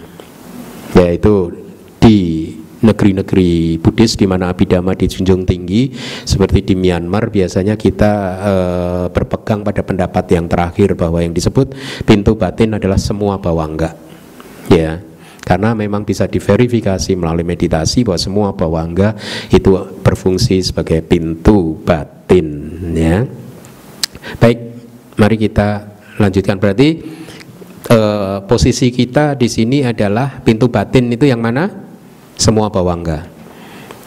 yaitu 0.91 1.49
di 2.01 2.50
negeri-negeri 2.81 3.77
Buddhis 3.77 4.17
di 4.17 4.25
mana 4.25 4.49
abidama 4.49 4.97
dijunjung 4.97 5.45
tinggi 5.45 5.93
seperti 6.25 6.65
di 6.65 6.73
Myanmar 6.73 7.29
biasanya 7.29 7.77
kita 7.77 8.11
e, 8.41 8.53
berpegang 9.13 9.61
pada 9.61 9.85
pendapat 9.85 10.25
yang 10.33 10.49
terakhir 10.49 10.97
bahwa 10.97 11.21
yang 11.21 11.31
disebut 11.31 11.77
pintu 12.03 12.33
batin 12.33 12.75
adalah 12.77 12.97
semua 12.97 13.37
bawangga. 13.37 13.93
Ya 14.69 15.01
karena 15.41 15.73
memang 15.73 16.05
bisa 16.05 16.29
diverifikasi 16.29 17.11
melalui 17.17 17.43
meditasi 17.43 18.05
bahwa 18.05 18.19
semua 18.21 18.49
bawangga 18.53 19.17
itu 19.49 19.73
berfungsi 20.05 20.61
sebagai 20.61 21.01
pintu 21.01 21.81
batin 21.81 22.47
ya. 22.93 23.25
Baik 24.37 24.59
mari 25.17 25.35
kita 25.41 25.85
lanjutkan. 26.21 26.61
Berarti 26.61 26.89
e, 27.89 27.99
posisi 28.45 28.93
kita 28.93 29.33
di 29.33 29.49
sini 29.49 29.81
adalah 29.81 30.39
pintu 30.45 30.69
batin 30.69 31.09
itu 31.09 31.25
yang 31.25 31.41
mana 31.41 31.90
semua 32.41 32.73
bawangga. 32.73 33.29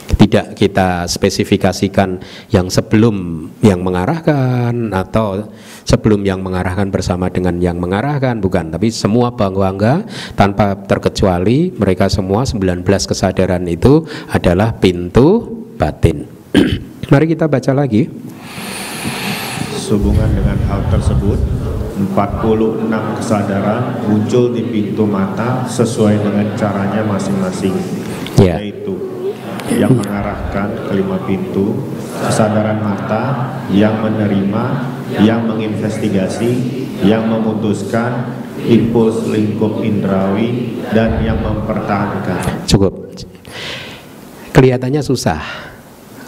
Tidak 0.04 0.52
kita 0.52 1.08
spesifikasikan 1.08 2.20
yang 2.52 2.68
sebelum 2.68 3.48
yang 3.64 3.80
mengarahkan 3.80 4.92
atau 4.92 5.48
sebelum 5.86 6.26
yang 6.28 6.44
mengarahkan 6.44 6.92
bersama 6.92 7.32
dengan 7.32 7.56
yang 7.56 7.80
mengarahkan 7.80 8.36
bukan, 8.42 8.68
tapi 8.68 8.92
semua 8.92 9.32
bawangga 9.32 10.04
tanpa 10.36 10.76
terkecuali 10.84 11.72
mereka 11.72 12.12
semua 12.12 12.44
19 12.44 12.84
kesadaran 12.84 13.64
itu 13.64 14.04
adalah 14.28 14.76
pintu 14.76 15.40
batin. 15.80 16.28
Mari 17.10 17.24
kita 17.32 17.48
baca 17.48 17.72
lagi. 17.72 18.04
Sehubungan 19.72 20.28
dengan 20.36 20.56
hal 20.68 20.84
tersebut, 20.92 21.36
46 22.12 22.92
kesadaran 23.20 24.04
muncul 24.04 24.52
di 24.52 24.62
pintu 24.68 25.08
mata 25.08 25.64
sesuai 25.64 26.20
dengan 26.20 26.46
caranya 26.56 27.04
masing-masing 27.08 28.03
yeah. 28.40 28.58
yaitu 28.58 28.94
yang 29.72 29.96
mengarahkan 29.96 30.92
kelima 30.92 31.16
pintu, 31.24 31.88
kesadaran 32.20 32.84
mata, 32.84 33.56
yang 33.72 34.04
menerima, 34.04 34.64
yang 35.24 35.48
menginvestigasi, 35.48 36.52
yang 37.00 37.24
memutuskan, 37.26 38.44
impuls 38.68 39.24
lingkup 39.24 39.80
indrawi, 39.80 40.80
dan 40.92 41.24
yang 41.24 41.40
mempertahankan. 41.40 42.68
Cukup. 42.68 43.08
Kelihatannya 44.52 45.00
susah 45.00 45.40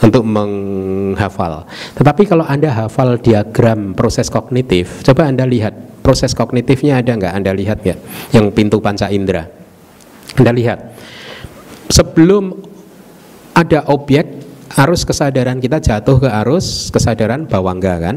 untuk 0.03 0.25
menghafal. 0.27 1.69
Tetapi 1.95 2.23
kalau 2.27 2.45
Anda 2.49 2.73
hafal 2.73 3.21
diagram 3.21 3.93
proses 3.93 4.33
kognitif, 4.33 5.05
coba 5.07 5.29
Anda 5.29 5.45
lihat 5.47 6.03
proses 6.03 6.33
kognitifnya 6.33 7.05
ada 7.05 7.15
nggak? 7.15 7.33
Anda 7.33 7.53
lihat 7.53 7.79
ya, 7.85 7.97
yang 8.35 8.51
pintu 8.51 8.81
panca 8.83 9.13
indera. 9.13 9.47
Anda 10.37 10.53
lihat. 10.53 10.79
Sebelum 11.87 12.55
ada 13.55 13.87
objek, 13.89 14.27
arus 14.75 15.07
kesadaran 15.07 15.63
kita 15.63 15.79
jatuh 15.79 16.19
ke 16.19 16.29
arus 16.45 16.91
kesadaran 16.91 17.47
bawangga 17.47 17.95
kan? 18.03 18.17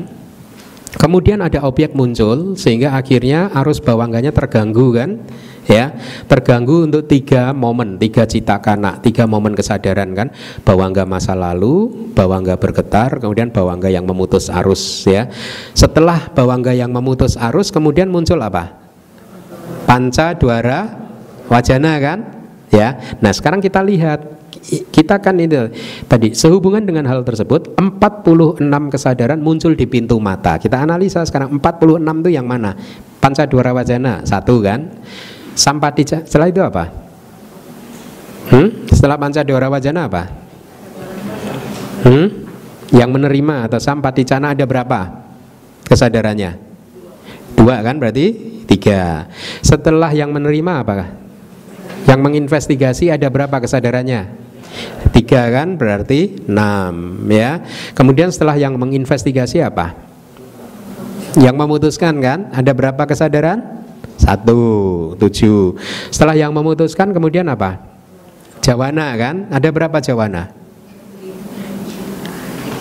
Kemudian 0.89 1.45
ada 1.45 1.61
objek 1.69 1.93
muncul 1.93 2.57
sehingga 2.57 2.97
akhirnya 2.97 3.53
arus 3.61 3.77
bawangganya 3.77 4.33
terganggu 4.33 4.89
kan? 4.97 5.21
ya 5.69 5.93
terganggu 6.25 6.89
untuk 6.89 7.05
tiga 7.05 7.53
momen 7.53 8.01
tiga 8.01 8.25
cita 8.25 8.57
kana 8.57 8.97
tiga 9.05 9.29
momen 9.29 9.53
kesadaran 9.53 10.09
kan 10.17 10.33
bawangga 10.65 11.05
masa 11.05 11.37
lalu 11.37 12.09
bawangga 12.17 12.57
bergetar 12.57 13.21
kemudian 13.21 13.53
bawangga 13.53 13.93
yang 13.93 14.01
memutus 14.09 14.49
arus 14.49 15.05
ya 15.05 15.29
setelah 15.77 16.33
bawangga 16.33 16.73
yang 16.73 16.89
memutus 16.89 17.37
arus 17.37 17.69
kemudian 17.69 18.09
muncul 18.09 18.41
apa 18.41 18.73
panca 19.85 20.33
duara 20.33 20.89
wajana 21.45 21.93
kan 22.01 22.19
ya 22.69 23.17
nah 23.19 23.33
sekarang 23.33 23.61
kita 23.61 23.81
lihat 23.81 24.39
kita 24.93 25.17
kan 25.21 25.37
ini 25.39 25.71
tadi 26.05 26.35
sehubungan 26.35 26.83
dengan 26.83 27.07
hal 27.07 27.25
tersebut 27.25 27.73
46 27.79 28.59
kesadaran 28.93 29.39
muncul 29.39 29.73
di 29.73 29.85
pintu 29.89 30.17
mata 30.21 30.57
kita 30.61 30.81
analisa 30.81 31.23
sekarang 31.25 31.57
46 31.57 32.01
itu 32.25 32.29
yang 32.33 32.45
mana 32.45 32.75
panca 33.17 33.45
duara 33.49 33.73
wajana 33.73 34.21
satu 34.25 34.61
kan 34.61 34.89
Sampati 35.59 36.07
setelah 36.07 36.47
itu 36.47 36.63
apa? 36.63 36.87
Hmm? 38.47 38.87
Setelah 38.87 39.19
panca 39.19 39.43
dewa 39.43 39.67
wajana 39.67 40.07
apa? 40.07 40.23
Hmm? 42.07 42.47
Yang 42.95 43.09
menerima 43.11 43.67
atau 43.67 43.75
sampati 43.75 44.23
cana 44.23 44.55
ada 44.55 44.63
berapa? 44.63 45.19
Kesadarannya? 45.83 46.55
Dua 47.59 47.83
kan 47.83 47.99
berarti? 47.99 48.31
Tiga. 48.71 49.27
Setelah 49.59 50.15
yang 50.15 50.31
menerima 50.31 50.73
apa? 50.79 51.11
Yang 52.09 52.19
menginvestigasi 52.25 53.13
ada 53.13 53.29
berapa 53.29 53.53
kesadarannya? 53.61 54.33
Tiga 55.13 55.45
kan 55.53 55.77
berarti 55.77 56.41
enam 56.49 57.21
ya. 57.29 57.61
Kemudian 57.93 58.33
setelah 58.33 58.57
yang 58.57 58.73
menginvestigasi 58.81 59.61
apa? 59.61 59.93
Yang 61.37 61.53
memutuskan 61.53 62.17
kan? 62.17 62.49
Ada 62.49 62.73
berapa 62.73 63.05
kesadaran? 63.05 63.85
Satu, 64.17 65.13
tujuh. 65.21 65.77
Setelah 66.09 66.33
yang 66.33 66.49
memutuskan 66.49 67.13
kemudian 67.13 67.45
apa? 67.45 67.77
Jawana 68.65 69.13
kan? 69.13 69.45
Ada 69.53 69.69
berapa 69.69 69.97
jawana? 70.01 70.49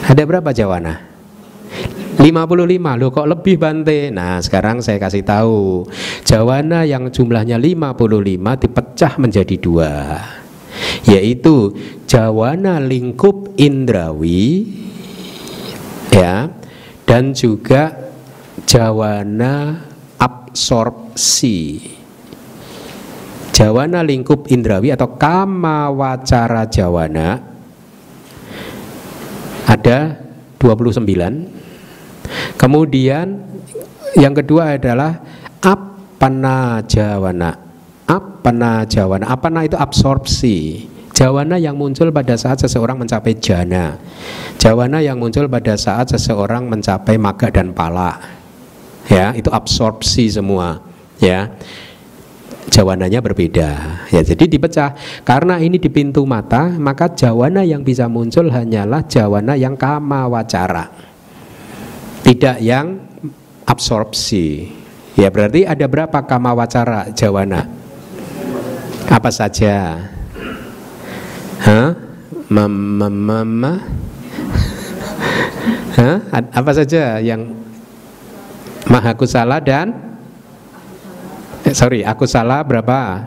Ada 0.08 0.22
berapa 0.24 0.50
jawana? 0.56 1.04
55 2.18 2.98
loh 2.98 3.10
kok 3.14 3.30
lebih 3.30 3.62
Bante 3.62 4.10
Nah 4.10 4.42
sekarang 4.42 4.82
saya 4.82 4.98
kasih 4.98 5.22
tahu. 5.22 5.86
Jawana 6.26 6.82
yang 6.82 7.14
jumlahnya 7.14 7.56
55 7.62 8.62
dipecah 8.66 9.12
menjadi 9.22 9.56
dua. 9.58 10.18
Yaitu 11.06 11.74
Jawana 12.10 12.82
lingkup 12.82 13.54
indrawi 13.58 14.66
Ya 16.10 16.50
Dan 17.06 17.32
juga 17.34 17.94
Jawana 18.66 19.86
absorpsi. 20.18 21.80
Jawana 23.54 24.06
lingkup 24.06 24.46
indrawi 24.50 24.94
atau 24.94 25.18
kama 25.18 25.90
wacara 25.90 26.62
jawana 26.70 27.42
ada 29.66 30.14
29 30.62 31.67
kemudian 32.60 33.42
yang 34.16 34.32
kedua 34.32 34.76
adalah 34.76 35.20
apana 35.60 36.82
jawana 36.86 37.68
apana 38.08 38.88
jawana 38.88 39.28
apana 39.28 39.68
itu 39.68 39.76
absorpsi. 39.76 40.88
Jawana 41.12 41.58
yang 41.58 41.74
muncul 41.74 42.14
pada 42.14 42.38
saat 42.38 42.62
seseorang 42.62 42.94
mencapai 42.94 43.34
jana. 43.42 43.98
Jawana 44.54 45.02
yang 45.02 45.18
muncul 45.18 45.50
pada 45.50 45.74
saat 45.74 46.14
seseorang 46.14 46.70
mencapai 46.70 47.18
maga 47.18 47.50
dan 47.50 47.74
pala. 47.74 48.22
Ya 49.10 49.34
itu 49.34 49.50
absorpsi 49.50 50.30
semua 50.30 50.78
ya. 51.18 51.50
Jawananya 52.70 53.18
berbeda 53.18 53.70
ya. 54.14 54.20
Jadi 54.22 54.46
dipecah. 54.46 54.94
Karena 55.26 55.58
ini 55.58 55.82
di 55.82 55.90
pintu 55.90 56.22
mata 56.22 56.70
maka 56.78 57.10
jawana 57.10 57.66
yang 57.66 57.82
bisa 57.82 58.06
muncul 58.06 58.46
hanyalah 58.54 59.02
jawana 59.10 59.58
yang 59.58 59.74
kama 59.74 60.30
wacara 60.30 60.86
tidak 62.28 62.60
yang 62.60 63.00
absorpsi 63.64 64.68
ya 65.16 65.32
berarti 65.32 65.64
ada 65.64 65.88
berapa 65.88 66.20
kama 66.28 66.52
wacara 66.52 67.08
jawana 67.16 67.64
apa 69.08 69.32
saja 69.32 70.04
Hah? 71.58 71.90
Mama, 72.48 73.10
mama. 73.10 73.72
Hah? 75.98 76.16
Apa 76.54 76.70
saja 76.72 77.18
yang 77.18 77.58
Maha 78.88 79.12
kusala 79.12 79.60
dan 79.60 79.92
eh, 81.60 81.76
sorry, 81.76 82.00
aku 82.06 82.24
salah 82.24 82.64
berapa? 82.64 83.20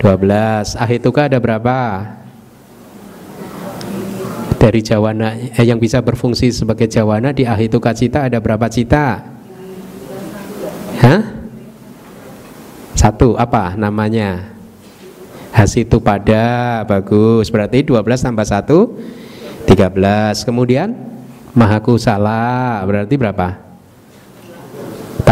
12. 0.00 0.78
Ahituka 0.80 1.28
ada 1.28 1.36
berapa? 1.36 1.78
Dari 4.62 4.78
jawana 4.78 5.34
eh, 5.34 5.66
yang 5.66 5.82
bisa 5.82 5.98
berfungsi 5.98 6.54
sebagai 6.54 6.86
jawana 6.86 7.34
di 7.34 7.42
ahituka 7.42 7.90
cita 7.90 8.30
ada 8.30 8.38
berapa 8.38 8.70
cita? 8.70 9.18
Hah? 11.02 11.20
Satu, 12.94 13.34
apa 13.34 13.74
namanya? 13.74 14.54
Hasitu 15.50 15.98
pada, 15.98 16.86
bagus. 16.86 17.50
Berarti 17.50 17.82
12 17.82 18.22
tambah 18.22 18.46
1 18.46 19.66
13. 19.66 20.46
Kemudian 20.46 20.94
Mahakusala 21.52 22.80
berarti 22.86 23.18
berapa? 23.18 23.72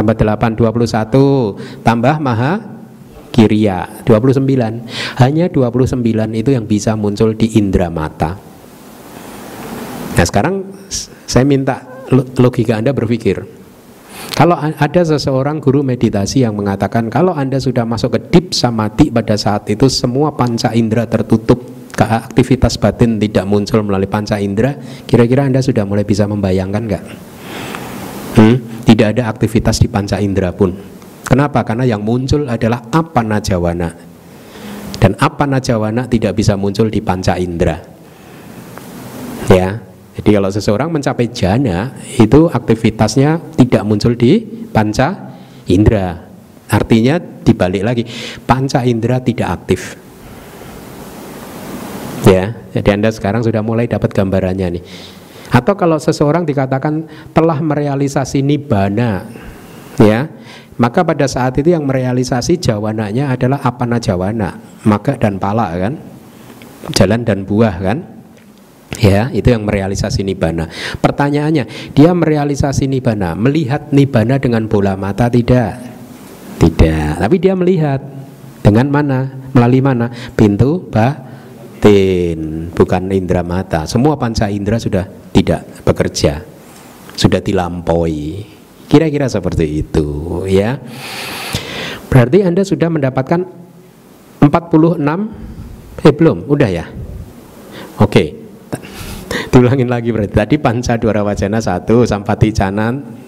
tambah 0.01 0.17
8 0.17 0.57
21 0.57 1.85
tambah 1.85 2.17
maha 2.23 2.63
kiria 3.35 4.01
29 4.07 4.49
hanya 5.21 5.47
29 5.51 6.41
itu 6.41 6.51
yang 6.55 6.65
bisa 6.65 6.97
muncul 6.97 7.37
di 7.37 7.59
indera 7.59 7.93
mata 7.93 8.39
nah 10.21 10.27
sekarang 10.29 10.69
saya 11.25 11.49
minta 11.49 12.05
logika 12.13 12.77
anda 12.77 12.93
berpikir 12.93 13.41
kalau 14.37 14.57
ada 14.61 15.01
seseorang 15.01 15.65
guru 15.65 15.81
meditasi 15.81 16.45
yang 16.45 16.61
mengatakan 16.61 17.09
kalau 17.09 17.33
anda 17.33 17.57
sudah 17.57 17.89
masuk 17.89 18.17
ke 18.17 18.21
deep 18.29 18.47
samadhi 18.53 19.09
pada 19.09 19.41
saat 19.41 19.65
itu 19.73 19.89
semua 19.89 20.37
panca 20.37 20.77
indera 20.77 21.09
tertutup 21.09 21.81
aktivitas 22.01 22.81
batin 22.81 23.21
tidak 23.21 23.45
muncul 23.45 23.85
melalui 23.85 24.09
panca 24.09 24.41
indera 24.41 24.73
kira-kira 25.05 25.45
anda 25.45 25.61
sudah 25.61 25.85
mulai 25.85 26.09
bisa 26.09 26.25
membayangkan 26.25 26.83
nggak? 26.89 27.05
Hmm? 28.41 28.57
Tidak 28.89 29.07
ada 29.17 29.29
aktivitas 29.29 29.85
di 29.85 29.89
panca 29.93 30.17
indera 30.17 30.55
pun. 30.57 30.73
Kenapa? 31.29 31.63
Karena 31.63 31.85
yang 31.85 32.01
muncul 32.01 32.49
adalah 32.49 32.89
apa 32.91 33.21
najawana. 33.21 33.93
Dan 35.01 35.17
apa 35.21 35.45
najawana 35.45 36.09
tidak 36.09 36.37
bisa 36.37 36.57
muncul 36.57 36.89
di 36.89 37.01
panca 37.05 37.37
indera. 37.37 37.77
Ya. 39.53 39.90
Jadi 40.21 40.37
kalau 40.37 40.53
seseorang 40.53 40.93
mencapai 40.93 41.33
jana 41.33 41.97
itu 42.21 42.45
aktivitasnya 42.53 43.57
tidak 43.57 43.89
muncul 43.89 44.13
di 44.13 44.45
panca 44.69 45.33
indera. 45.65 46.29
Artinya 46.69 47.17
dibalik 47.17 47.81
lagi, 47.81 48.05
panca 48.45 48.85
indera 48.85 49.17
tidak 49.25 49.49
aktif. 49.49 49.97
Ya, 52.29 52.53
jadi 52.77 53.01
Anda 53.01 53.09
sekarang 53.09 53.41
sudah 53.41 53.65
mulai 53.65 53.89
dapat 53.89 54.13
gambarannya 54.13 54.77
nih. 54.77 54.85
Atau 55.57 55.73
kalau 55.81 55.97
seseorang 55.97 56.45
dikatakan 56.45 57.09
telah 57.33 57.57
merealisasi 57.57 58.45
nibbana, 58.45 59.25
ya, 59.97 60.29
maka 60.77 61.01
pada 61.01 61.25
saat 61.25 61.57
itu 61.57 61.73
yang 61.73 61.89
merealisasi 61.89 62.61
jawananya 62.61 63.33
adalah 63.33 63.65
apana 63.65 63.97
jawana, 63.97 64.53
maka 64.85 65.17
dan 65.17 65.41
pala 65.41 65.73
kan, 65.81 65.97
jalan 66.93 67.25
dan 67.25 67.49
buah 67.49 67.77
kan, 67.81 68.20
ya 68.99 69.31
itu 69.31 69.53
yang 69.53 69.63
merealisasi 69.63 70.27
nibbana. 70.27 70.67
Pertanyaannya, 70.99 71.95
dia 71.95 72.11
merealisasi 72.11 72.91
nibbana, 72.91 73.39
melihat 73.39 73.95
nibbana 73.95 74.41
dengan 74.43 74.67
bola 74.67 74.99
mata 74.99 75.31
tidak? 75.31 75.79
Tidak, 76.61 77.21
tapi 77.21 77.37
dia 77.41 77.55
melihat 77.57 78.01
dengan 78.61 78.91
mana? 78.91 79.19
Melalui 79.55 79.83
mana? 79.83 80.07
Pintu 80.37 80.87
batin, 80.91 82.69
bukan 82.75 83.03
indera 83.13 83.41
mata. 83.41 83.89
Semua 83.89 84.19
panca 84.21 84.51
indera 84.53 84.77
sudah 84.77 85.09
tidak 85.31 85.85
bekerja 85.87 86.45
sudah 87.21 87.41
dilampaui 87.45 88.49
kira-kira 88.89 89.29
seperti 89.29 89.85
itu 89.85 90.09
ya 90.49 90.81
Berarti 92.11 92.43
Anda 92.43 92.67
sudah 92.67 92.91
mendapatkan 92.91 93.41
46 94.43 94.51
Eh 96.01 96.17
belum, 96.17 96.49
udah 96.49 96.71
ya? 96.73 96.89
Oke 98.01 98.40
Tulangin 99.51 99.87
lagi 99.87 100.11
berarti 100.11 100.35
Tadi 100.35 100.57
panca 100.59 100.99
dua 100.99 101.23
wajana 101.23 101.63
satu 101.63 102.03
Sampati 102.03 102.51
canan 102.51 103.19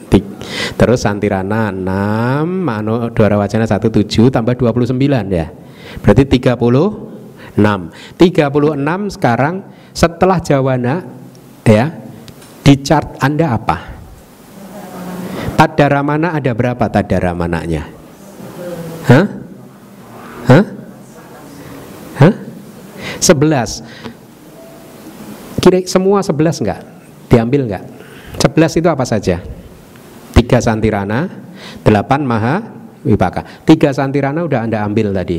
Terus 0.77 1.01
santirana 1.01 1.73
6 1.73 2.45
Mano 2.45 3.09
dua 3.11 3.37
wajana 3.39 3.65
1 3.65 3.79
7 3.79 4.35
Tambah 4.35 4.55
29 4.59 4.99
ya 5.31 5.47
Berarti 6.03 6.25
36 6.29 6.57
36 8.17 9.15
sekarang 9.17 9.55
setelah 9.93 10.41
jawana 10.41 11.05
ya 11.69 11.93
di 12.63 12.75
chart 12.81 13.21
Anda 13.21 13.59
apa? 13.59 13.79
Tadara 15.59 16.01
mana 16.01 16.35
ada 16.35 16.51
berapa 16.57 16.89
tadara 16.89 17.37
mananya? 17.37 17.87
Hah? 19.07 19.27
Hah? 20.49 20.65
Hah? 22.19 22.35
Sebelas 23.21 23.85
Kira 25.63 25.79
semua 25.87 26.27
sebelas 26.27 26.59
enggak? 26.59 26.83
Diambil 27.31 27.71
enggak? 27.71 27.87
Sebelas 28.43 28.75
itu 28.75 28.91
apa 28.91 29.07
saja? 29.07 29.39
Tiga 30.35 30.59
santirana 30.59 31.31
Delapan 31.87 32.27
maha 32.27 32.67
wipaka 33.07 33.47
Tiga 33.63 33.95
santirana 33.95 34.43
udah 34.43 34.67
Anda 34.67 34.83
ambil 34.83 35.15
tadi 35.15 35.39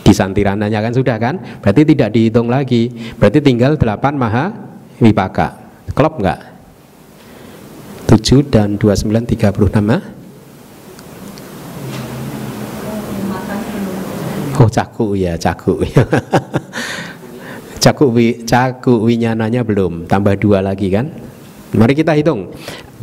Di 0.00 0.16
santirananya 0.16 0.80
kan 0.80 0.96
sudah 0.96 1.20
kan? 1.20 1.60
Berarti 1.60 1.84
tidak 1.84 2.16
dihitung 2.16 2.48
lagi 2.48 2.88
Berarti 3.20 3.44
tinggal 3.44 3.76
delapan 3.76 4.16
maha 4.16 4.48
wipaka 4.96 5.60
Klop 5.92 6.24
enggak? 6.24 6.40
7 8.08 8.40
dan 8.48 8.80
29 8.80 9.36
36 9.36 9.60
Oh 14.60 14.68
caku 14.72 15.20
ya 15.20 15.36
caku 15.36 15.80
caku 17.80 18.12
wi 18.12 18.44
caku 18.44 19.00
winyananya 19.00 19.64
belum. 19.64 20.04
Tambah 20.04 20.36
dua 20.36 20.60
lagi 20.60 20.92
kan? 20.92 21.08
Mari 21.72 21.96
kita 21.96 22.12
hitung. 22.14 22.52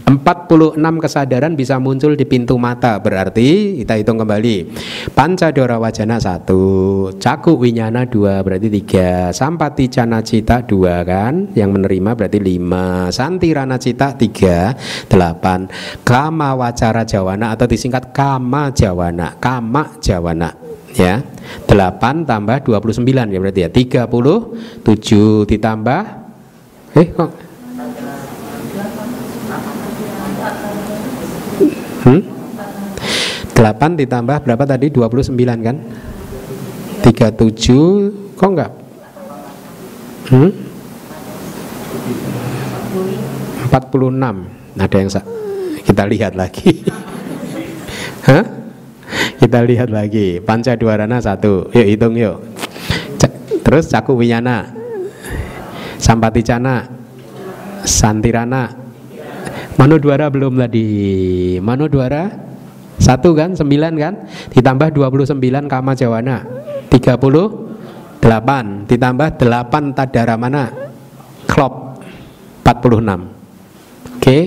46 0.07 0.79
kesadaran 1.03 1.59
bisa 1.59 1.83
muncul 1.83 2.15
di 2.15 2.23
pintu 2.23 2.55
mata 2.55 2.95
berarti 2.95 3.75
kita 3.83 3.99
hitung 3.99 4.23
kembali. 4.23 4.71
Pancadora 5.11 5.75
wajana 5.83 6.15
satu 6.15 7.11
caku 7.19 7.59
winyana 7.59 8.07
dua 8.07 8.39
berarti 8.39 8.71
tiga. 8.71 9.35
Sampati 9.35 9.91
cana 9.91 10.23
cita 10.23 10.63
dua 10.63 11.03
kan? 11.03 11.51
Yang 11.51 11.69
menerima 11.75 12.15
berarti 12.15 12.39
lima. 12.39 13.11
Santirana 13.11 13.75
cita 13.75 14.15
tiga 14.15 14.71
delapan. 15.11 15.67
Kama 16.07 16.55
wacara 16.55 17.03
jawana 17.03 17.51
atau 17.51 17.67
disingkat 17.67 18.15
kama 18.15 18.71
jawana. 18.71 19.35
Kama 19.43 19.99
jawana 19.99 20.67
ya 20.97 21.21
8 21.69 22.25
tambah 22.25 22.57
29 22.65 23.05
ya 23.05 23.39
berarti 23.39 23.61
ya 23.63 23.69
37 23.69 25.45
ditambah 25.45 26.01
eh 26.97 27.07
kok 27.13 27.31
Hmm? 32.07 32.23
8 33.51 33.99
ditambah 33.99 34.47
berapa 34.47 34.63
tadi? 34.63 34.87
29 34.87 35.35
kan? 35.59 35.75
37 37.03 38.39
kok 38.39 38.47
enggak? 38.47 38.71
Hmm? 40.31 40.51
46 43.67 44.79
ada 44.79 44.95
yang 44.95 45.11
kita 45.83 46.03
lihat 46.07 46.33
lagi 46.39 46.85
Hah? 48.27 48.56
Kita 49.37 49.61
lihat 49.63 49.89
lagi. 49.93 50.41
Panca 50.41 50.73
dwarana 50.73 51.21
satu. 51.21 51.69
Yuk 51.73 51.87
hitung 51.87 52.17
yuk. 52.17 52.41
Terus 53.67 53.91
caku 53.91 54.15
winyana 54.15 54.71
sampaticana 55.99 56.87
santirana. 57.83 58.71
Manodwara 59.77 60.31
belum 60.31 60.57
tadi. 60.57 60.87
Manodwara 61.61 62.47
satu 62.97 63.37
kan, 63.37 63.53
sembilan 63.53 63.93
kan, 63.93 64.13
ditambah 64.49 64.89
29 64.89 65.37
kama 65.69 65.93
jawana, 65.93 66.41
38 66.89 68.89
ditambah 68.89 69.27
8 69.37 69.93
tadara 69.93 70.33
mana? 70.33 70.73
Klop 71.45 72.01
46. 72.65 74.17
Oke. 74.17 74.37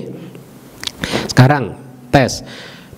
Sekarang 1.30 1.78
tes. 2.10 2.42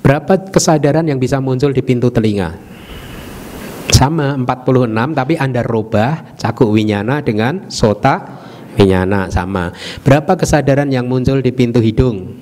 Berapa 0.02 0.50
kesadaran 0.50 1.06
yang 1.06 1.22
bisa 1.22 1.38
muncul 1.38 1.70
di 1.70 1.80
pintu 1.80 2.10
telinga? 2.10 2.58
Sama 3.88 4.34
46 4.34 4.90
tapi 5.14 5.34
Anda 5.38 5.62
rubah 5.62 6.34
cakuk 6.34 6.74
winyana 6.74 7.22
dengan 7.22 7.70
sota 7.70 8.42
Winyana 8.72 9.28
sama. 9.28 9.68
Berapa 10.00 10.32
kesadaran 10.32 10.88
yang 10.88 11.04
muncul 11.04 11.44
di 11.44 11.52
pintu 11.52 11.76
hidung? 11.84 12.40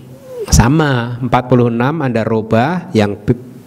Sama, 0.51 1.19
46 1.23 1.75
Anda 1.79 2.23
rubah 2.23 2.91
yang 2.95 3.19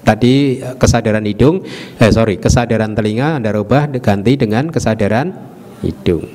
tadi 0.03 0.59
eh, 0.59 0.75
kesadaran 0.79 1.23
hidung, 1.27 1.63
eh 1.99 2.11
sorry, 2.11 2.39
kesadaran 2.39 2.95
telinga 2.95 3.39
Anda 3.39 3.51
rubah 3.55 3.91
ganti 3.99 4.39
dengan 4.39 4.71
kesadaran 4.71 5.31
hidung. 5.83 6.27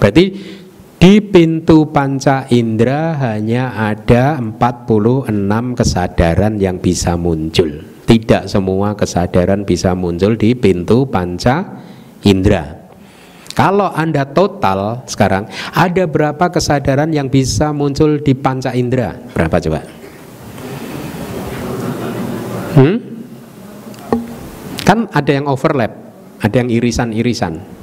Berarti 0.00 0.24
di 0.98 1.20
pintu 1.20 1.90
panca 1.92 2.48
indera 2.48 3.12
hanya 3.20 3.76
ada 3.76 4.40
46 4.40 5.28
kesadaran 5.76 6.56
yang 6.56 6.80
bisa 6.80 7.18
muncul. 7.18 7.68
Tidak 8.04 8.48
semua 8.48 8.96
kesadaran 8.96 9.64
bisa 9.64 9.92
muncul 9.92 10.36
di 10.38 10.54
pintu 10.56 11.08
panca 11.08 11.82
indera. 12.24 12.84
Kalau 13.54 13.86
Anda 13.94 14.26
total 14.26 15.06
sekarang 15.06 15.46
ada 15.70 16.04
berapa 16.10 16.50
kesadaran 16.50 17.14
yang 17.14 17.30
bisa 17.30 17.70
muncul 17.70 18.18
di 18.18 18.34
panca 18.34 18.74
indera? 18.74 19.14
Berapa 19.30 19.62
coba? 19.62 19.80
Hmm? 22.74 22.96
Kan 24.82 25.06
ada 25.14 25.30
yang 25.30 25.46
overlap, 25.46 25.94
ada 26.42 26.56
yang 26.58 26.68
irisan-irisan. 26.68 27.73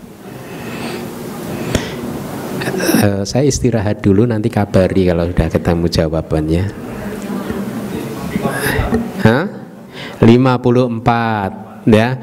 Uh, 2.81 3.21
saya 3.21 3.45
istirahat 3.45 4.01
dulu 4.01 4.25
nanti 4.25 4.49
kabari 4.49 5.05
kalau 5.05 5.29
sudah 5.29 5.53
ketemu 5.53 5.85
jawabannya. 5.85 6.63
Hah? 9.21 9.45
54 10.21 11.89
ya. 11.89 12.21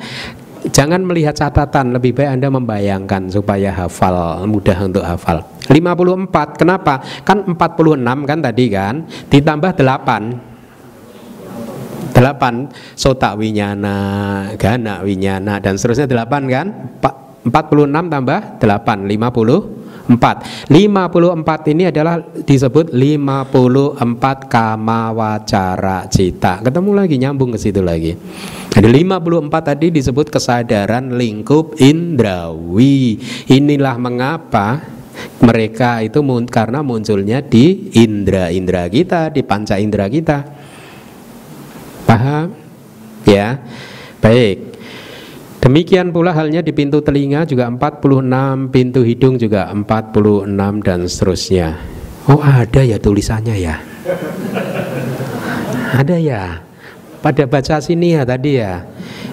Jangan 0.68 1.00
melihat 1.06 1.38
catatan, 1.38 1.94
lebih 1.94 2.18
baik 2.18 2.34
Anda 2.34 2.50
membayangkan 2.50 3.30
supaya 3.30 3.70
hafal, 3.70 4.42
mudah 4.50 4.74
untuk 4.82 5.06
hafal. 5.06 5.46
54, 5.70 6.58
kenapa? 6.58 6.98
Kan 7.22 7.54
46 7.54 8.26
kan 8.26 8.38
tadi 8.42 8.66
kan, 8.66 9.06
ditambah 9.30 9.78
8. 9.78 12.18
8 12.18 12.98
sota 12.98 13.38
winyana, 13.38 13.96
gana 14.58 15.06
winyana 15.06 15.62
dan 15.62 15.78
seterusnya 15.78 16.10
8 16.10 16.50
kan? 16.50 16.66
46 17.46 18.10
tambah 18.10 18.58
8, 18.58 19.06
50 19.06 19.77
4 20.08 20.72
54 20.72 21.72
ini 21.76 21.92
adalah 21.92 22.16
disebut 22.24 22.96
54 22.96 24.48
kama 24.48 25.12
wacara 25.12 26.08
cita. 26.08 26.64
Ketemu 26.64 26.90
lagi 26.96 27.20
nyambung 27.20 27.52
ke 27.52 27.58
situ 27.60 27.84
lagi. 27.84 28.16
Jadi 28.72 28.88
54 28.88 29.68
tadi 29.68 29.86
disebut 29.92 30.32
kesadaran 30.32 31.12
lingkup 31.12 31.76
indrawi. 31.76 33.20
Inilah 33.52 34.00
mengapa 34.00 34.80
mereka 35.44 36.00
itu 36.00 36.24
karena 36.48 36.80
munculnya 36.80 37.44
di 37.44 37.92
indra-indra 38.00 38.88
kita, 38.88 39.28
di 39.28 39.44
panca 39.44 39.76
indra 39.76 40.08
kita. 40.08 40.40
Paham? 42.08 42.56
Ya. 43.28 43.60
Baik 44.24 44.68
Demikian 45.68 46.16
pula 46.16 46.32
halnya 46.32 46.64
di 46.64 46.72
pintu 46.72 47.04
telinga 47.04 47.44
juga 47.44 47.68
46, 47.68 48.72
pintu 48.72 49.04
hidung 49.04 49.36
juga 49.36 49.68
46 49.68 50.48
dan 50.80 51.04
seterusnya. 51.04 51.76
Oh 52.24 52.40
ada 52.40 52.80
ya 52.80 52.96
tulisannya 52.96 53.52
ya. 53.52 53.76
Ada 55.92 56.16
ya. 56.16 56.64
Pada 57.20 57.44
baca 57.44 57.84
sini 57.84 58.16
ya 58.16 58.24
tadi 58.24 58.56
ya. 58.56 58.80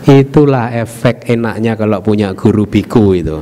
Itulah 0.04 0.76
efek 0.76 1.24
enaknya 1.32 1.80
kalau 1.80 2.04
punya 2.04 2.36
guru 2.36 2.68
biku 2.68 3.16
itu. 3.16 3.40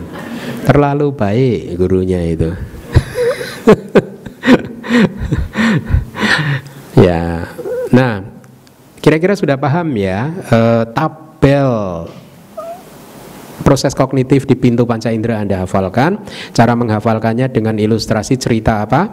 Terlalu 0.61 1.17
baik 1.17 1.73
gurunya 1.73 2.21
itu. 2.29 2.53
ya. 7.09 7.49
Nah, 7.89 8.21
kira-kira 9.01 9.33
sudah 9.33 9.57
paham 9.57 9.97
ya 9.97 10.29
e, 10.45 10.85
tabel 10.93 11.73
proses 13.61 13.93
kognitif 13.93 14.49
di 14.49 14.57
pintu 14.57 14.89
panca 14.89 15.13
indera 15.13 15.37
Anda 15.37 15.61
hafalkan. 15.61 16.17
Cara 16.49 16.73
menghafalkannya 16.73 17.53
dengan 17.53 17.77
ilustrasi 17.77 18.41
cerita 18.41 18.81
apa? 18.81 19.05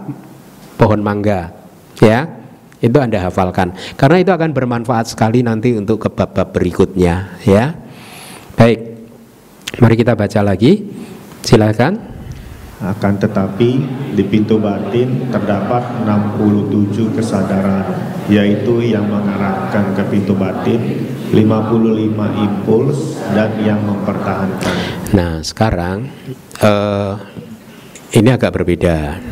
Pohon 0.81 1.05
mangga. 1.05 1.53
Ya. 2.01 2.41
Itu 2.81 2.97
Anda 2.97 3.21
hafalkan. 3.21 3.77
Karena 4.01 4.25
itu 4.25 4.33
akan 4.33 4.57
bermanfaat 4.57 5.13
sekali 5.13 5.45
nanti 5.45 5.77
untuk 5.77 6.01
ke 6.01 6.09
bab-bab 6.09 6.57
berikutnya, 6.57 7.37
ya. 7.45 7.77
Baik. 8.57 8.81
Mari 9.77 9.95
kita 10.01 10.17
baca 10.17 10.41
lagi. 10.41 10.89
Silakan. 11.45 12.01
Akan 12.81 13.21
tetapi 13.21 13.85
di 14.17 14.25
pintu 14.25 14.57
batin 14.57 15.29
terdapat 15.29 16.09
67 16.09 17.13
kesadaran 17.13 17.85
yaitu 18.33 18.81
yang 18.81 19.05
mengarahkan 19.05 19.93
ke 19.93 20.03
pintu 20.09 20.33
batin 20.33 20.81
55 21.31 22.45
impuls 22.45 22.99
dan 23.31 23.51
yang 23.63 23.81
mempertahankan. 23.87 24.77
Nah, 25.15 25.39
sekarang 25.47 26.11
uh, 26.59 27.15
ini 28.11 28.29
agak 28.35 28.51
berbeda. 28.51 29.23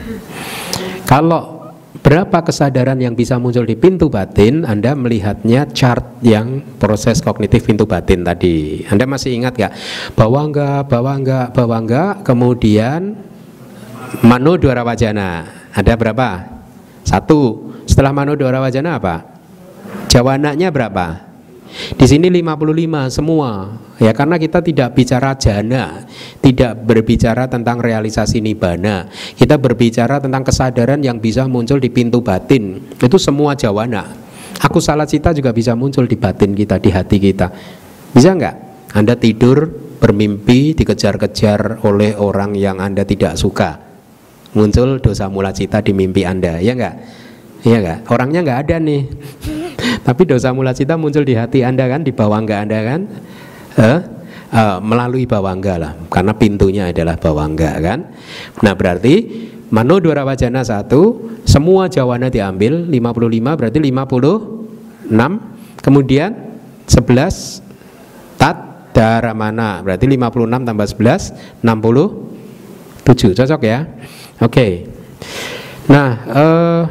Kalau 1.03 1.75
berapa 1.99 2.47
kesadaran 2.47 3.03
yang 3.03 3.19
bisa 3.19 3.37
muncul 3.43 3.67
di 3.67 3.75
pintu 3.75 4.07
batin, 4.07 4.63
Anda 4.63 4.95
melihatnya 4.95 5.67
chart 5.75 6.23
yang 6.23 6.63
proses 6.79 7.19
kognitif 7.19 7.67
pintu 7.67 7.85
batin 7.85 8.23
tadi. 8.23 8.87
Anda 8.87 9.03
masih 9.05 9.35
ingat 9.35 9.59
gak? 9.59 9.73
Bawa 10.15 10.47
enggak, 10.47 10.87
bawa 10.87 11.13
enggak, 11.19 11.47
bawa 11.51 11.77
enggak, 11.83 12.13
kemudian 12.23 13.19
Manu 14.23 14.57
Dwara 14.57 14.87
Wajana 14.87 15.45
ada 15.75 15.93
berapa? 15.99 16.47
Satu. 17.03 17.75
Setelah 17.89 18.15
Manu 18.15 18.39
Dwara 18.39 18.63
Wajana 18.63 19.01
apa? 19.01 19.25
Jawananya 20.09 20.69
berapa? 20.71 21.28
Di 21.95 22.07
sini 22.09 22.33
55 22.33 23.13
semua. 23.13 23.73
Ya 23.99 24.15
karena 24.15 24.39
kita 24.39 24.63
tidak 24.63 24.95
bicara 24.95 25.35
jana, 25.35 26.07
tidak 26.39 26.79
berbicara 26.87 27.51
tentang 27.51 27.83
realisasi 27.83 28.39
nibana. 28.39 29.11
Kita 29.35 29.59
berbicara 29.59 30.23
tentang 30.23 30.47
kesadaran 30.47 31.03
yang 31.03 31.19
bisa 31.19 31.45
muncul 31.51 31.83
di 31.83 31.91
pintu 31.91 32.23
batin. 32.23 32.83
Itu 32.99 33.19
semua 33.19 33.59
jawana. 33.59 34.07
Aku 34.63 34.83
salah 34.83 35.07
cita 35.07 35.31
juga 35.35 35.55
bisa 35.55 35.75
muncul 35.79 36.07
di 36.07 36.19
batin 36.19 36.55
kita, 36.55 36.79
di 36.83 36.91
hati 36.91 37.17
kita. 37.19 37.51
Bisa 38.15 38.35
nggak? 38.35 38.57
Anda 38.95 39.15
tidur 39.15 39.69
bermimpi 39.99 40.79
dikejar-kejar 40.79 41.83
oleh 41.83 42.15
orang 42.15 42.55
yang 42.55 42.79
Anda 42.79 43.03
tidak 43.03 43.35
suka 43.35 43.89
muncul 44.57 44.99
dosa 45.03 45.29
mula 45.29 45.53
cita 45.53 45.85
di 45.85 45.93
mimpi 45.93 46.25
Anda, 46.25 46.57
ya 46.63 46.73
enggak? 46.73 46.95
Iya 47.67 47.77
enggak? 47.83 47.99
Orangnya 48.09 48.41
enggak 48.47 48.61
ada 48.65 48.77
nih. 48.81 49.03
Tapi 50.09 50.23
dosa 50.25 50.57
mula 50.57 50.73
cita 50.73 50.97
muncul 50.97 51.21
di 51.21 51.37
hati 51.37 51.61
Anda 51.61 51.85
kan, 51.85 52.01
di 52.01 52.17
bawah 52.17 52.41
enggak 52.41 52.65
Anda 52.65 52.79
kan? 52.81 53.01
Eh? 53.77 54.01
Uh, 54.49 54.81
melalui 54.81 55.29
bawangga 55.29 55.77
lah 55.77 55.93
karena 56.09 56.33
pintunya 56.33 56.89
adalah 56.89 57.21
bawangga 57.21 57.69
kan 57.85 58.01
nah 58.65 58.73
berarti 58.73 59.29
Mano 59.69 60.01
Dwara 60.01 60.25
Wajana 60.25 60.65
satu 60.65 61.29
semua 61.45 61.85
jawana 61.93 62.33
diambil 62.33 62.89
55 62.89 63.45
berarti 63.45 63.77
56 63.77 65.13
kemudian 65.85 66.33
11 66.89 68.41
tat 68.41 68.57
daramana 68.97 69.85
berarti 69.85 70.09
56 70.09 70.65
tambah 70.65 70.87
11 70.97 71.61
67 71.61 73.37
cocok 73.37 73.61
ya 73.69 73.85
Oke. 74.39 74.87
Nah, 75.91 76.09
uh, 76.31 76.83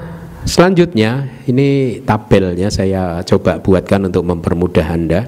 selanjutnya 0.48 1.28
ini 1.46 2.00
tabelnya 2.02 2.72
saya 2.72 3.20
coba 3.28 3.60
buatkan 3.60 4.08
untuk 4.08 4.24
mempermudah 4.24 4.88
Anda. 4.88 5.22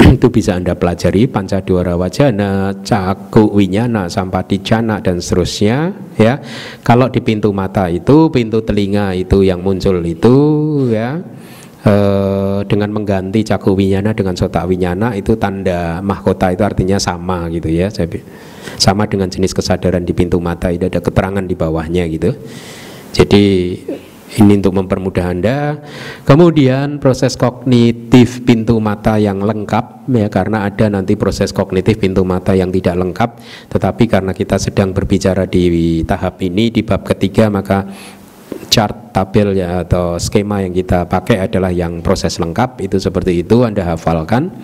Itu 0.16 0.32
bisa 0.32 0.56
Anda 0.56 0.74
pelajari 0.74 1.28
Pancadwara 1.28 1.94
Wajana, 1.94 2.74
Caku 2.80 3.52
Winyana, 3.52 4.08
Sampadicana 4.08 5.04
dan 5.04 5.20
seterusnya 5.20 5.92
ya. 6.16 6.40
Kalau 6.82 7.12
di 7.12 7.20
pintu 7.20 7.52
mata 7.52 7.86
itu, 7.86 8.32
pintu 8.32 8.64
telinga 8.64 9.14
itu 9.14 9.44
yang 9.44 9.60
muncul 9.60 10.00
itu 10.02 10.36
ya. 10.90 11.20
Uh, 11.80 12.60
dengan 12.68 12.92
mengganti 12.92 13.40
caku 13.40 13.72
winyana 13.72 14.12
dengan 14.12 14.36
sota 14.36 14.68
winyana 14.68 15.16
itu 15.16 15.32
tanda 15.40 16.04
mahkota 16.04 16.52
itu 16.52 16.60
artinya 16.60 17.00
sama 17.00 17.48
gitu 17.48 17.72
ya 17.72 17.88
sama 18.76 19.08
dengan 19.08 19.32
jenis 19.32 19.56
kesadaran 19.56 20.04
di 20.04 20.12
pintu 20.12 20.36
mata 20.44 20.68
itu 20.68 20.84
ada 20.84 21.00
keterangan 21.00 21.40
di 21.40 21.56
bawahnya 21.56 22.04
gitu 22.12 22.36
jadi 23.10 23.44
ini 24.38 24.62
untuk 24.62 24.78
mempermudah 24.78 25.26
Anda. 25.26 25.58
Kemudian 26.22 27.02
proses 27.02 27.34
kognitif 27.34 28.46
pintu 28.46 28.78
mata 28.78 29.18
yang 29.18 29.42
lengkap 29.42 30.06
ya 30.06 30.30
karena 30.30 30.62
ada 30.70 30.86
nanti 30.86 31.18
proses 31.18 31.50
kognitif 31.50 31.98
pintu 31.98 32.22
mata 32.22 32.54
yang 32.54 32.70
tidak 32.70 32.94
lengkap, 32.94 33.30
tetapi 33.74 34.04
karena 34.06 34.30
kita 34.30 34.62
sedang 34.62 34.94
berbicara 34.94 35.50
di 35.50 36.06
tahap 36.06 36.38
ini 36.46 36.70
di 36.70 36.86
bab 36.86 37.02
ketiga 37.02 37.50
maka 37.50 37.90
chart 38.70 39.10
tabel 39.10 39.58
ya 39.58 39.82
atau 39.82 40.14
skema 40.14 40.62
yang 40.62 40.70
kita 40.70 41.10
pakai 41.10 41.42
adalah 41.42 41.74
yang 41.74 41.98
proses 41.98 42.38
lengkap 42.38 42.78
itu 42.86 43.02
seperti 43.02 43.42
itu 43.42 43.66
Anda 43.66 43.82
hafalkan. 43.82 44.54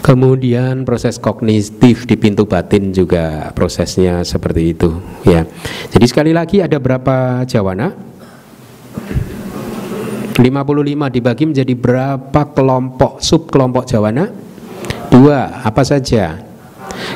Kemudian 0.00 0.88
proses 0.88 1.20
kognitif 1.20 2.08
di 2.08 2.16
pintu 2.16 2.48
batin 2.48 2.88
juga 2.88 3.52
prosesnya 3.52 4.24
seperti 4.24 4.72
itu 4.72 4.96
ya. 5.28 5.44
Jadi 5.92 6.06
sekali 6.08 6.32
lagi 6.32 6.64
ada 6.64 6.80
berapa 6.80 7.44
jawana? 7.44 7.92
55 10.40 11.14
dibagi 11.14 11.44
menjadi 11.44 11.74
berapa 11.76 12.42
kelompok 12.56 13.20
sub 13.20 13.52
kelompok 13.52 13.84
jawana? 13.84 14.32
Dua, 15.12 15.60
apa 15.60 15.84
saja? 15.84 16.48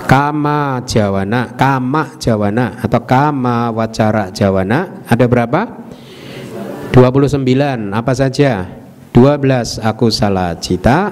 Kama 0.04 0.84
jawana, 0.84 1.56
kama 1.56 2.20
jawana 2.20 2.76
atau 2.84 3.00
kama 3.08 3.72
wacara 3.72 4.28
jawana 4.28 5.08
ada 5.08 5.24
berapa? 5.24 5.88
29, 6.92 7.40
apa 7.90 8.12
saja? 8.12 8.68
12 9.16 9.80
aku 9.80 10.12
salah 10.12 10.58
cita, 10.60 11.10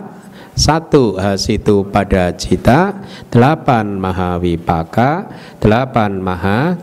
satu 0.53 1.17
hasitu 1.17 1.89
pada 1.89 2.33
cita. 2.37 3.05
Delapan 3.33 3.97
mahawipaka. 3.97 5.33
Delapan 5.59 6.21
maha 6.21 6.77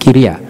kiria. 0.00 0.40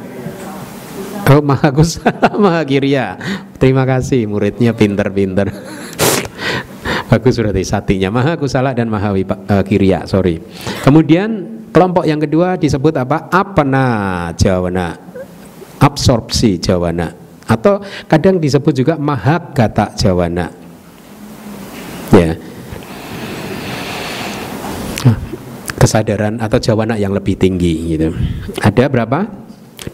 Oh 1.31 1.39
maha 1.39 1.71
kusala 1.71 2.35
maha 2.43 2.63
kiria. 2.67 3.15
Terima 3.55 3.87
kasih 3.87 4.27
muridnya 4.27 4.75
pinter-pinter. 4.75 5.47
Bagus 7.11 7.39
berarti 7.39 7.63
satinya. 7.63 8.11
Maha 8.11 8.35
kusala 8.35 8.75
dan 8.75 8.91
maha 8.91 9.15
uh, 9.15 9.63
kiria 9.63 10.11
sorry. 10.11 10.43
Kemudian 10.83 11.63
kelompok 11.71 12.03
yang 12.03 12.19
kedua 12.19 12.59
disebut 12.59 12.99
apa? 12.99 13.31
Apana 13.31 13.87
jawana. 14.35 14.99
Absorpsi 15.79 16.59
jawana. 16.59 17.15
Atau 17.47 17.83
kadang 18.07 18.39
disebut 18.39 18.75
juga 18.75 18.95
mahagata 18.99 19.95
jawana 19.99 20.60
ya 22.15 22.35
kesadaran 25.81 26.37
atau 26.37 26.61
jawana 26.61 27.01
yang 27.01 27.17
lebih 27.17 27.41
tinggi 27.41 27.97
gitu. 27.97 28.13
Ada 28.61 28.93
berapa? 28.93 29.41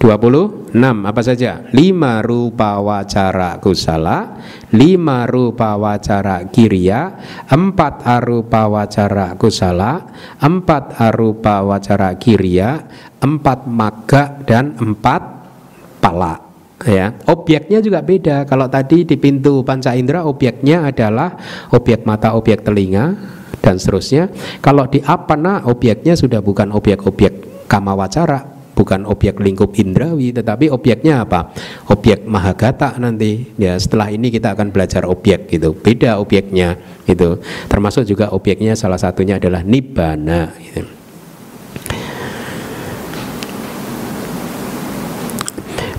26 0.02 0.74
apa 0.82 1.20
saja? 1.22 1.62
5 1.70 2.26
rupa 2.26 2.82
wacara 2.82 3.62
kusala, 3.62 4.42
5 4.74 5.30
rupa 5.30 5.78
wacara 5.78 6.42
kiria, 6.50 7.14
4 7.46 8.02
arupa 8.02 8.66
wacara 8.66 9.38
kusala, 9.38 10.10
4 10.42 10.90
arupa 10.98 11.62
wacara 11.62 12.18
kiria, 12.18 12.82
4 13.22 13.70
maga 13.70 14.42
dan 14.42 14.74
4 14.74 16.02
pala 16.02 16.45
ya 16.84 17.16
objeknya 17.30 17.80
juga 17.80 18.04
beda. 18.04 18.44
Kalau 18.44 18.68
tadi 18.68 19.08
di 19.08 19.16
pintu 19.16 19.64
panca 19.64 19.96
indera 19.96 20.28
objeknya 20.28 20.92
adalah 20.92 21.38
objek 21.72 22.04
mata 22.04 22.36
objek 22.36 22.66
telinga 22.66 23.16
dan 23.64 23.80
seterusnya. 23.80 24.28
Kalau 24.60 24.84
di 24.90 25.00
apana 25.00 25.64
objeknya 25.64 26.12
sudah 26.12 26.44
bukan 26.44 26.74
objek-objek 26.74 27.64
kamawacara 27.70 28.56
bukan 28.76 29.08
objek 29.08 29.40
lingkup 29.40 29.72
indrawi 29.80 30.36
tetapi 30.36 30.68
objeknya 30.68 31.24
apa? 31.24 31.48
Objek 31.88 32.28
mahagata 32.28 33.00
nanti. 33.00 33.56
Ya 33.56 33.80
setelah 33.80 34.12
ini 34.12 34.28
kita 34.28 34.52
akan 34.52 34.68
belajar 34.68 35.08
objek 35.08 35.48
gitu. 35.48 35.72
Beda 35.72 36.20
objeknya 36.20 36.76
itu 37.08 37.40
termasuk 37.72 38.04
juga 38.04 38.28
objeknya 38.36 38.76
salah 38.76 39.00
satunya 39.00 39.40
adalah 39.40 39.64
nibbana 39.64 40.52
gitu. 40.60 40.95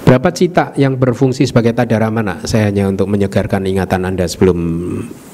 Berapa 0.08 0.32
cita 0.32 0.72
yang 0.80 0.96
berfungsi 0.96 1.44
sebagai 1.44 1.76
tadara 1.76 2.08
mana? 2.08 2.40
Saya 2.48 2.72
hanya 2.72 2.88
untuk 2.88 3.12
menyegarkan 3.12 3.68
ingatan 3.68 4.08
Anda 4.08 4.24
sebelum 4.24 4.56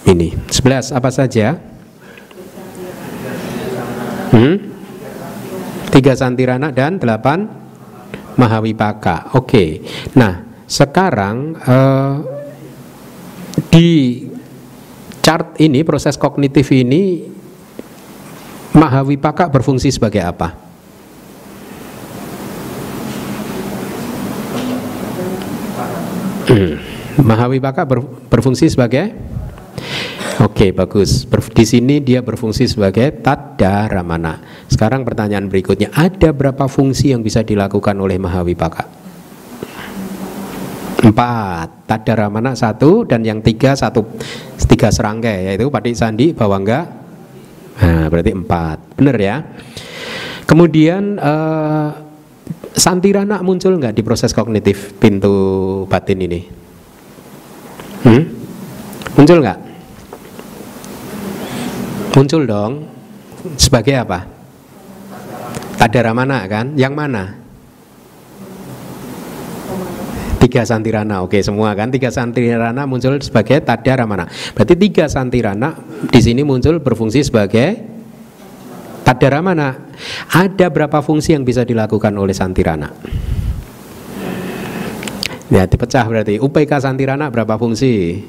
ini. 0.10 0.34
11 0.50 0.98
apa 0.98 1.14
saja? 1.14 1.62
Hmm? 4.34 4.58
Tiga 5.94 6.18
santirana 6.18 6.74
dan 6.74 6.98
delapan 6.98 7.46
mahawipaka. 8.34 9.38
Oke. 9.38 9.46
Okay. 9.46 9.70
Nah, 10.18 10.42
sekarang 10.66 11.54
uh, 11.54 12.18
di 13.70 14.26
chart 15.22 15.54
ini 15.62 15.86
proses 15.86 16.18
kognitif 16.18 16.74
ini 16.74 17.30
mahawipaka 18.74 19.54
berfungsi 19.54 19.94
sebagai 19.94 20.26
apa? 20.26 20.73
Mahawipaka 27.22 27.86
ber, 27.86 28.02
berfungsi 28.32 28.72
sebagai 28.72 29.14
Oke, 30.42 30.74
bagus. 30.74 31.30
Ber, 31.30 31.46
di 31.46 31.62
sini 31.62 32.02
dia 32.02 32.26
berfungsi 32.26 32.66
sebagai 32.66 33.22
tadaramana. 33.22 34.42
Sekarang 34.66 35.06
pertanyaan 35.06 35.46
berikutnya, 35.46 35.94
ada 35.94 36.34
berapa 36.34 36.66
fungsi 36.66 37.14
yang 37.14 37.22
bisa 37.22 37.46
dilakukan 37.46 37.94
oleh 38.02 38.18
Mahawipaka? 38.18 38.90
Empat. 41.06 41.86
Tadaramana 41.86 42.58
satu 42.58 43.06
dan 43.06 43.22
yang 43.22 43.46
tiga 43.46 43.78
satu 43.78 44.08
tiga 44.66 44.90
serangkai 44.90 45.54
yaitu 45.54 45.70
Pati 45.70 45.94
Sandi, 45.94 46.34
Bawangga. 46.34 46.90
Nah, 47.78 48.10
berarti 48.10 48.34
empat. 48.34 48.98
Benar 48.98 49.18
ya? 49.22 49.36
Kemudian 50.50 51.22
uh, 51.22 51.94
Santirana 52.74 53.46
muncul 53.46 53.78
nggak 53.78 53.94
di 53.94 54.02
proses 54.02 54.34
kognitif 54.34 54.98
pintu 54.98 55.86
batin 55.86 56.26
ini? 56.26 56.63
Hmm? 58.04 58.24
Muncul 59.16 59.38
nggak? 59.40 59.60
Muncul 62.14 62.44
dong. 62.46 62.74
Sebagai 63.56 63.96
apa? 64.00 64.24
Tadara 65.80 66.16
mana 66.16 66.44
kan? 66.48 66.76
Yang 66.80 66.94
mana? 66.96 67.24
Tiga 70.44 70.68
santirana, 70.68 71.24
oke 71.24 71.40
semua 71.40 71.72
kan? 71.72 71.88
Tiga 71.88 72.12
santirana 72.12 72.84
muncul 72.84 73.16
sebagai 73.24 73.64
tadara 73.64 74.04
mana? 74.04 74.28
Berarti 74.52 74.76
tiga 74.76 75.08
santirana 75.08 75.80
di 76.12 76.20
sini 76.20 76.44
muncul 76.44 76.84
berfungsi 76.84 77.24
sebagai 77.24 77.80
tadara 79.08 79.40
mana? 79.40 79.88
Ada 80.30 80.68
berapa 80.68 81.00
fungsi 81.00 81.32
yang 81.32 81.48
bisa 81.48 81.64
dilakukan 81.64 82.12
oleh 82.20 82.36
santirana? 82.36 82.92
Ya 85.54 85.70
dipecah 85.70 86.10
berarti 86.10 86.42
UPK 86.42 86.82
Santirana 86.82 87.30
berapa 87.30 87.62
fungsi? 87.62 88.26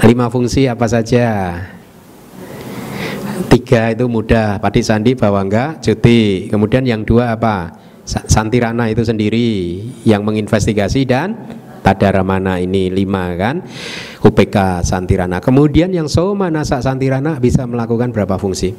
Lima 0.00 0.32
fungsi 0.32 0.64
apa 0.72 0.88
saja? 0.88 1.52
Tiga 3.52 3.92
itu 3.92 4.08
mudah, 4.08 4.56
Padi 4.56 4.80
Sandi 4.80 5.12
Bawangga 5.12 5.76
cuti. 5.84 6.48
Kemudian 6.48 6.88
yang 6.88 7.04
dua 7.04 7.36
apa? 7.36 7.76
Santirana 8.08 8.88
itu 8.88 9.04
sendiri 9.04 9.84
yang 10.08 10.24
menginvestigasi 10.24 11.04
dan 11.04 11.36
Tadaramana 11.84 12.56
ini 12.56 12.88
lima 12.88 13.36
kan 13.36 13.60
UPK 14.24 14.80
Santirana. 14.80 15.44
Kemudian 15.44 15.92
yang 15.92 16.08
Soma 16.08 16.48
Nasa 16.48 16.80
Santirana 16.80 17.36
bisa 17.36 17.68
melakukan 17.68 18.16
berapa 18.16 18.40
fungsi? 18.40 18.72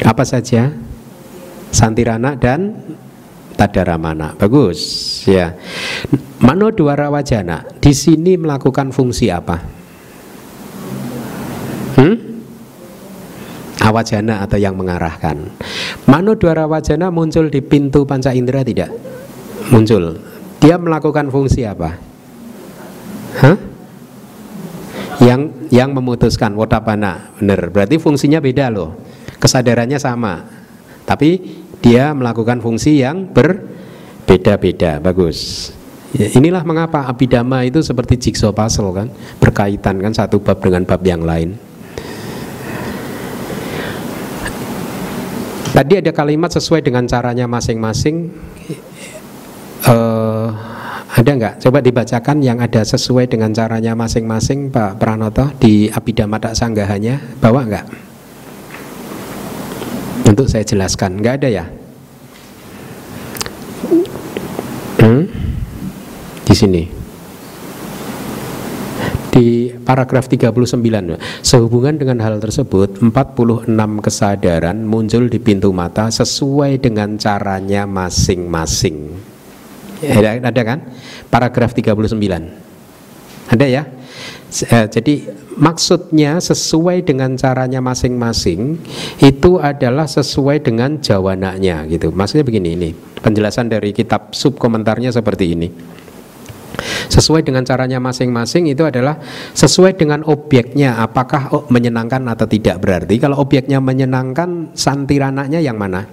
Apa 0.00 0.24
saja? 0.24 0.72
Santirana 1.68 2.40
dan 2.40 2.72
tadaramana. 3.54 4.34
Bagus, 4.36 4.80
ya. 5.24 5.54
Mano 6.42 6.68
dwara 6.74 7.08
wajana 7.08 7.64
di 7.80 7.94
sini 7.96 8.36
melakukan 8.36 8.92
fungsi 8.92 9.32
apa? 9.32 9.56
Hmm? 11.96 12.16
Awajana 13.80 14.44
atau 14.44 14.58
yang 14.58 14.76
mengarahkan. 14.76 15.54
Mano 16.04 16.36
dwara 16.36 16.68
wajana 16.68 17.08
muncul 17.08 17.48
di 17.48 17.64
pintu 17.64 18.04
panca 18.04 18.34
indera 18.36 18.60
tidak? 18.60 18.92
Muncul. 19.72 20.20
Dia 20.60 20.76
melakukan 20.76 21.32
fungsi 21.32 21.64
apa? 21.64 21.96
Hah? 23.40 23.56
Yang 25.22 25.40
yang 25.72 25.90
memutuskan 25.96 26.52
wotapana, 26.58 27.32
benar. 27.40 27.72
Berarti 27.72 27.96
fungsinya 27.96 28.42
beda 28.42 28.68
loh. 28.68 28.98
Kesadarannya 29.40 29.96
sama. 29.96 30.44
Tapi 31.04 31.63
dia 31.84 32.16
melakukan 32.16 32.64
fungsi 32.64 33.04
yang 33.04 33.28
berbeda-beda. 33.28 35.04
Bagus. 35.04 35.68
Ya, 36.16 36.32
inilah 36.32 36.64
mengapa 36.64 37.04
abidama 37.04 37.60
itu 37.68 37.84
seperti 37.84 38.16
jigsaw 38.16 38.56
puzzle 38.56 38.88
kan, 38.96 39.12
berkaitan 39.36 40.00
kan 40.00 40.16
satu 40.16 40.40
bab 40.40 40.64
dengan 40.64 40.88
bab 40.88 41.04
yang 41.04 41.20
lain. 41.20 41.60
Tadi 45.74 45.98
ada 45.98 46.14
kalimat 46.14 46.54
sesuai 46.54 46.86
dengan 46.86 47.04
caranya 47.04 47.50
masing-masing. 47.50 48.30
Uh, 49.84 50.54
ada 51.10 51.30
nggak? 51.34 51.54
Coba 51.66 51.82
dibacakan 51.82 52.38
yang 52.40 52.62
ada 52.62 52.86
sesuai 52.86 53.26
dengan 53.26 53.50
caranya 53.50 53.92
masing-masing 53.98 54.70
Pak 54.70 55.02
Pranoto 55.02 55.50
di 55.58 55.90
Abhidhamma 55.90 56.38
Tak 56.38 56.54
Sanggahanya. 56.54 57.18
Bawa 57.42 57.66
nggak? 57.66 58.13
Untuk 60.24 60.48
saya 60.48 60.64
jelaskan, 60.64 61.20
nggak 61.20 61.34
ada 61.42 61.48
ya? 61.48 61.64
Hmm? 65.04 65.24
Di 66.44 66.54
sini. 66.56 66.82
Di 69.34 69.74
paragraf 69.82 70.30
39 70.30 70.54
Sehubungan 71.42 71.98
dengan 71.98 72.22
hal 72.22 72.38
tersebut 72.38 73.02
46 73.02 73.66
kesadaran 73.98 74.86
muncul 74.86 75.26
di 75.26 75.42
pintu 75.42 75.74
mata 75.74 76.06
sesuai 76.06 76.78
dengan 76.78 77.18
caranya 77.18 77.82
masing-masing 77.82 79.34
ada, 80.12 80.30
ada 80.40 80.62
kan? 80.64 80.78
Paragraf 81.32 81.72
39 81.72 83.48
Ada 83.52 83.66
ya? 83.68 83.82
Eh, 84.54 84.86
jadi 84.86 85.14
maksudnya 85.58 86.38
sesuai 86.38 87.02
dengan 87.02 87.34
caranya 87.34 87.82
masing-masing 87.82 88.78
itu 89.18 89.58
adalah 89.58 90.06
sesuai 90.06 90.62
dengan 90.62 91.02
jawananya 91.02 91.82
gitu. 91.90 92.14
Maksudnya 92.14 92.46
begini 92.46 92.78
ini 92.78 92.90
penjelasan 93.18 93.66
dari 93.66 93.90
kitab 93.90 94.30
sub 94.30 94.54
komentarnya 94.54 95.10
seperti 95.10 95.58
ini. 95.58 95.68
Sesuai 97.10 97.42
dengan 97.42 97.66
caranya 97.66 97.98
masing-masing 97.98 98.70
itu 98.70 98.86
adalah 98.86 99.18
sesuai 99.58 99.98
dengan 99.98 100.22
objeknya 100.22 101.02
apakah 101.02 101.66
menyenangkan 101.66 102.22
atau 102.30 102.46
tidak 102.46 102.78
berarti 102.78 103.18
kalau 103.18 103.42
objeknya 103.42 103.82
menyenangkan 103.82 104.70
santirananya 104.74 105.58
yang 105.58 105.74
mana? 105.74 106.06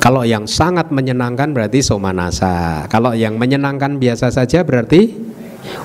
Kalau 0.00 0.24
yang 0.24 0.48
sangat 0.48 0.88
menyenangkan 0.88 1.52
berarti 1.52 1.84
somanasa. 1.84 2.88
Kalau 2.88 3.12
yang 3.12 3.36
menyenangkan 3.36 4.00
biasa 4.00 4.32
saja 4.32 4.64
berarti 4.64 5.29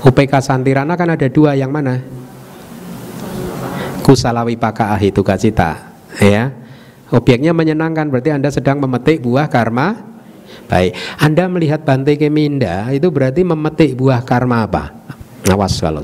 UPK 0.06 0.34
Santirana 0.40 0.94
kan 0.96 1.14
ada 1.14 1.28
dua 1.28 1.58
yang 1.58 1.72
mana? 1.72 2.00
Kusalawi 4.06 4.54
Paka 4.56 4.94
Ahituka 4.94 5.34
Cita 5.36 5.96
ya. 6.22 6.54
Objeknya 7.14 7.54
menyenangkan 7.54 8.10
berarti 8.10 8.34
Anda 8.34 8.50
sedang 8.50 8.82
memetik 8.82 9.22
buah 9.22 9.50
karma 9.50 9.98
baik. 10.70 10.94
Anda 11.22 11.46
melihat 11.50 11.86
Bante 11.86 12.18
Keminda 12.18 12.90
itu 12.94 13.10
berarti 13.10 13.42
memetik 13.46 13.98
buah 13.98 14.22
karma 14.26 14.66
apa? 14.66 14.94
Awas 15.50 15.78
kalau 15.78 16.02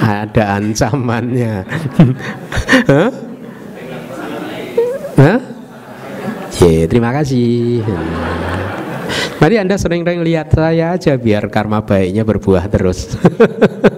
ada 0.00 0.44
ancamannya. 0.58 1.54
Hah? 2.90 3.10
Hah? 5.20 5.40
Ya, 6.60 6.84
terima 6.88 7.14
kasih. 7.14 7.84
Mari 9.40 9.56
Anda 9.56 9.80
sering-sering 9.80 10.20
lihat 10.20 10.52
saya 10.52 10.92
aja 10.92 11.16
biar 11.16 11.48
karma 11.48 11.80
baiknya 11.80 12.28
berbuah 12.28 12.68
terus. 12.68 13.08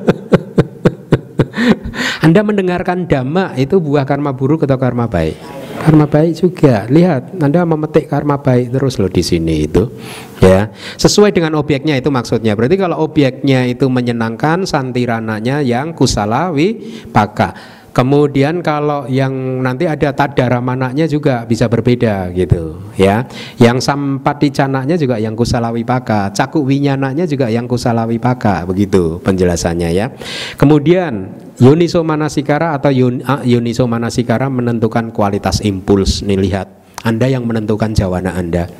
anda 2.23 2.47
mendengarkan 2.47 3.11
dhamma 3.11 3.59
itu 3.59 3.83
buah 3.83 4.07
karma 4.07 4.31
buruk 4.31 4.63
atau 4.63 4.79
karma 4.79 5.11
baik? 5.11 5.35
Karma 5.83 6.07
baik 6.07 6.39
juga. 6.39 6.87
Lihat, 6.87 7.43
Anda 7.43 7.67
memetik 7.67 8.07
karma 8.07 8.39
baik 8.39 8.71
terus 8.71 9.03
loh 9.03 9.11
di 9.11 9.27
sini 9.27 9.67
itu. 9.67 9.91
Ya, 10.39 10.71
sesuai 10.95 11.35
dengan 11.35 11.59
obyeknya 11.59 11.99
itu 11.99 12.07
maksudnya. 12.15 12.55
Berarti 12.55 12.79
kalau 12.79 13.03
obyeknya 13.03 13.67
itu 13.67 13.91
menyenangkan, 13.91 14.63
santirananya 14.63 15.59
yang 15.67 15.91
kusalawi 15.91 17.03
paka 17.11 17.82
Kemudian 17.93 18.65
kalau 18.65 19.05
yang 19.05 19.61
nanti 19.61 19.85
ada 19.85 20.17
tadara 20.17 20.65
manaknya 20.65 21.05
juga 21.05 21.45
bisa 21.45 21.69
berbeda 21.69 22.33
gitu 22.33 22.81
ya. 22.97 23.29
Yang 23.61 23.85
sampati 23.85 24.49
canaknya 24.49 24.97
juga 24.97 25.21
yang 25.21 25.37
kusalawi 25.37 25.85
paka, 25.85 26.33
cakuk 26.33 26.65
winyananya 26.65 27.29
juga 27.29 27.53
yang 27.53 27.69
kusalawi 27.69 28.17
paka 28.17 28.65
begitu 28.65 29.21
penjelasannya 29.21 29.93
ya. 29.93 30.09
Kemudian 30.57 31.37
Yuniso 31.61 32.01
manasikara 32.01 32.73
atau 32.73 32.89
yun, 32.89 33.21
uh, 33.29 33.45
Yuniso 33.45 33.85
manasikara 33.85 34.49
menentukan 34.49 35.13
kualitas 35.13 35.61
impuls. 35.61 36.25
Nih 36.25 36.41
lihat, 36.41 36.73
Anda 37.05 37.29
yang 37.29 37.45
menentukan 37.45 37.93
jawana 37.93 38.33
Anda, 38.33 38.73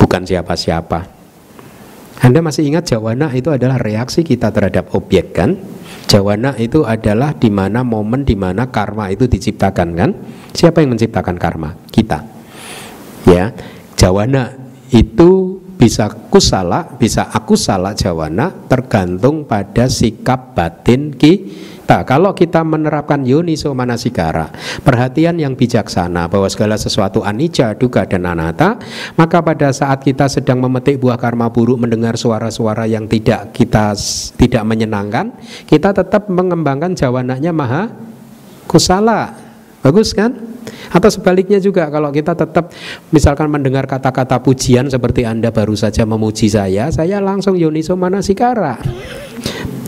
bukan 0.00 0.24
siapa-siapa. 0.24 1.04
Anda 2.24 2.40
masih 2.40 2.64
ingat 2.64 2.88
jawana 2.88 3.28
itu 3.36 3.52
adalah 3.52 3.76
reaksi 3.76 4.24
kita 4.24 4.48
terhadap 4.48 4.88
objek 4.96 5.36
kan? 5.36 5.75
Jawana 6.06 6.54
itu 6.54 6.86
adalah 6.86 7.34
di 7.34 7.50
mana 7.50 7.82
momen 7.82 8.22
di 8.22 8.38
mana 8.38 8.70
karma 8.70 9.10
itu 9.10 9.26
diciptakan 9.26 9.88
kan? 9.98 10.10
Siapa 10.54 10.78
yang 10.78 10.94
menciptakan 10.94 11.34
karma? 11.34 11.74
Kita. 11.90 12.22
Ya. 13.26 13.50
Jawana 13.98 14.54
itu 14.94 15.58
bisa 15.76 16.08
kusala, 16.08 16.96
bisa 16.96 17.28
aku 17.28 17.54
salah 17.58 17.92
jawana 17.92 18.48
tergantung 18.70 19.44
pada 19.44 19.86
sikap 19.90 20.56
batin 20.56 21.12
ki 21.12 21.32
Nah, 21.86 22.02
kalau 22.02 22.34
kita 22.34 22.66
menerapkan 22.66 23.22
yoniso 23.22 23.70
manasikara, 23.70 24.50
perhatian 24.82 25.38
yang 25.38 25.54
bijaksana 25.54 26.26
bahwa 26.26 26.50
segala 26.50 26.74
sesuatu 26.74 27.22
anicca, 27.22 27.78
duga 27.78 28.02
dan 28.02 28.26
anatta, 28.26 28.74
maka 29.14 29.38
pada 29.38 29.70
saat 29.70 30.02
kita 30.02 30.26
sedang 30.26 30.58
memetik 30.58 30.98
buah 30.98 31.14
karma 31.14 31.46
buruk 31.46 31.78
mendengar 31.78 32.18
suara-suara 32.18 32.90
yang 32.90 33.06
tidak 33.06 33.54
kita 33.54 33.94
tidak 34.34 34.62
menyenangkan, 34.66 35.30
kita 35.70 35.94
tetap 35.94 36.26
mengembangkan 36.26 36.98
jawananya 36.98 37.54
maha 37.54 37.94
kusala. 38.66 39.38
Bagus 39.86 40.10
kan? 40.10 40.34
Atau 40.90 41.06
sebaliknya 41.14 41.62
juga 41.62 41.86
kalau 41.86 42.10
kita 42.10 42.34
tetap 42.34 42.74
misalkan 43.14 43.46
mendengar 43.46 43.86
kata-kata 43.86 44.42
pujian 44.42 44.90
seperti 44.90 45.22
Anda 45.22 45.54
baru 45.54 45.78
saja 45.78 46.02
memuji 46.02 46.50
saya, 46.50 46.90
saya 46.90 47.22
langsung 47.22 47.54
yoniso 47.54 47.94
manasikara 47.94 48.82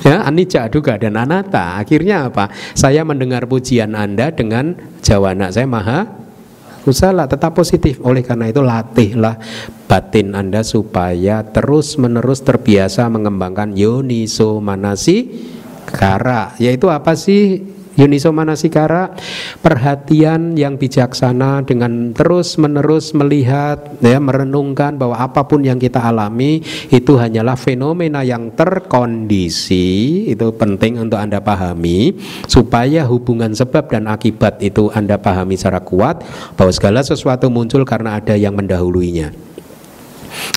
ya 0.02 0.26
anicca 0.26 0.68
duga 0.68 0.98
dan 0.98 1.16
anata. 1.16 1.78
Akhirnya 1.80 2.28
apa? 2.28 2.50
Saya 2.74 3.02
mendengar 3.02 3.46
pujian 3.46 3.94
anda 3.96 4.30
dengan 4.34 4.74
jawana 5.00 5.50
saya 5.50 5.66
maha 5.66 6.06
kusala 6.82 7.28
tetap 7.28 7.52
positif. 7.52 8.00
Oleh 8.00 8.24
karena 8.24 8.48
itu 8.48 8.64
latihlah 8.64 9.36
batin 9.84 10.32
anda 10.32 10.64
supaya 10.64 11.44
terus 11.44 12.00
menerus 12.00 12.40
terbiasa 12.40 13.08
mengembangkan 13.12 13.76
yoniso 13.76 14.60
manasi 14.64 15.28
kara. 15.84 16.56
Yaitu 16.56 16.88
apa 16.88 17.12
sih 17.12 17.60
Yuniso 17.98 18.30
manasikara 18.30 19.10
perhatian 19.58 20.54
yang 20.54 20.78
bijaksana 20.78 21.66
dengan 21.66 22.14
terus 22.14 22.54
menerus 22.54 23.10
melihat 23.10 23.90
ya 23.98 24.22
merenungkan 24.22 24.94
bahwa 24.94 25.18
apa 25.18 25.42
pun 25.50 25.66
yang 25.66 25.82
kita 25.82 25.98
alami 25.98 26.62
itu 26.94 27.18
hanyalah 27.18 27.58
fenomena 27.58 28.22
yang 28.22 28.54
terkondisi 28.54 30.30
itu 30.30 30.46
penting 30.54 31.02
untuk 31.02 31.18
Anda 31.18 31.42
pahami 31.42 32.14
supaya 32.46 33.02
hubungan 33.02 33.50
sebab 33.50 33.90
dan 33.90 34.06
akibat 34.06 34.62
itu 34.62 34.94
Anda 34.94 35.18
pahami 35.18 35.58
secara 35.58 35.82
kuat 35.82 36.22
bahwa 36.54 36.70
segala 36.70 37.02
sesuatu 37.02 37.50
muncul 37.50 37.82
karena 37.82 38.22
ada 38.22 38.38
yang 38.38 38.54
mendahuluinya. 38.54 39.34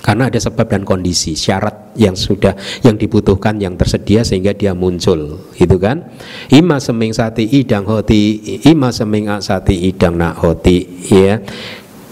Karena 0.02 0.28
ada 0.28 0.38
sebab 0.38 0.68
dan 0.68 0.82
kondisi, 0.82 1.36
syarat 1.36 1.94
yang 1.98 2.16
sudah 2.16 2.56
yang 2.84 2.96
dibutuhkan 2.96 3.60
yang 3.60 3.76
tersedia 3.76 4.24
sehingga 4.24 4.56
dia 4.56 4.72
muncul, 4.72 5.52
gitu 5.56 5.76
kan? 5.76 6.08
Ima 6.48 6.80
seming 6.80 7.12
sati 7.12 7.44
idang 7.48 7.84
hoti, 7.84 8.40
ima 8.68 8.88
seming 8.92 9.28
sati 9.40 9.88
idang 9.88 10.16
nak 10.16 10.40
hoti, 10.40 11.08
ya. 11.08 11.40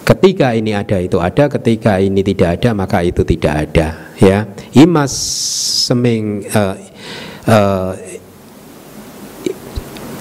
Ketika 0.04 0.58
ini 0.58 0.74
ada 0.74 0.98
itu 0.98 1.22
ada, 1.22 1.46
ketika 1.46 2.02
ini 2.02 2.26
tidak 2.26 2.60
ada 2.60 2.74
maka 2.74 3.00
itu 3.06 3.22
tidak 3.22 3.70
ada, 3.70 4.10
ya. 4.18 4.48
Ima 4.74 5.06
seming 5.06 6.44
uh, 6.50 6.74
uh, 7.46 7.92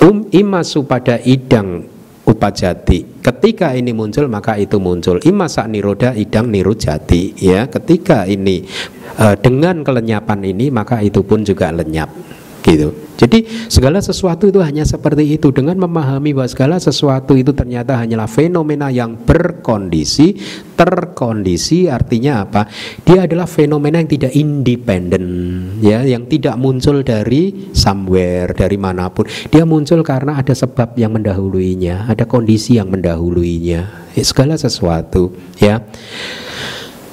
um, 0.05 0.25
imasu 0.31 0.85
pada 0.85 1.19
idang 1.23 1.85
upajati. 2.25 3.18
Ketika 3.29 3.77
ini 3.77 3.93
muncul 3.93 4.25
maka 4.25 4.57
itu 4.57 4.81
muncul. 4.81 5.21
Imasa 5.21 5.69
niroda 5.69 6.17
idang 6.17 6.49
nirujati 6.49 7.37
ya. 7.37 7.69
Ketika 7.69 8.25
ini 8.25 8.65
uh, 9.21 9.37
dengan 9.37 9.85
kelenyapan 9.85 10.49
ini 10.49 10.73
maka 10.73 10.97
itu 11.05 11.21
pun 11.21 11.45
juga 11.45 11.69
lenyap 11.69 12.09
gitu. 12.63 12.91
Jadi 13.19 13.43
segala 13.67 13.99
sesuatu 13.99 14.47
itu 14.47 14.63
hanya 14.63 14.87
seperti 14.87 15.35
itu 15.35 15.51
dengan 15.51 15.75
memahami 15.75 16.31
bahwa 16.31 16.47
segala 16.47 16.79
sesuatu 16.79 17.35
itu 17.35 17.51
ternyata 17.51 17.99
hanyalah 17.99 18.31
fenomena 18.31 18.87
yang 18.87 19.19
berkondisi, 19.19 20.39
terkondisi 20.79 21.91
artinya 21.91 22.47
apa? 22.47 22.71
Dia 23.03 23.27
adalah 23.27 23.43
fenomena 23.43 23.99
yang 23.99 24.07
tidak 24.07 24.31
independen 24.31 25.23
ya, 25.83 26.07
yang 26.07 26.31
tidak 26.31 26.55
muncul 26.55 27.03
dari 27.03 27.71
somewhere, 27.75 28.55
dari 28.55 28.79
mana 28.79 29.11
pun. 29.11 29.27
Dia 29.51 29.67
muncul 29.67 29.99
karena 29.99 30.39
ada 30.39 30.55
sebab 30.55 30.95
yang 30.95 31.11
mendahuluinya, 31.19 32.07
ada 32.07 32.23
kondisi 32.23 32.79
yang 32.79 32.87
mendahuluinya. 32.87 34.15
Ya, 34.15 34.23
segala 34.23 34.55
sesuatu 34.55 35.35
ya. 35.59 35.83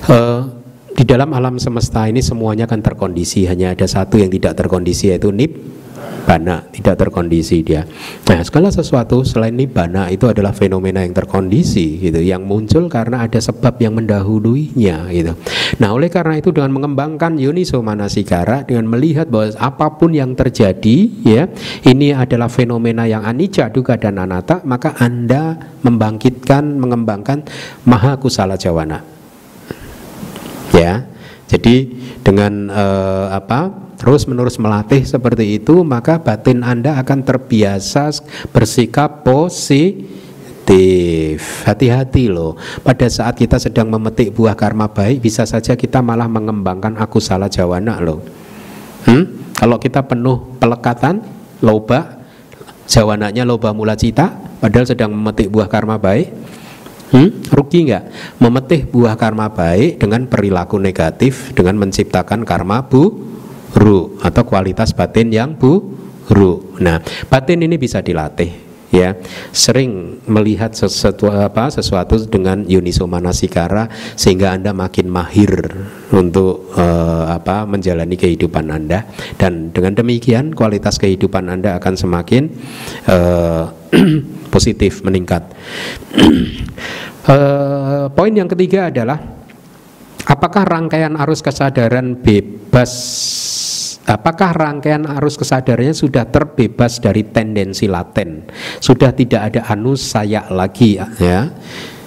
Uh, 0.07 0.55
di 0.97 1.05
dalam 1.05 1.28
alam 1.36 1.61
semesta 1.61 2.09
ini 2.09 2.24
semuanya 2.24 2.64
kan 2.64 2.80
terkondisi. 2.80 3.44
Hanya 3.44 3.76
ada 3.76 3.84
satu 3.84 4.16
yang 4.16 4.32
tidak 4.32 4.57
terkondisi 4.57 5.12
yaitu 5.12 5.28
nibbana 5.28 6.72
tidak 6.72 6.97
terkondisi 6.97 7.61
dia. 7.61 7.84
Nah 8.24 8.40
segala 8.40 8.72
sesuatu 8.72 9.20
selain 9.20 9.53
nibbana 9.53 10.09
itu 10.09 10.24
adalah 10.24 10.57
fenomena 10.57 11.05
yang 11.05 11.12
terkondisi 11.12 12.01
gitu. 12.01 12.16
Yang 12.24 12.49
muncul 12.49 12.88
karena 12.88 13.28
ada 13.28 13.36
sebab 13.36 13.76
yang 13.76 13.92
mendahuluinya 13.92 15.12
gitu. 15.12 15.36
Nah 15.84 15.92
oleh 15.92 16.09
karena 16.09 16.40
itu 16.40 16.49
dengan 16.49 16.72
mengembangkan 16.72 17.36
yuniso 17.36 17.84
manasikara 17.84 18.64
dengan 18.64 18.88
melihat 18.88 19.28
bahwa 19.28 19.53
apa 19.61 20.01
pun 20.01 20.16
yang 20.16 20.32
terjadi 20.32 21.12
ya 21.28 21.44
ini 21.84 22.16
adalah 22.16 22.49
fenomena 22.49 23.05
yang 23.05 23.20
anicca 23.20 23.68
duga 23.68 24.01
dan 24.01 24.16
anatta 24.16 24.64
maka 24.64 24.97
anda 24.97 25.61
membangkitkan 25.84 26.80
mengembangkan 26.80 27.44
maha 27.84 28.16
kusala 28.16 28.57
jawana 28.57 29.16
ya. 30.75 31.07
Jadi 31.47 31.95
dengan 32.27 32.67
uh, 32.71 33.31
apa 33.31 33.71
terus 33.97 34.27
menerus 34.27 34.59
melatih 34.59 35.07
seperti 35.07 35.62
itu 35.62 35.87
maka 35.87 36.19
batin 36.19 36.67
anda 36.67 36.99
akan 36.99 37.23
terbiasa 37.23 38.11
bersikap 38.51 39.23
positif. 39.23 40.09
Hati-hati 41.62 42.27
loh. 42.27 42.59
Pada 42.83 43.07
saat 43.07 43.39
kita 43.39 43.62
sedang 43.62 43.87
memetik 43.87 44.35
buah 44.35 44.59
karma 44.59 44.91
baik 44.91 45.23
bisa 45.23 45.47
saja 45.47 45.79
kita 45.79 46.03
malah 46.03 46.27
mengembangkan 46.27 46.99
aku 46.99 47.23
salah 47.23 47.47
jawana 47.47 48.03
loh. 48.03 48.19
Hmm? 49.07 49.47
kalau 49.57 49.81
kita 49.81 50.05
penuh 50.05 50.61
pelekatan 50.61 51.25
loba 51.64 52.21
jawananya 52.85 53.43
loba 53.49 53.73
mula 53.73 53.97
cita 53.97 54.31
padahal 54.61 54.85
sedang 54.85 55.11
memetik 55.17 55.49
buah 55.49 55.67
karma 55.67 55.97
baik 55.97 56.31
Hmm? 57.14 57.30
Rugi 57.46 57.86
nggak? 57.86 58.04
Memetih 58.42 58.90
buah 58.90 59.14
karma 59.14 59.50
baik 59.52 60.02
dengan 60.02 60.26
perilaku 60.26 60.80
negatif 60.82 61.54
dengan 61.54 61.78
menciptakan 61.78 62.42
karma 62.42 62.82
buruk 62.82 64.18
atau 64.24 64.42
kualitas 64.42 64.90
batin 64.90 65.30
yang 65.30 65.54
buruk. 65.54 66.82
Nah, 66.82 66.98
batin 67.30 67.62
ini 67.62 67.78
bisa 67.78 68.02
dilatih 68.02 68.66
ya 68.96 69.18
sering 69.50 70.22
melihat 70.30 70.72
sesuatu 70.72 71.28
apa 71.28 71.68
sesuatu 71.68 72.16
dengan 72.30 72.64
yuniso 72.64 73.04
manasikara 73.04 73.90
sehingga 74.14 74.54
anda 74.54 74.70
makin 74.70 75.11
mahir 75.11 75.52
untuk 76.14 76.70
uh, 76.78 77.28
apa 77.28 77.66
menjalani 77.66 78.14
kehidupan 78.14 78.70
anda 78.70 79.04
dan 79.36 79.74
dengan 79.74 79.92
demikian 79.98 80.57
kualitas 80.57 80.96
kehidupan 80.96 81.50
anda 81.50 81.76
akan 81.76 81.94
semakin 81.98 82.48
uh, 83.11 83.76
positif 84.55 85.03
meningkat. 85.03 85.43
uh, 87.28 88.07
poin 88.16 88.32
yang 88.32 88.49
ketiga 88.51 88.91
adalah 88.91 89.18
apakah 90.26 90.66
rangkaian 90.66 91.14
arus 91.22 91.41
kesadaran 91.41 92.18
bebas 92.18 92.93
apakah 94.07 94.55
rangkaian 94.55 95.03
arus 95.18 95.34
kesadarannya 95.34 95.95
sudah 95.95 96.30
terbebas 96.30 97.03
dari 97.03 97.26
tendensi 97.26 97.91
laten 97.91 98.47
sudah 98.78 99.11
tidak 99.14 99.55
ada 99.55 99.61
anus 99.70 100.14
saya 100.14 100.47
lagi 100.51 100.99
ya 100.99 101.51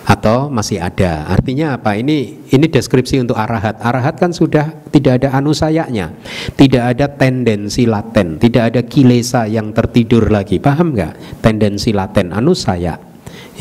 atau 0.10 0.49
masih 0.49 0.82
ada. 0.82 1.30
Artinya 1.30 1.78
apa? 1.78 1.93
Ini 1.93 2.49
ini 2.49 2.66
deskripsi 2.66 3.22
untuk 3.22 3.38
arahat. 3.38 3.78
Arahat 3.78 4.18
kan 4.18 4.34
sudah 4.34 4.89
tidak 4.89 5.22
ada 5.22 5.38
anusayanya, 5.38 6.18
tidak 6.57 6.97
ada 6.97 7.05
tendensi 7.14 7.86
laten, 7.86 8.41
tidak 8.41 8.74
ada 8.74 8.82
kilesa 8.82 9.45
yang 9.45 9.70
tertidur 9.70 10.34
lagi. 10.34 10.57
Paham 10.57 10.97
nggak? 10.97 11.45
Tendensi 11.45 11.93
laten 11.93 12.34
anusaya. 12.34 12.97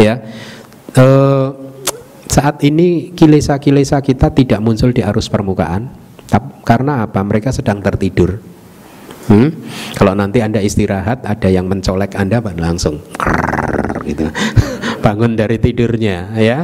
Ya. 0.00 0.24
E, 0.96 1.06
saat 2.32 2.64
ini 2.64 3.12
kilesa-kilesa 3.12 4.00
kita 4.00 4.32
tidak 4.32 4.64
muncul 4.64 4.88
di 4.88 5.04
arus 5.04 5.28
permukaan. 5.28 5.92
Karena 6.64 7.04
apa? 7.04 7.20
Mereka 7.24 7.52
sedang 7.52 7.80
tertidur. 7.84 8.40
Hmm? 9.28 9.52
Kalau 9.96 10.16
nanti 10.16 10.40
Anda 10.40 10.64
istirahat, 10.64 11.24
ada 11.24 11.48
yang 11.52 11.68
mencolek 11.68 12.16
Anda 12.16 12.40
langsung 12.40 13.04
gitu. 14.08 14.24
Bangun 15.00 15.38
dari 15.38 15.56
tidurnya 15.56 16.34
ya. 16.36 16.58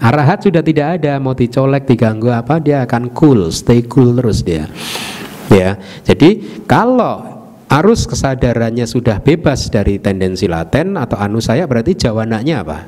Arahat 0.00 0.46
sudah 0.46 0.62
tidak 0.62 1.00
ada 1.00 1.18
mau 1.18 1.34
dicolek 1.36 1.86
diganggu 1.86 2.30
apa 2.30 2.58
dia 2.62 2.82
akan 2.86 3.12
cool 3.12 3.50
stay 3.52 3.84
cool 3.86 4.16
terus 4.16 4.42
dia 4.46 4.70
ya. 5.50 5.76
Jadi 6.06 6.62
kalau 6.64 7.20
arus 7.66 8.06
kesadarannya 8.06 8.86
sudah 8.86 9.22
bebas 9.22 9.68
dari 9.68 9.98
tendensi 9.98 10.46
laten 10.46 10.98
atau 10.98 11.18
anu 11.18 11.42
saya 11.42 11.66
berarti 11.66 11.98
jawananya 11.98 12.62
apa? 12.62 12.78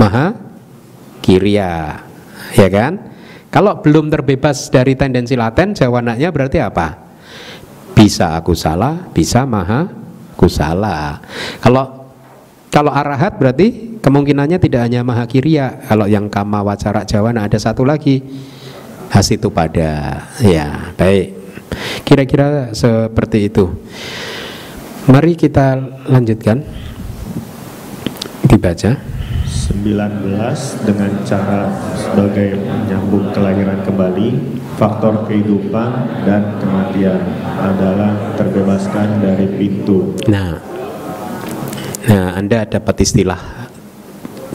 Maha 0.00 0.26
kiria 1.20 2.04
ya 2.56 2.68
kan? 2.72 3.16
Kalau 3.48 3.80
belum 3.80 4.12
terbebas 4.12 4.68
dari 4.68 4.92
tendensi 4.92 5.32
laten 5.32 5.72
jawananya 5.72 6.28
berarti 6.28 6.60
apa? 6.60 7.08
Bisa 7.96 8.36
aku 8.36 8.52
salah 8.54 9.08
bisa 9.10 9.42
maha 9.42 9.90
kusala 10.38 11.18
kalau 11.58 11.97
kalau 12.68 12.92
arahat 12.92 13.40
berarti 13.40 13.98
kemungkinannya 14.04 14.60
tidak 14.60 14.84
hanya 14.84 15.00
mahakirya. 15.00 15.88
Kalau 15.88 16.04
yang 16.04 16.28
kama 16.28 16.60
wacara 16.60 17.04
Jawa 17.04 17.32
nah 17.32 17.48
ada 17.48 17.56
satu 17.56 17.84
lagi 17.84 18.20
hasitu 19.08 19.48
pada. 19.48 20.24
Ya, 20.40 20.92
baik. 20.96 21.36
Kira-kira 22.04 22.72
seperti 22.76 23.48
itu. 23.48 23.68
Mari 25.08 25.32
kita 25.40 25.80
lanjutkan 26.04 26.60
dibaca 28.44 29.00
19 29.48 30.84
dengan 30.84 31.12
cara 31.24 31.72
sebagai 31.96 32.60
menyambung 32.60 33.32
kelahiran 33.32 33.80
kembali 33.84 34.28
faktor 34.76 35.24
kehidupan 35.24 36.22
dan 36.28 36.60
kematian 36.60 37.20
adalah 37.56 38.36
terbebaskan 38.36 39.24
dari 39.24 39.48
pintu 39.56 40.16
Nah, 40.28 40.60
nah 42.08 42.34
Anda 42.34 42.64
dapat 42.64 43.04
istilah 43.04 43.68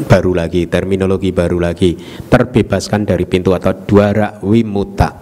baru 0.09 0.33
lagi, 0.33 0.65
terminologi 0.65 1.29
baru 1.29 1.61
lagi, 1.61 1.95
terbebaskan 2.27 3.05
dari 3.05 3.29
pintu 3.29 3.53
atau 3.53 3.73
duara 3.73 4.41
wimuta. 4.41 5.21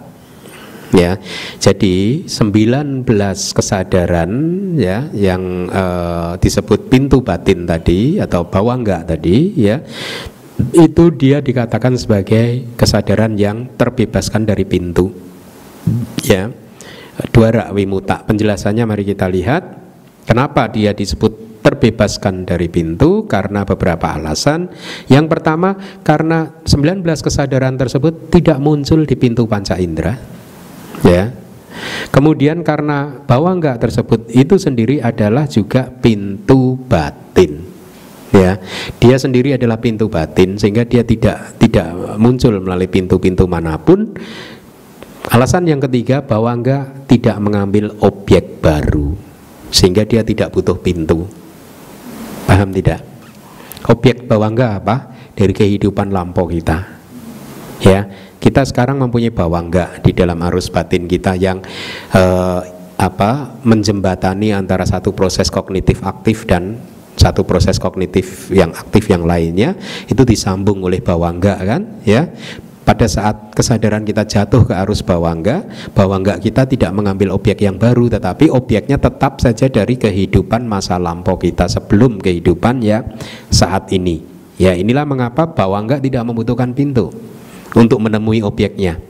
Ya, 0.92 1.16
jadi 1.56 2.28
19 2.28 3.08
kesadaran 3.56 4.32
ya 4.76 5.08
yang 5.16 5.72
eh, 5.72 6.32
disebut 6.36 6.92
pintu 6.92 7.24
batin 7.24 7.64
tadi 7.64 8.20
atau 8.20 8.44
bawangga 8.44 9.00
tadi 9.00 9.56
ya 9.56 9.80
itu 10.76 11.04
dia 11.16 11.40
dikatakan 11.40 11.96
sebagai 11.96 12.76
kesadaran 12.76 13.40
yang 13.40 13.72
terbebaskan 13.80 14.44
dari 14.44 14.68
pintu. 14.68 15.08
Ya 16.28 16.52
duara 17.32 17.72
wimuta 17.72 18.20
penjelasannya 18.28 18.84
mari 18.84 19.08
kita 19.08 19.32
lihat. 19.32 19.80
Kenapa 20.28 20.68
dia 20.68 20.92
disebut 20.92 21.51
terbebaskan 21.62 22.44
dari 22.44 22.66
pintu 22.66 23.24
karena 23.30 23.62
beberapa 23.62 24.12
alasan. 24.12 24.68
Yang 25.06 25.26
pertama 25.30 25.78
karena 26.02 26.50
19 26.66 27.06
kesadaran 27.06 27.78
tersebut 27.78 28.28
tidak 28.34 28.58
muncul 28.58 29.06
di 29.06 29.14
pintu 29.14 29.46
panca 29.46 29.78
indera 29.78 30.18
ya. 31.06 31.30
Kemudian 32.12 32.60
karena 32.60 33.24
bawangga 33.24 33.80
tersebut 33.80 34.28
itu 34.28 34.60
sendiri 34.60 35.00
adalah 35.00 35.48
juga 35.48 35.88
pintu 35.88 36.76
batin 36.76 37.64
ya. 38.34 38.60
Dia 39.00 39.16
sendiri 39.16 39.56
adalah 39.56 39.80
pintu 39.80 40.12
batin 40.12 40.60
sehingga 40.60 40.84
dia 40.84 41.00
tidak 41.00 41.56
tidak 41.56 42.18
muncul 42.20 42.60
melalui 42.60 42.90
pintu-pintu 42.90 43.48
mana 43.48 43.80
pun. 43.80 44.12
Alasan 45.32 45.64
yang 45.70 45.80
ketiga 45.80 46.20
bawangga 46.20 47.06
tidak 47.08 47.38
mengambil 47.40 47.94
objek 48.02 48.60
baru 48.60 49.16
sehingga 49.72 50.04
dia 50.04 50.20
tidak 50.20 50.52
butuh 50.52 50.76
pintu 50.76 51.24
paham 52.46 52.70
tidak? 52.74 53.00
Objek 53.88 54.30
bawangga 54.30 54.78
apa? 54.78 54.96
Dari 55.32 55.50
kehidupan 55.50 56.12
lampau 56.12 56.46
kita. 56.46 57.00
Ya 57.82 58.06
kita 58.38 58.62
sekarang 58.66 58.98
mempunyai 58.98 59.30
bawangga 59.30 60.02
di 60.02 60.14
dalam 60.14 60.38
arus 60.50 60.70
batin 60.70 61.06
kita 61.06 61.34
yang 61.38 61.62
eh, 62.14 62.60
apa 62.98 63.58
menjembatani 63.66 64.54
antara 64.54 64.86
satu 64.86 65.10
proses 65.10 65.50
kognitif 65.50 66.02
aktif 66.06 66.46
dan 66.46 66.78
satu 67.18 67.42
proses 67.42 67.76
kognitif 67.82 68.50
yang 68.54 68.70
aktif 68.70 69.10
yang 69.10 69.26
lainnya 69.26 69.74
itu 70.06 70.22
disambung 70.22 70.82
oleh 70.82 71.02
bawangga 71.02 71.58
kan? 71.62 71.82
Ya 72.06 72.30
pada 72.82 73.06
saat 73.06 73.54
kesadaran 73.54 74.02
kita 74.02 74.26
jatuh 74.26 74.66
ke 74.66 74.74
arus 74.82 75.06
bawangga 75.06 75.62
bawangga 75.94 76.38
kita 76.42 76.66
tidak 76.66 76.90
mengambil 76.90 77.34
objek 77.34 77.62
yang 77.62 77.78
baru 77.78 78.10
tetapi 78.10 78.50
objeknya 78.50 78.98
tetap 78.98 79.38
saja 79.38 79.70
dari 79.70 79.94
kehidupan 79.94 80.66
masa 80.66 80.98
lampau 80.98 81.38
kita 81.38 81.70
sebelum 81.70 82.18
kehidupan 82.18 82.82
ya 82.82 83.06
saat 83.48 83.90
ini. 83.94 84.22
Ya 84.58 84.74
inilah 84.74 85.06
mengapa 85.06 85.48
bawangga 85.48 85.98
tidak 85.98 86.22
membutuhkan 86.26 86.74
pintu 86.74 87.10
untuk 87.72 87.98
menemui 88.02 88.44
objeknya 88.44 89.00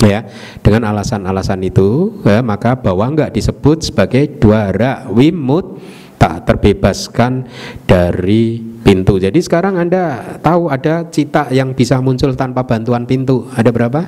ya 0.00 0.28
dengan 0.60 0.92
alasan-alasan 0.92 1.60
itu 1.64 2.20
ya, 2.22 2.44
maka 2.44 2.76
bawangga 2.76 3.32
disebut 3.32 3.90
sebagai 3.90 4.38
duara 4.38 5.08
wimut 5.08 5.80
tak 6.16 6.48
terbebaskan 6.48 7.44
dari 7.84 8.75
pintu. 8.86 9.18
Jadi 9.18 9.42
sekarang 9.42 9.74
Anda 9.82 10.38
tahu 10.38 10.70
ada 10.70 11.02
cita 11.10 11.50
yang 11.50 11.74
bisa 11.74 11.98
muncul 11.98 12.38
tanpa 12.38 12.62
bantuan 12.62 13.02
pintu. 13.02 13.50
Ada 13.58 13.74
berapa? 13.74 14.06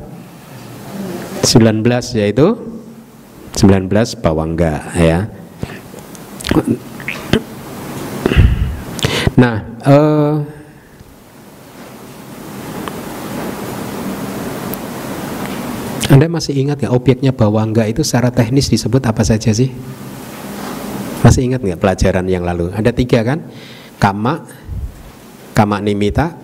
19 1.43 1.83
yaitu 2.15 2.55
19 3.59 3.91
bawangga 4.23 4.95
ya. 4.95 5.27
Nah, 9.35 9.57
eh, 9.83 10.35
Anda 16.09 16.27
masih 16.31 16.57
ingat 16.57 16.81
nggak 16.81 16.95
objeknya 16.95 17.33
bawangga 17.35 17.85
itu 17.85 18.01
secara 18.07 18.31
teknis 18.31 18.71
disebut 18.71 19.03
apa 19.05 19.23
saja 19.27 19.51
sih? 19.51 19.71
Masih 21.21 21.51
ingat 21.51 21.61
nggak 21.67 21.83
pelajaran 21.83 22.27
yang 22.31 22.47
lalu? 22.47 22.71
Ada 22.73 22.95
tiga 22.95 23.21
kan? 23.27 23.45
Kama, 23.99 24.47
kama 25.59 25.83
nimita, 25.83 26.39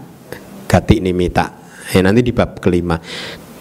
gati 0.67 0.99
nimita. 0.99 1.55
Ya, 1.95 2.03
nanti 2.03 2.27
di 2.27 2.35
bab 2.35 2.59
kelima. 2.59 2.99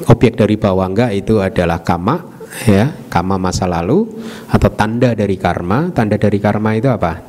Objek 0.09 0.33
dari 0.33 0.57
bawangga 0.57 1.13
itu 1.13 1.37
adalah 1.37 1.85
kama, 1.85 2.25
ya, 2.65 2.89
kama 3.13 3.37
masa 3.37 3.69
lalu 3.69 4.09
atau 4.49 4.73
tanda 4.73 5.13
dari 5.13 5.37
karma. 5.37 5.93
Tanda 5.93 6.17
dari 6.17 6.41
karma 6.41 6.73
itu 6.73 6.89
apa? 6.89 7.21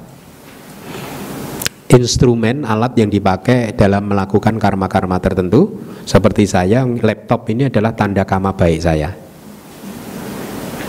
Instrumen 1.92 2.64
alat 2.64 2.96
yang 2.96 3.12
dipakai 3.12 3.76
dalam 3.76 4.08
melakukan 4.08 4.56
karma-karma 4.56 5.20
tertentu. 5.20 5.84
Seperti 6.08 6.48
saya, 6.48 6.88
laptop 6.88 7.44
ini 7.52 7.68
adalah 7.68 7.92
tanda 7.92 8.24
kama 8.24 8.56
baik 8.56 8.80
saya. 8.80 9.12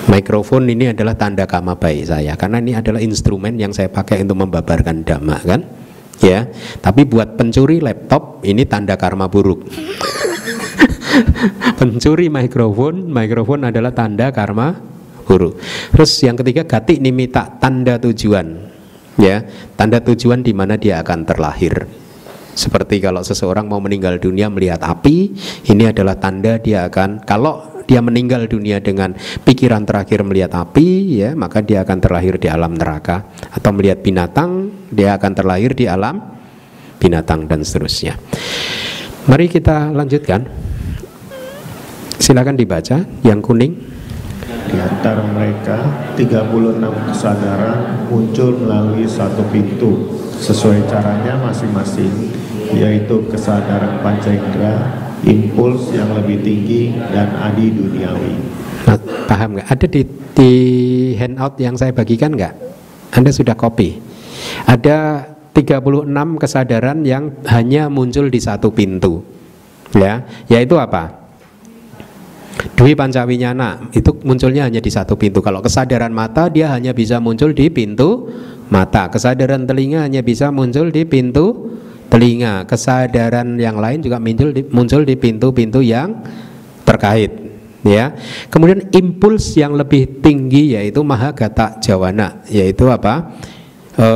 Mikrofon 0.06 0.70
ini 0.72 0.96
adalah 0.96 1.18
tanda 1.18 1.50
kama 1.50 1.76
baik 1.76 2.06
saya 2.08 2.38
karena 2.38 2.62
ini 2.62 2.78
adalah 2.78 3.02
instrumen 3.02 3.58
yang 3.58 3.74
saya 3.74 3.90
pakai 3.90 4.22
untuk 4.22 4.38
membabarkan 4.38 5.02
dhamma 5.02 5.42
kan 5.42 5.66
ya. 6.24 6.48
Tapi 6.80 7.04
buat 7.08 7.36
pencuri 7.36 7.84
laptop 7.84 8.46
ini 8.46 8.64
tanda 8.68 8.96
karma 8.96 9.28
buruk. 9.28 9.66
Pencuri 11.80 12.28
mikrofon 12.28 13.08
mikrofon 13.08 13.68
adalah 13.68 13.96
tanda 13.96 14.32
karma 14.32 14.76
buruk. 15.26 15.60
Terus 15.92 16.12
yang 16.24 16.36
ketiga 16.40 16.64
gati 16.64 17.02
nimita 17.02 17.60
tanda 17.60 18.00
tujuan. 18.00 18.72
Ya. 19.20 19.44
Tanda 19.76 20.00
tujuan 20.04 20.44
di 20.44 20.52
mana 20.52 20.80
dia 20.80 21.04
akan 21.04 21.20
terlahir. 21.28 21.88
Seperti 22.56 23.04
kalau 23.04 23.20
seseorang 23.20 23.68
mau 23.68 23.84
meninggal 23.84 24.16
dunia 24.16 24.48
melihat 24.48 24.80
api 24.80 25.36
ini 25.68 25.92
adalah 25.92 26.16
tanda 26.16 26.56
dia 26.56 26.88
akan 26.88 27.28
kalau 27.28 27.75
dia 27.86 28.02
meninggal 28.02 28.50
dunia 28.50 28.82
dengan 28.82 29.14
pikiran 29.46 29.86
terakhir 29.86 30.26
melihat 30.26 30.58
api 30.58 31.22
ya 31.22 31.30
maka 31.38 31.62
dia 31.62 31.86
akan 31.86 31.98
terlahir 32.02 32.42
di 32.42 32.50
alam 32.50 32.74
neraka. 32.74 33.30
Atau 33.54 33.74
melihat 33.74 34.02
binatang 34.02 34.74
dia 34.90 35.18
akan 35.18 35.32
terlahir 35.34 35.78
di 35.78 35.86
alam 35.86 36.22
binatang 36.98 37.46
dan 37.46 37.62
seterusnya. 37.62 38.18
Mari 39.26 39.50
kita 39.50 39.94
lanjutkan. 39.94 40.46
Silakan 42.16 42.58
dibaca 42.58 43.06
yang 43.22 43.44
kuning. 43.44 43.74
Di 44.66 44.78
antara 44.82 45.22
mereka, 45.30 45.78
36 46.18 46.82
kesadaran 47.14 48.10
muncul 48.10 48.66
melalui 48.66 49.06
satu 49.06 49.46
pintu. 49.54 50.10
Sesuai 50.42 50.90
caranya 50.90 51.38
masing-masing, 51.38 52.34
yaitu 52.74 53.30
kesadaran 53.30 54.02
panca 54.02 54.34
indera, 54.34 55.05
impuls 55.24 55.96
yang 55.96 56.12
lebih 56.12 56.44
tinggi, 56.44 56.92
dan 57.14 57.32
adi 57.40 57.72
duniawi. 57.72 58.34
Nah, 58.86 58.98
paham 59.26 59.58
nggak 59.58 59.68
ada 59.68 59.86
di, 59.90 60.02
di 60.36 60.52
handout 61.18 61.58
yang 61.58 61.74
saya 61.74 61.90
bagikan 61.90 62.38
nggak 62.38 62.54
Anda 63.16 63.34
sudah 63.34 63.58
copy 63.58 63.98
ada 64.70 65.26
36 65.56 66.06
kesadaran 66.38 67.02
yang 67.02 67.34
hanya 67.50 67.90
muncul 67.90 68.30
di 68.30 68.38
satu 68.38 68.70
pintu 68.70 69.26
ya 69.96 70.22
yaitu 70.52 70.78
apa 70.78 71.26
Dwi 72.76 72.96
Pancawinyana 72.96 73.92
itu 73.92 74.16
munculnya 74.24 74.66
hanya 74.66 74.80
di 74.80 74.88
satu 74.88 75.20
pintu. 75.20 75.44
Kalau 75.44 75.60
kesadaran 75.60 76.10
mata 76.10 76.48
dia 76.48 76.72
hanya 76.72 76.96
bisa 76.96 77.20
muncul 77.20 77.52
di 77.52 77.68
pintu 77.68 78.32
mata. 78.72 79.12
Kesadaran 79.12 79.68
telinga 79.68 80.08
hanya 80.08 80.24
bisa 80.24 80.50
muncul 80.56 80.88
di 80.88 81.04
pintu 81.04 81.75
telinga. 82.16 82.64
Kesadaran 82.64 83.60
yang 83.60 83.76
lain 83.76 84.00
juga 84.00 84.24
muncul 84.24 84.56
di, 84.56 84.64
muncul 84.72 85.04
di 85.04 85.20
pintu-pintu 85.20 85.84
yang 85.84 86.16
terkait. 86.88 87.44
Ya, 87.86 88.18
kemudian 88.50 88.90
impuls 88.90 89.54
yang 89.54 89.78
lebih 89.78 90.18
tinggi 90.18 90.74
yaitu 90.74 91.06
Mahagata 91.06 91.78
Jawana, 91.78 92.42
yaitu 92.50 92.90
apa? 92.90 93.38
e, 93.96 94.08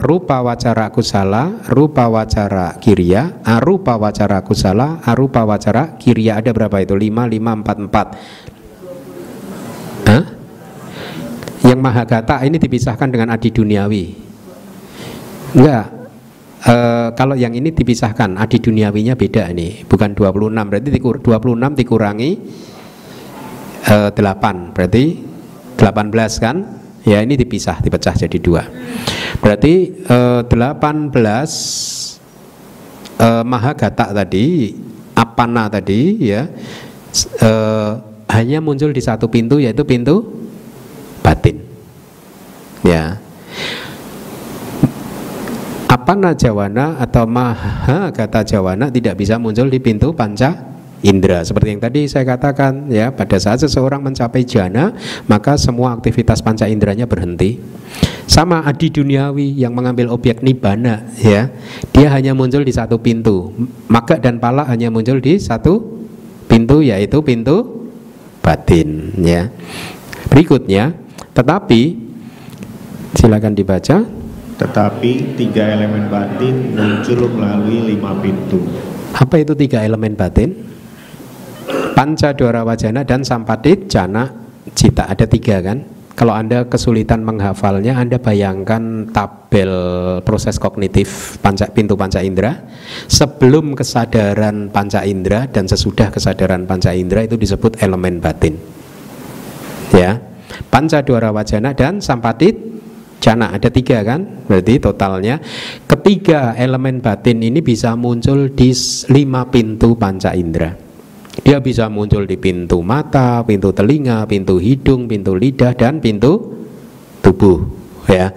rupa 0.00 0.40
wacara 0.40 0.88
kusala, 0.90 1.60
rupa 1.68 2.08
wacara 2.08 2.80
kirya, 2.80 3.44
arupa 3.44 4.00
wacara 4.00 4.40
kusala, 4.42 5.00
arupa 5.04 5.44
wacara 5.44 5.96
kirya 6.00 6.36
ada 6.40 6.52
berapa 6.54 6.80
itu? 6.82 6.96
5 6.96 7.26
5 7.26 7.62
4 7.66 7.90
4. 7.90 8.14
Hah? 10.08 10.24
Yang 11.66 11.80
mahagata 11.82 12.46
ini 12.46 12.56
dipisahkan 12.56 13.10
dengan 13.10 13.34
adi 13.34 13.50
duniawi. 13.52 14.14
Enggak. 15.58 15.97
E, 16.58 16.76
kalau 17.14 17.38
yang 17.38 17.54
ini 17.54 17.70
dipisahkan, 17.70 18.34
adi 18.38 18.58
duniawinya 18.58 19.14
beda 19.14 19.50
ini, 19.54 19.86
bukan 19.86 20.14
26. 20.16 20.54
Berarti 20.54 20.88
26 20.98 21.80
dikurangi 21.84 22.30
e, 23.86 23.96
8, 24.10 24.74
berarti 24.74 25.04
18 25.78 26.44
kan? 26.44 26.56
Ya 27.06 27.24
ini 27.24 27.38
dipisah, 27.38 27.80
dipecah 27.80 28.12
jadi 28.12 28.36
dua. 28.36 28.66
Berarti 29.38 30.04
eh, 30.04 30.42
18 30.44 31.14
eh, 33.16 33.44
Mahagata 33.46 34.12
tadi, 34.12 34.74
Apana 35.16 35.66
tadi 35.66 36.30
ya 36.30 36.46
eh, 37.42 37.92
hanya 38.28 38.58
muncul 38.60 38.92
di 38.92 39.00
satu 39.00 39.30
pintu 39.30 39.56
yaitu 39.62 39.88
pintu 39.88 40.26
batin. 41.24 41.64
Ya. 42.84 43.18
Apana 45.88 46.36
Jawana 46.36 47.00
atau 47.00 47.24
Mahagata 47.24 48.44
Jawana 48.44 48.92
tidak 48.92 49.16
bisa 49.16 49.40
muncul 49.40 49.72
di 49.72 49.80
pintu 49.80 50.12
panca 50.12 50.52
indera? 51.00 51.40
Seperti 51.40 51.72
yang 51.72 51.80
tadi 51.80 52.04
saya 52.04 52.28
katakan 52.28 52.92
ya 52.92 53.08
pada 53.08 53.40
saat 53.40 53.64
seseorang 53.64 54.04
mencapai 54.04 54.44
jana 54.44 54.92
maka 55.24 55.56
semua 55.56 55.96
aktivitas 55.96 56.44
panca 56.44 56.68
inderanya 56.68 57.08
berhenti. 57.08 57.56
Sama 58.28 58.68
adi 58.68 58.92
duniawi 58.92 59.56
yang 59.56 59.72
mengambil 59.72 60.12
objek 60.12 60.44
nibana 60.44 61.08
ya 61.16 61.48
dia 61.96 62.12
hanya 62.12 62.36
muncul 62.36 62.60
di 62.60 62.72
satu 62.76 63.00
pintu. 63.00 63.56
Maka 63.88 64.20
dan 64.20 64.36
pala 64.36 64.68
hanya 64.68 64.92
muncul 64.92 65.24
di 65.24 65.40
satu 65.40 66.04
pintu 66.52 66.84
yaitu 66.84 67.24
pintu 67.24 67.88
batin 68.44 69.16
ya. 69.24 69.48
Berikutnya 70.28 70.92
tetapi 71.32 71.96
silakan 73.16 73.56
dibaca 73.56 74.17
tetapi 74.58 75.38
tiga 75.38 75.70
elemen 75.70 76.10
batin 76.10 76.74
muncul 76.74 77.30
melalui 77.30 77.94
lima 77.94 78.10
pintu. 78.18 78.58
Apa 79.14 79.38
itu 79.38 79.54
tiga 79.54 79.86
elemen 79.86 80.18
batin? 80.18 80.50
Panca 81.94 82.34
dora 82.34 82.66
wajana 82.66 83.06
dan 83.06 83.22
sampatit 83.22 83.86
jana 83.86 84.26
cita. 84.74 85.06
Ada 85.06 85.30
tiga 85.30 85.62
kan? 85.62 85.98
Kalau 86.18 86.34
anda 86.34 86.66
kesulitan 86.66 87.22
menghafalnya 87.22 87.94
anda 87.94 88.18
bayangkan 88.18 89.06
tabel 89.14 89.70
proses 90.26 90.58
kognitif 90.58 91.38
panca 91.38 91.70
pintu 91.70 91.94
panca 91.94 92.18
indera. 92.18 92.58
Sebelum 93.06 93.78
kesadaran 93.78 94.74
panca 94.74 95.06
indera 95.06 95.46
dan 95.46 95.70
sesudah 95.70 96.10
kesadaran 96.10 96.66
panca 96.66 96.90
indera 96.90 97.22
itu 97.22 97.38
disebut 97.38 97.78
elemen 97.78 98.18
batin. 98.18 98.58
Ya. 99.94 100.18
Panca 100.74 101.06
dora 101.06 101.30
wajana 101.30 101.70
dan 101.78 102.02
sampatit 102.02 102.58
jana 103.18 103.50
ada 103.50 103.68
tiga 103.68 104.02
kan 104.06 104.46
berarti 104.46 104.78
totalnya 104.78 105.42
ketiga 105.90 106.54
elemen 106.54 107.02
batin 107.02 107.42
ini 107.42 107.58
bisa 107.62 107.98
muncul 107.98 108.50
di 108.54 108.70
lima 109.10 109.46
pintu 109.50 109.98
panca 109.98 110.32
indera 110.38 110.88
dia 111.42 111.62
bisa 111.62 111.86
muncul 111.86 112.26
di 112.26 112.34
pintu 112.34 112.82
mata, 112.82 113.46
pintu 113.46 113.70
telinga, 113.70 114.26
pintu 114.26 114.58
hidung, 114.58 115.06
pintu 115.06 115.38
lidah 115.38 115.70
dan 115.74 116.02
pintu 116.02 116.58
tubuh 117.22 117.62
ya. 118.10 118.34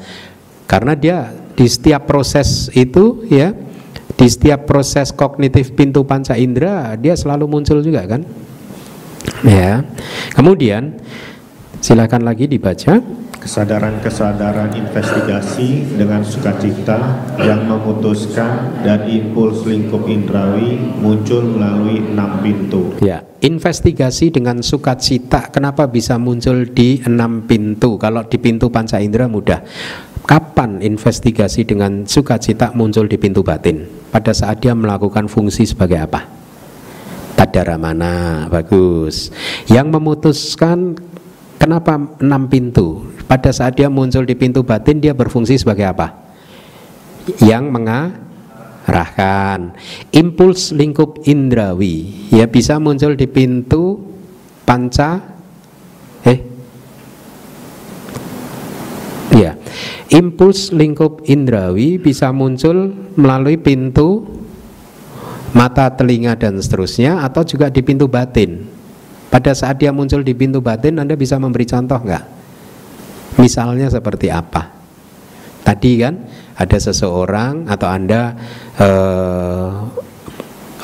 Karena 0.69 0.93
dia 0.93 1.33
di 1.57 1.65
setiap 1.67 2.07
proses 2.07 2.69
itu 2.77 3.25
ya, 3.27 3.51
di 4.15 4.27
setiap 4.29 4.69
proses 4.69 5.11
kognitif 5.11 5.73
pintu 5.73 6.05
panca 6.05 6.37
indera 6.37 6.93
dia 6.95 7.17
selalu 7.17 7.49
muncul 7.49 7.81
juga 7.81 8.05
kan? 8.05 8.21
Ya. 9.41 9.81
Kemudian 10.37 11.01
silakan 11.81 12.23
lagi 12.23 12.45
dibaca 12.45 13.01
kesadaran-kesadaran 13.41 14.77
investigasi 14.77 15.97
dengan 15.97 16.21
sukacita 16.21 17.25
yang 17.41 17.65
memutuskan 17.65 18.85
dan 18.85 19.09
impuls 19.09 19.65
lingkup 19.65 20.05
indrawi 20.05 20.77
muncul 21.01 21.41
melalui 21.41 22.05
enam 22.05 22.37
pintu. 22.45 22.93
Ya, 23.01 23.25
investigasi 23.41 24.29
dengan 24.29 24.61
sukacita 24.61 25.49
kenapa 25.49 25.89
bisa 25.89 26.21
muncul 26.21 26.69
di 26.69 27.01
enam 27.01 27.49
pintu? 27.49 27.97
Kalau 27.97 28.21
di 28.29 28.37
pintu 28.37 28.69
panca 28.69 29.01
indera 29.01 29.25
mudah. 29.25 29.65
Kapan 30.21 30.85
investigasi 30.85 31.65
dengan 31.65 32.05
sukacita 32.05 32.77
muncul 32.77 33.09
di 33.09 33.17
pintu 33.17 33.41
batin? 33.41 33.89
Pada 34.13 34.37
saat 34.37 34.61
dia 34.61 34.77
melakukan 34.77 35.25
fungsi 35.25 35.65
sebagai 35.65 35.97
apa? 35.97 36.29
Tadara 37.33 37.73
mana? 37.81 38.45
Bagus. 38.45 39.33
Yang 39.65 39.87
memutuskan 39.97 40.93
kenapa 41.61 42.17
enam 42.17 42.49
pintu? 42.49 43.11
pada 43.31 43.47
saat 43.55 43.79
dia 43.79 43.87
muncul 43.87 44.27
di 44.27 44.35
pintu 44.35 44.59
batin 44.59 44.99
dia 44.99 45.15
berfungsi 45.15 45.55
sebagai 45.55 45.87
apa? 45.87 46.11
Yang 47.39 47.63
mengarahkan 47.71 49.71
impuls 50.11 50.75
lingkup 50.75 51.23
indrawi 51.23 52.27
ya 52.27 52.43
bisa 52.51 52.75
muncul 52.75 53.15
di 53.15 53.23
pintu 53.31 54.03
panca 54.67 55.23
eh 56.27 56.43
ya 59.31 59.55
impuls 60.11 60.75
lingkup 60.75 61.23
indrawi 61.23 62.03
bisa 62.03 62.35
muncul 62.35 62.91
melalui 63.15 63.55
pintu 63.55 64.27
mata 65.55 65.87
telinga 65.95 66.35
dan 66.35 66.59
seterusnya 66.59 67.23
atau 67.23 67.47
juga 67.47 67.71
di 67.71 67.79
pintu 67.79 68.11
batin 68.11 68.70
pada 69.31 69.55
saat 69.55 69.79
dia 69.79 69.95
muncul 69.95 70.21
di 70.21 70.35
pintu 70.35 70.59
batin 70.59 70.99
Anda 70.99 71.15
bisa 71.15 71.39
memberi 71.39 71.63
contoh 71.63 71.97
nggak 72.03 72.41
Misalnya 73.39 73.87
seperti 73.87 74.27
apa? 74.27 74.67
Tadi 75.61 75.91
kan 76.01 76.15
ada 76.57 76.77
seseorang 76.81 77.69
atau 77.69 77.87
anda 77.87 78.33
eh, 78.75 79.71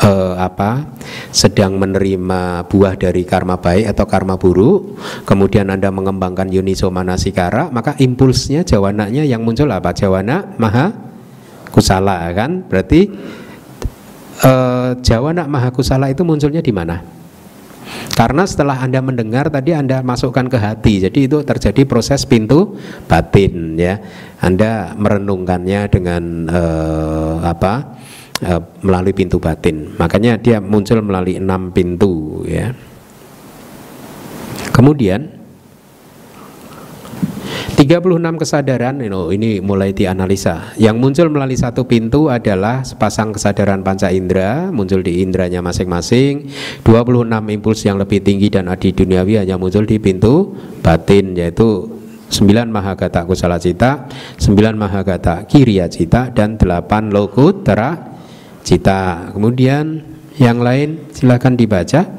eh, 0.06 0.34
apa 0.38 0.86
sedang 1.34 1.76
menerima 1.82 2.70
buah 2.70 2.94
dari 2.96 3.26
karma 3.26 3.58
baik 3.58 3.90
atau 3.92 4.06
karma 4.06 4.38
buruk, 4.40 4.96
kemudian 5.26 5.68
anda 5.74 5.90
mengembangkan 5.90 6.48
yuniso 6.54 6.94
manasikara, 6.94 7.74
maka 7.74 7.98
impulsnya 8.00 8.64
jawananya 8.64 9.26
yang 9.26 9.44
muncul 9.44 9.68
apa? 9.74 9.92
Jawana 9.92 10.56
maha 10.62 10.94
kusala 11.74 12.32
kan? 12.32 12.64
Berarti 12.70 13.12
eh, 14.46 14.90
jawana 15.04 15.50
maha 15.50 15.74
kusala 15.74 16.08
itu 16.14 16.22
munculnya 16.22 16.62
di 16.62 16.72
mana? 16.72 17.17
Karena 18.18 18.50
setelah 18.50 18.82
Anda 18.82 18.98
mendengar 18.98 19.54
tadi 19.54 19.78
Anda 19.78 20.02
masukkan 20.02 20.50
ke 20.50 20.58
hati. 20.58 21.06
Jadi 21.06 21.30
itu 21.30 21.46
terjadi 21.46 21.86
proses 21.86 22.26
pintu 22.26 22.74
batin 23.06 23.78
ya. 23.78 24.02
Anda 24.42 24.98
merenungkannya 24.98 25.86
dengan 25.86 26.24
uh, 26.50 27.46
apa? 27.46 27.94
Uh, 28.42 28.62
melalui 28.82 29.14
pintu 29.14 29.38
batin. 29.38 29.94
Makanya 30.02 30.42
dia 30.42 30.58
muncul 30.58 30.98
melalui 31.06 31.38
enam 31.38 31.70
pintu 31.70 32.42
ya. 32.50 32.74
Kemudian 34.74 35.37
36 37.78 38.42
kesadaran 38.42 38.98
ini 39.06 39.62
mulai 39.62 39.94
dianalisa. 39.94 40.74
Yang 40.82 40.98
muncul 40.98 41.28
melalui 41.30 41.62
satu 41.62 41.86
pintu 41.86 42.26
adalah 42.26 42.82
sepasang 42.82 43.38
kesadaran 43.38 43.86
panca 43.86 44.10
indera 44.10 44.74
muncul 44.74 45.06
di 45.06 45.22
indranya 45.22 45.62
masing-masing. 45.62 46.50
26 46.82 47.30
impuls 47.54 47.78
yang 47.86 48.02
lebih 48.02 48.26
tinggi 48.26 48.50
dan 48.50 48.66
adi 48.66 48.98
duniawi 48.98 49.46
hanya 49.46 49.62
muncul 49.62 49.86
di 49.86 50.02
pintu 50.02 50.58
batin 50.82 51.38
yaitu 51.38 51.86
9 52.34 52.50
mahagata 52.74 53.30
kusala 53.30 53.62
cita, 53.62 54.10
9 54.42 54.58
mahagata 54.74 55.46
kiriya 55.46 55.86
cita 55.86 56.34
dan 56.34 56.58
8 56.58 57.14
lokutera 57.14 58.18
cita. 58.66 59.30
Kemudian 59.38 60.02
yang 60.42 60.66
lain 60.66 61.14
silakan 61.14 61.54
dibaca. 61.54 62.10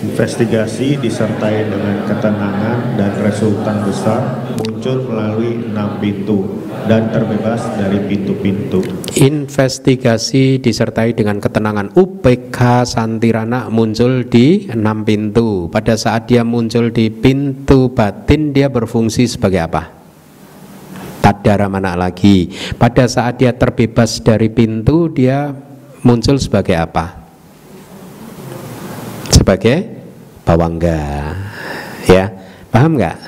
Investigasi 0.00 0.96
disertai 0.96 1.68
dengan 1.68 2.08
ketenangan 2.08 2.96
dan 2.96 3.12
resultan 3.20 3.84
besar 3.84 4.48
muncul 4.56 5.04
melalui 5.06 5.62
enam 5.68 6.00
pintu 6.02 6.64
dan 6.90 7.12
terbebas 7.14 7.62
dari 7.78 8.02
pintu-pintu. 8.10 8.82
Investigasi 9.14 10.58
disertai 10.58 11.14
dengan 11.14 11.38
ketenangan 11.38 11.94
UPK 11.94 12.82
Santirana 12.82 13.70
muncul 13.70 14.26
di 14.26 14.66
enam 14.66 15.06
pintu. 15.06 15.70
Pada 15.70 15.94
saat 15.94 16.26
dia 16.26 16.42
muncul 16.42 16.90
di 16.90 17.06
pintu 17.12 17.94
batin 17.94 18.50
dia 18.50 18.66
berfungsi 18.66 19.30
sebagai 19.30 19.62
apa? 19.62 19.82
Tadara 21.22 21.70
mana 21.70 21.94
lagi? 21.94 22.50
Pada 22.74 23.06
saat 23.06 23.38
dia 23.38 23.54
terbebas 23.54 24.18
dari 24.18 24.50
pintu 24.50 25.06
dia 25.06 25.54
muncul 26.02 26.34
sebagai 26.42 26.74
apa? 26.74 27.21
Sebagai 29.42 29.90
bawangga. 30.46 31.34
Ya 32.06 32.30
paham 32.70 32.94
nggak? 32.94 33.18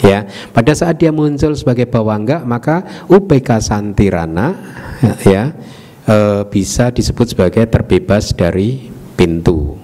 Ya 0.00 0.24
pada 0.56 0.72
saat 0.72 0.96
dia 0.96 1.12
muncul 1.12 1.52
sebagai 1.52 1.84
bawangga 1.84 2.40
maka 2.40 3.04
UPK 3.04 3.60
Santirana 3.60 4.56
ya 5.28 5.52
e, 6.08 6.16
bisa 6.48 6.88
disebut 6.88 7.36
sebagai 7.36 7.68
terbebas 7.68 8.32
dari 8.32 8.88
pintu. 9.12 9.76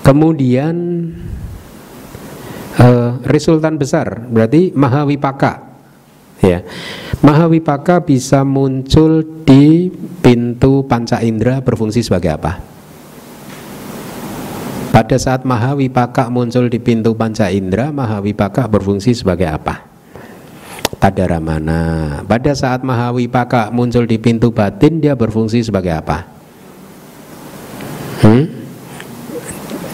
Kemudian 0.00 0.76
e, 2.80 2.88
resultan 3.28 3.76
besar 3.76 4.24
berarti 4.32 4.72
Mahawipaka. 4.72 5.68
Ya 6.40 6.64
Mahawipaka 7.20 8.00
bisa 8.02 8.40
muncul 8.40 9.44
di 9.44 9.92
pintu 10.24 10.88
panca 10.88 11.20
indera 11.20 11.60
berfungsi 11.60 12.00
sebagai 12.00 12.32
apa 12.34 12.72
Pada 14.92 15.16
saat 15.16 15.48
Mahawipaka 15.48 16.28
muncul 16.28 16.68
di 16.68 16.76
pintu 16.76 17.16
panca 17.16 17.48
indera, 17.48 17.88
Mahawipaka 17.88 18.68
berfungsi 18.68 19.16
sebagai 19.16 19.48
apa? 19.48 19.88
Tadaramana. 21.00 22.20
Pada 22.28 22.52
saat 22.52 22.84
Mahawipaka 22.84 23.72
muncul 23.72 24.04
di 24.04 24.20
pintu 24.20 24.52
batin, 24.52 25.00
dia 25.00 25.16
berfungsi 25.16 25.64
sebagai 25.64 25.96
apa? 25.96 26.28
Hmm? 28.20 28.44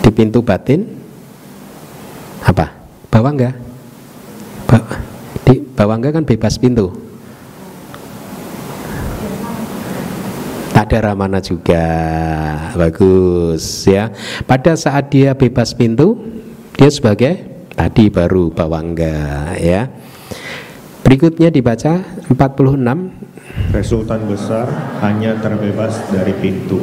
Di 0.03 0.11
pintu 0.11 0.43
batin 0.43 0.83
apa? 2.43 2.67
Bawangga. 3.07 3.55
Ba 4.67 4.83
di 5.47 5.63
Bawangga 5.79 6.11
kan 6.11 6.27
bebas 6.27 6.59
pintu. 6.59 6.91
Ada 10.79 11.11
ramana 11.11 11.43
juga 11.43 11.83
bagus 12.79 13.83
ya 13.83 14.14
pada 14.47 14.79
saat 14.79 15.11
dia 15.11 15.35
bebas 15.35 15.74
pintu 15.74 16.14
dia 16.79 16.87
sebagai 16.87 17.66
tadi 17.74 18.07
baru 18.07 18.55
bawangga 18.55 19.59
ya 19.59 19.91
berikutnya 21.03 21.51
dibaca 21.51 21.99
46 22.31 23.18
Resultan 23.68 24.24
besar 24.31 24.70
hanya 25.05 25.35
terbebas 25.43 26.09
dari 26.09 26.31
pintu. 26.31 26.79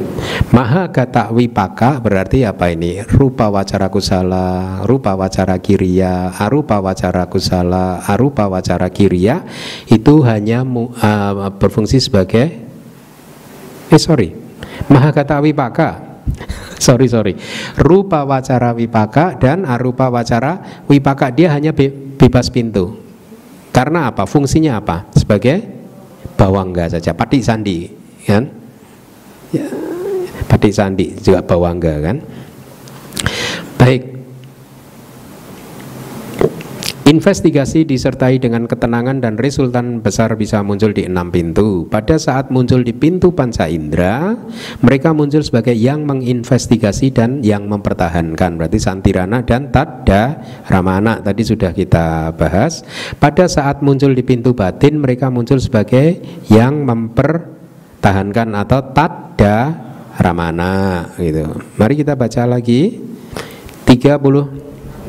Maha 0.51 0.91
kata 0.91 1.31
wipaka 1.31 1.97
berarti 2.03 2.43
apa 2.45 2.69
ini? 2.69 3.01
Rupa 3.01 3.47
wacara 3.49 3.87
kusala, 3.89 4.83
rupa 4.83 5.15
wacara 5.17 5.55
kiriya, 5.57 6.35
arupa 6.35 6.83
wacara 6.83 7.25
kusala, 7.31 8.03
arupa 8.05 8.51
wacara 8.51 8.91
kiriya 8.91 9.47
itu 9.87 10.21
hanya 10.27 10.61
uh, 10.61 11.49
berfungsi 11.57 11.97
sebagai 11.97 12.64
eh 13.91 14.01
sorry. 14.01 14.33
Maha 14.91 15.09
kata 15.15 15.39
wipaka 15.41 16.21
sorry 16.85 17.07
sorry. 17.09 17.33
Rupa 17.79 18.23
wacara 18.23 18.71
wipaka 18.73 19.37
dan 19.37 19.63
arupa 19.65 20.07
wacara 20.09 20.83
wipaka 20.89 21.31
dia 21.31 21.51
hanya 21.53 21.75
be 21.75 21.89
bebas 21.89 22.47
pintu. 22.47 23.01
Karena 23.75 24.07
apa? 24.07 24.23
Fungsinya 24.23 24.79
apa? 24.79 25.03
Sebagai 25.11 25.59
bawangga 26.39 26.87
saja. 26.87 27.11
Patik 27.11 27.43
sandi 27.43 27.91
kan? 28.23 28.47
Ya, 29.51 29.67
patik 30.47 30.71
sandi 30.71 31.11
juga 31.19 31.43
bawangga 31.43 31.99
kan? 31.99 32.17
Baik 33.75 34.14
Investigasi 37.05 37.85
disertai 37.85 38.41
dengan 38.41 38.65
ketenangan 38.65 39.21
dan 39.21 39.37
resultan 39.37 40.01
besar 40.01 40.33
bisa 40.33 40.65
muncul 40.65 40.89
di 40.89 41.05
enam 41.05 41.29
pintu. 41.29 41.85
Pada 41.85 42.17
saat 42.17 42.49
muncul 42.49 42.81
di 42.81 42.97
pintu 42.97 43.29
panca 43.29 43.69
indera, 43.69 44.33
mereka 44.81 45.13
muncul 45.13 45.45
sebagai 45.45 45.77
yang 45.77 46.01
menginvestigasi 46.09 47.13
dan 47.13 47.45
yang 47.45 47.69
mempertahankan. 47.69 48.57
Berarti 48.57 48.81
santirana 48.81 49.45
dan 49.45 49.69
tadda 49.69 50.41
ramana 50.65 51.21
tadi 51.21 51.45
sudah 51.45 51.77
kita 51.77 52.33
bahas. 52.33 52.81
Pada 53.21 53.45
saat 53.45 53.85
muncul 53.85 54.17
di 54.17 54.25
pintu 54.25 54.57
batin, 54.57 54.97
mereka 54.97 55.29
muncul 55.29 55.61
sebagai 55.61 56.17
yang 56.49 56.89
mempertahankan 56.89 58.49
atau 58.65 58.81
tadda 58.97 59.77
ramana 60.17 61.05
gitu. 61.21 61.53
Mari 61.77 62.01
kita 62.01 62.17
baca 62.17 62.49
lagi 62.49 62.97
30 63.85 64.64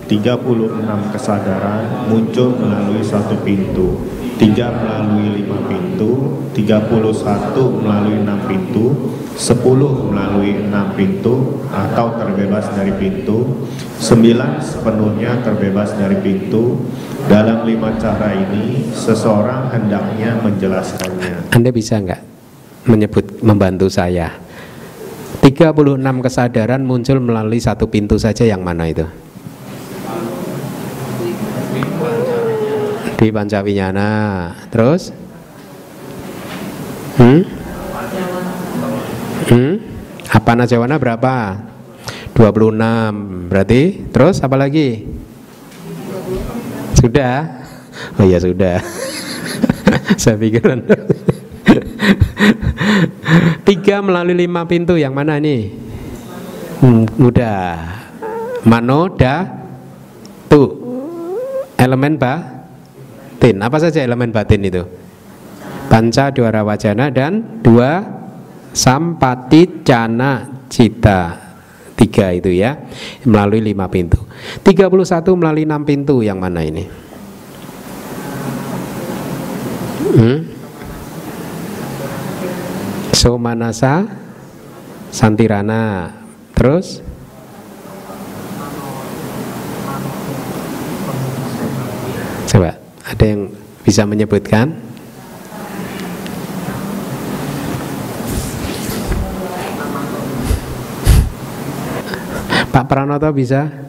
36 0.07 1.11
kesadaran 1.11 2.07
muncul 2.07 2.55
melalui 2.55 3.03
satu 3.03 3.35
pintu, 3.43 4.07
tiga 4.39 4.71
melalui 4.71 5.43
lima 5.43 5.59
pintu, 5.67 6.43
31 6.55 7.83
melalui 7.83 8.23
enam 8.23 8.39
pintu, 8.47 9.19
10 9.35 10.15
melalui 10.15 10.63
enam 10.63 10.95
pintu 10.95 11.59
atau 11.75 12.15
terbebas 12.23 12.71
dari 12.79 12.95
pintu, 12.95 13.67
9 13.99 14.63
sepenuhnya 14.63 15.43
terbebas 15.43 15.91
dari 15.99 16.17
pintu. 16.23 16.87
Dalam 17.27 17.67
lima 17.67 17.91
cara 17.99 18.31
ini, 18.31 18.87
seseorang 18.95 19.75
hendaknya 19.75 20.39
menjelaskannya. 20.47 21.51
Anda 21.51 21.75
bisa 21.75 21.99
nggak 21.99 22.23
menyebut 22.87 23.43
membantu 23.43 23.91
saya? 23.91 24.31
36 25.43 25.99
kesadaran 26.23 26.87
muncul 26.87 27.19
melalui 27.19 27.59
satu 27.59 27.91
pintu 27.91 28.15
saja 28.15 28.47
yang 28.47 28.63
mana 28.63 28.87
itu? 28.87 29.26
Di 33.17 33.33
Pancawinyana 33.33 34.11
terus? 34.69 35.11
Hmm? 37.17 37.41
Hmm? 39.47 39.75
apa 40.27 40.51
najawana 40.53 41.01
berapa? 41.01 41.65
26 42.37 43.49
berarti 43.49 43.83
terus 44.13 44.45
apa 44.45 44.57
lagi? 44.61 45.09
Sudah? 46.93 47.65
Oh 48.21 48.27
ya 48.29 48.37
sudah. 48.37 48.85
Saya 50.21 50.37
pikir 50.37 50.61
tiga 53.65 54.05
melalui 54.05 54.37
lima 54.37 54.69
pintu. 54.69 55.01
Yang 55.01 55.15
mana 55.17 55.41
nih 55.41 55.73
hmm, 56.85 57.17
mudah. 57.17 57.65
Mano 58.69 59.09
da 59.17 59.49
tu. 60.53 60.85
Elemen 61.81 62.21
ba 62.21 62.56
batin. 63.37 63.63
Apa 63.63 63.77
saja 63.79 64.01
elemen 64.01 64.33
batin 64.33 64.65
itu? 64.65 64.83
Panca 65.87 66.35
dua 66.35 66.51
wajana 66.51 67.15
dan 67.15 67.63
dua 67.63 68.03
sampati 68.75 69.87
cana 69.87 70.65
cita 70.67 71.47
tiga 71.97 72.35
itu 72.35 72.53
ya 72.53 72.77
melalui 73.25 73.65
lima 73.65 73.89
pintu 73.89 74.21
31 74.61 75.01
melalui 75.33 75.65
enam 75.65 75.81
pintu 75.87 76.21
yang 76.21 76.37
mana 76.37 76.61
ini 76.61 76.85
hmm? 80.13 80.39
Somanasa 83.17 84.05
Santirana 85.09 86.13
terus 86.53 87.01
coba 92.53 92.86
ada 93.07 93.25
yang 93.25 93.55
bisa 93.87 94.03
menyebutkan? 94.03 94.75
Pak 102.75 102.85
Pranoto 102.91 103.31
bisa? 103.33 103.87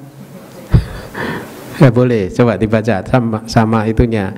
ya 1.77 1.93
boleh, 1.93 2.33
coba 2.33 2.57
dibaca 2.57 3.03
sama 3.03 3.43
sama 3.49 3.79
itunya. 3.89 4.31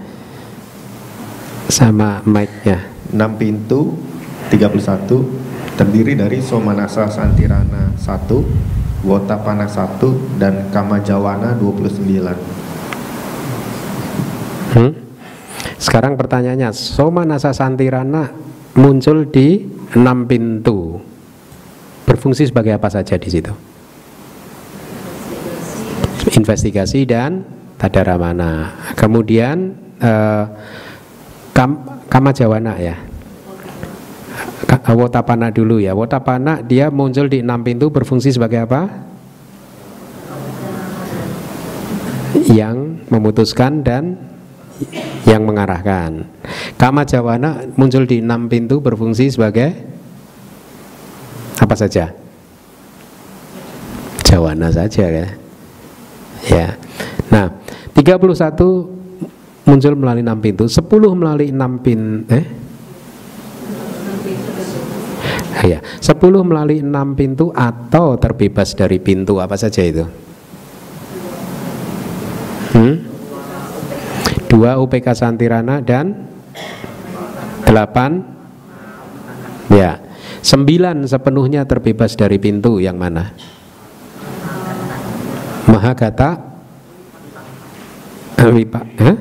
Sama 1.69 2.23
mic-nya. 2.25 2.81
6 3.13 3.19
pintu 3.37 3.93
31 4.49 5.77
terdiri 5.77 6.17
dari 6.17 6.41
Somanasa 6.41 7.05
Santirana 7.13 7.93
1, 7.93 9.05
Wotapana 9.05 9.69
1 9.69 10.41
dan 10.41 10.73
Kamajawana 10.73 11.53
29. 11.61 12.59
Hmm? 14.69 14.93
Sekarang 15.89 16.13
pertanyaannya, 16.21 16.69
Soma 16.69 17.25
Nasa 17.25 17.49
Santirana 17.49 18.29
muncul 18.77 19.25
di 19.25 19.65
enam 19.97 20.29
pintu. 20.29 21.01
Berfungsi 22.05 22.45
sebagai 22.45 22.77
apa 22.77 22.93
saja 22.93 23.17
di 23.17 23.25
situ? 23.25 23.49
Investigasi 26.29 27.09
dan 27.09 27.41
tadaramana. 27.81 28.77
Kemudian 28.93 29.73
eh, 29.97 30.45
kam, 31.57 31.81
kamajawana 32.05 32.77
ya. 32.77 32.93
Wotapana 34.93 35.49
dulu 35.49 35.81
ya. 35.81 35.97
Wotapana 35.97 36.61
dia 36.61 36.93
muncul 36.93 37.25
di 37.25 37.41
enam 37.41 37.65
pintu 37.65 37.89
berfungsi 37.89 38.29
sebagai 38.29 38.61
apa? 38.61 39.09
Yang 42.45 43.09
memutuskan 43.09 43.81
dan 43.81 44.28
yang 45.27 45.43
mengarahkan. 45.43 46.25
Kama 46.79 47.03
Jawana 47.03 47.67
muncul 47.75 48.07
di 48.07 48.23
enam 48.23 48.47
pintu 48.47 48.79
berfungsi 48.79 49.29
sebagai 49.29 49.75
apa 51.59 51.75
saja? 51.75 52.15
Jawana 54.23 54.71
saja 54.71 55.05
ya. 55.09 55.27
Ya. 56.47 56.67
Nah, 57.27 57.51
31 57.93 59.67
muncul 59.67 59.93
melalui 59.99 60.23
enam 60.23 60.39
pintu, 60.39 60.65
10 60.65 60.87
melalui 61.13 61.51
enam 61.51 61.77
pin 61.83 62.25
eh 62.31 62.45
Ya, 65.59 65.83
10 65.99 66.15
melalui 66.47 66.79
enam 66.79 67.19
pintu 67.19 67.51
atau 67.51 68.15
terbebas 68.15 68.71
dari 68.71 68.95
pintu 68.95 69.43
apa 69.43 69.59
saja 69.59 69.83
itu? 69.83 70.07
Hmm? 72.71 73.08
Dua 74.49 74.81
UPK 74.81 75.13
Santirana 75.13 75.79
dan 75.79 76.25
delapan 77.69 78.25
ya 79.69 80.01
sembilan 80.41 81.05
sepenuhnya 81.05 81.69
terbebas 81.69 82.17
dari 82.17 82.41
pintu 82.41 82.81
yang 82.81 82.97
mana? 82.97 83.29
Mahagata 85.69 86.49
Wipa, 88.39 88.81
eh? 88.97 89.17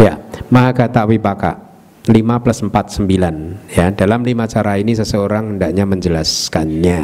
Ya, 0.00 0.18
Mahagata 0.50 1.06
Wipaka 1.06 1.52
5 2.10 2.42
plus 2.42 2.58
4 2.66 3.04
9 3.06 3.72
ya. 3.72 3.86
Dalam 3.94 4.20
lima 4.26 4.44
cara 4.50 4.76
ini 4.76 4.92
seseorang 4.92 5.56
hendaknya 5.56 5.84
menjelaskannya 5.86 7.00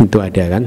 itu 0.00 0.18
ada 0.18 0.44
kan? 0.48 0.64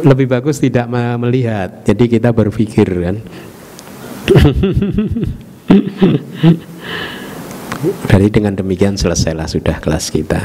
Lebih 0.00 0.26
bagus 0.30 0.62
tidak 0.62 0.86
melihat. 1.18 1.82
Jadi 1.82 2.04
kita 2.06 2.30
berpikir 2.30 2.86
kan? 2.86 3.16
Jadi 8.06 8.26
dengan 8.28 8.54
demikian 8.54 8.94
selesailah 9.00 9.48
sudah 9.48 9.80
kelas 9.80 10.12
kita. 10.12 10.40